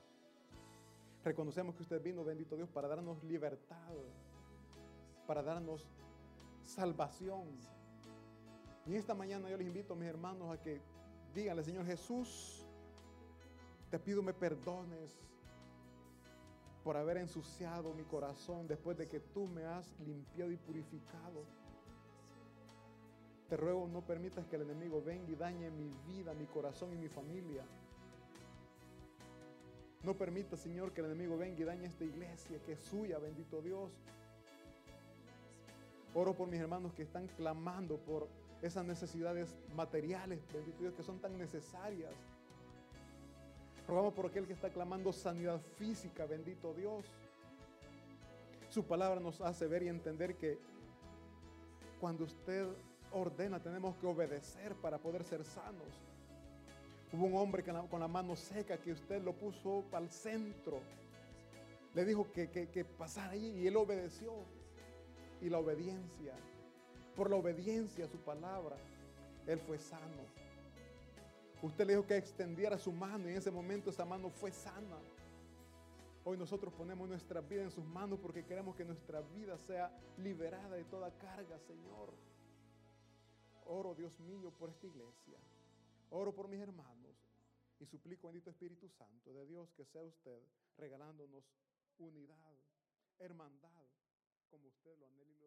Reconocemos 1.24 1.76
que 1.76 1.84
usted 1.84 2.02
vino, 2.02 2.24
bendito 2.24 2.56
Dios, 2.56 2.70
para 2.70 2.88
darnos 2.88 3.24
libertad, 3.24 3.94
para 5.26 5.42
darnos 5.42 5.88
salvación. 6.64 7.48
Y 8.86 8.96
esta 8.96 9.16
mañana 9.16 9.50
yo 9.50 9.58
les 9.58 9.68
invito, 9.68 9.94
a 9.94 9.96
mis 9.96 10.08
hermanos, 10.08 10.52
a 10.52 10.62
que 10.62 10.82
díganle, 11.34 11.64
Señor 11.64 11.86
Jesús, 11.86 12.66
te 13.90 14.00
pido 14.00 14.22
me 14.22 14.34
perdones 14.34 15.18
por 16.86 16.98
haber 16.98 17.18
ensuciado 17.18 17.96
mi 17.96 18.04
corazón 18.04 18.68
después 18.68 18.96
de 18.96 19.08
que 19.08 19.20
tú 19.20 19.48
me 19.48 19.66
has 19.66 19.92
limpiado 20.02 20.52
y 20.52 20.56
purificado. 20.56 21.44
Te 23.50 23.58
ruego 23.58 23.88
no 23.88 24.02
permitas 24.02 24.46
que 24.46 24.56
el 24.56 24.62
enemigo 24.62 25.02
venga 25.04 25.32
y 25.32 25.36
dañe 25.36 25.72
mi 25.72 25.92
vida, 26.06 26.36
mi 26.36 26.46
corazón 26.46 26.94
y 26.94 26.98
mi 26.98 27.10
familia. 27.10 27.64
No 30.04 30.14
permita, 30.14 30.56
Señor, 30.56 30.94
que 30.94 31.02
el 31.02 31.08
enemigo 31.08 31.40
venga 31.40 31.60
y 31.60 31.64
dañe 31.64 31.88
esta 31.88 32.04
iglesia 32.04 32.60
que 32.64 32.74
es 32.74 32.82
suya, 32.82 33.18
bendito 33.18 33.64
Dios. 33.64 33.92
Oro 36.14 36.36
por 36.36 36.48
mis 36.48 36.60
hermanos 36.60 36.94
que 36.94 37.02
están 37.02 37.26
clamando 37.30 37.98
por 37.98 38.28
esas 38.62 38.86
necesidades 38.86 39.58
materiales, 39.76 40.40
bendito 40.54 40.82
Dios, 40.82 40.94
que 40.94 41.02
son 41.02 41.18
tan 41.18 41.36
necesarias. 41.36 42.14
Rogamos 43.88 44.14
por 44.14 44.26
aquel 44.26 44.48
que 44.48 44.54
está 44.54 44.70
clamando 44.70 45.14
sanidad 45.14 45.62
física, 45.78 46.26
bendito 46.26 46.74
Dios. 46.74 47.06
Su 48.70 48.84
palabra 48.84 49.20
nos 49.20 49.42
hace 49.42 49.68
ver 49.68 49.84
y 49.84 49.90
entender 49.90 50.36
que 50.36 50.58
cuando 52.00 52.24
usted 52.24 52.68
ordena 53.12 53.60
tenemos 53.60 53.96
que 53.98 54.08
obedecer 54.08 54.74
para 54.76 54.98
poder 54.98 55.24
ser 55.24 55.46
sanos. 55.46 56.02
Hubo 57.14 57.26
un 57.28 57.38
hombre 57.38 57.64
con 57.64 58.00
la 58.00 58.08
mano 58.08 58.36
seca 58.36 58.78
que 58.78 58.92
usted 58.92 59.22
lo 59.22 59.34
puso 59.34 59.84
para 59.92 60.04
el 60.04 60.12
centro. 60.12 60.80
Le 61.94 62.04
dijo 62.04 62.28
que, 62.34 62.50
que, 62.50 62.84
pasara 62.84 63.32
ahí 63.32 63.60
y 63.60 63.68
él 63.68 63.78
obedeció. 63.78 64.34
Y 65.42 65.50
la 65.50 65.60
obediencia, 65.60 66.34
por 67.16 67.30
la 67.30 67.36
obediencia 67.36 68.06
a 68.06 68.08
su 68.10 68.18
palabra, 68.18 68.76
él 69.48 69.60
fue 69.60 69.78
sano. 69.78 70.24
Usted 71.66 71.88
le 71.88 71.94
dijo 71.94 72.06
que 72.06 72.16
extendiera 72.16 72.78
su 72.78 72.92
mano 72.92 73.28
y 73.28 73.32
en 73.32 73.38
ese 73.38 73.50
momento 73.50 73.90
esa 73.90 74.06
mano 74.06 74.30
fue 74.30 74.52
sana. 74.52 75.00
Hoy 76.24 76.38
nosotros 76.38 76.72
ponemos 76.72 77.10
nuestra 77.10 77.42
vida 77.42 77.64
en 77.64 77.72
sus 77.72 77.84
manos 77.84 78.20
porque 78.20 78.46
queremos 78.46 78.76
que 78.76 78.86
nuestra 78.86 79.22
vida 79.22 79.58
sea 79.58 79.92
liberada 80.18 80.76
de 80.76 80.84
toda 80.84 81.10
carga, 81.18 81.58
Señor. 81.58 82.14
Oro, 83.66 83.96
Dios 83.96 84.20
mío, 84.20 84.52
por 84.52 84.70
esta 84.70 84.86
iglesia. 84.86 85.40
Oro 86.12 86.36
por 86.36 86.48
mis 86.48 86.62
hermanos 86.62 87.16
y 87.80 87.86
suplico, 87.88 88.28
bendito 88.28 88.52
Espíritu 88.52 88.88
Santo 88.88 89.34
de 89.34 89.48
Dios, 89.48 89.74
que 89.74 89.86
sea 89.86 90.04
usted 90.04 90.40
regalándonos 90.78 91.44
unidad, 91.98 92.54
hermandad, 93.18 93.86
como 94.52 94.68
usted 94.68 94.96
lo 95.00 95.08
anhela 95.08 95.32
y 95.32 95.40
lo. 95.40 95.45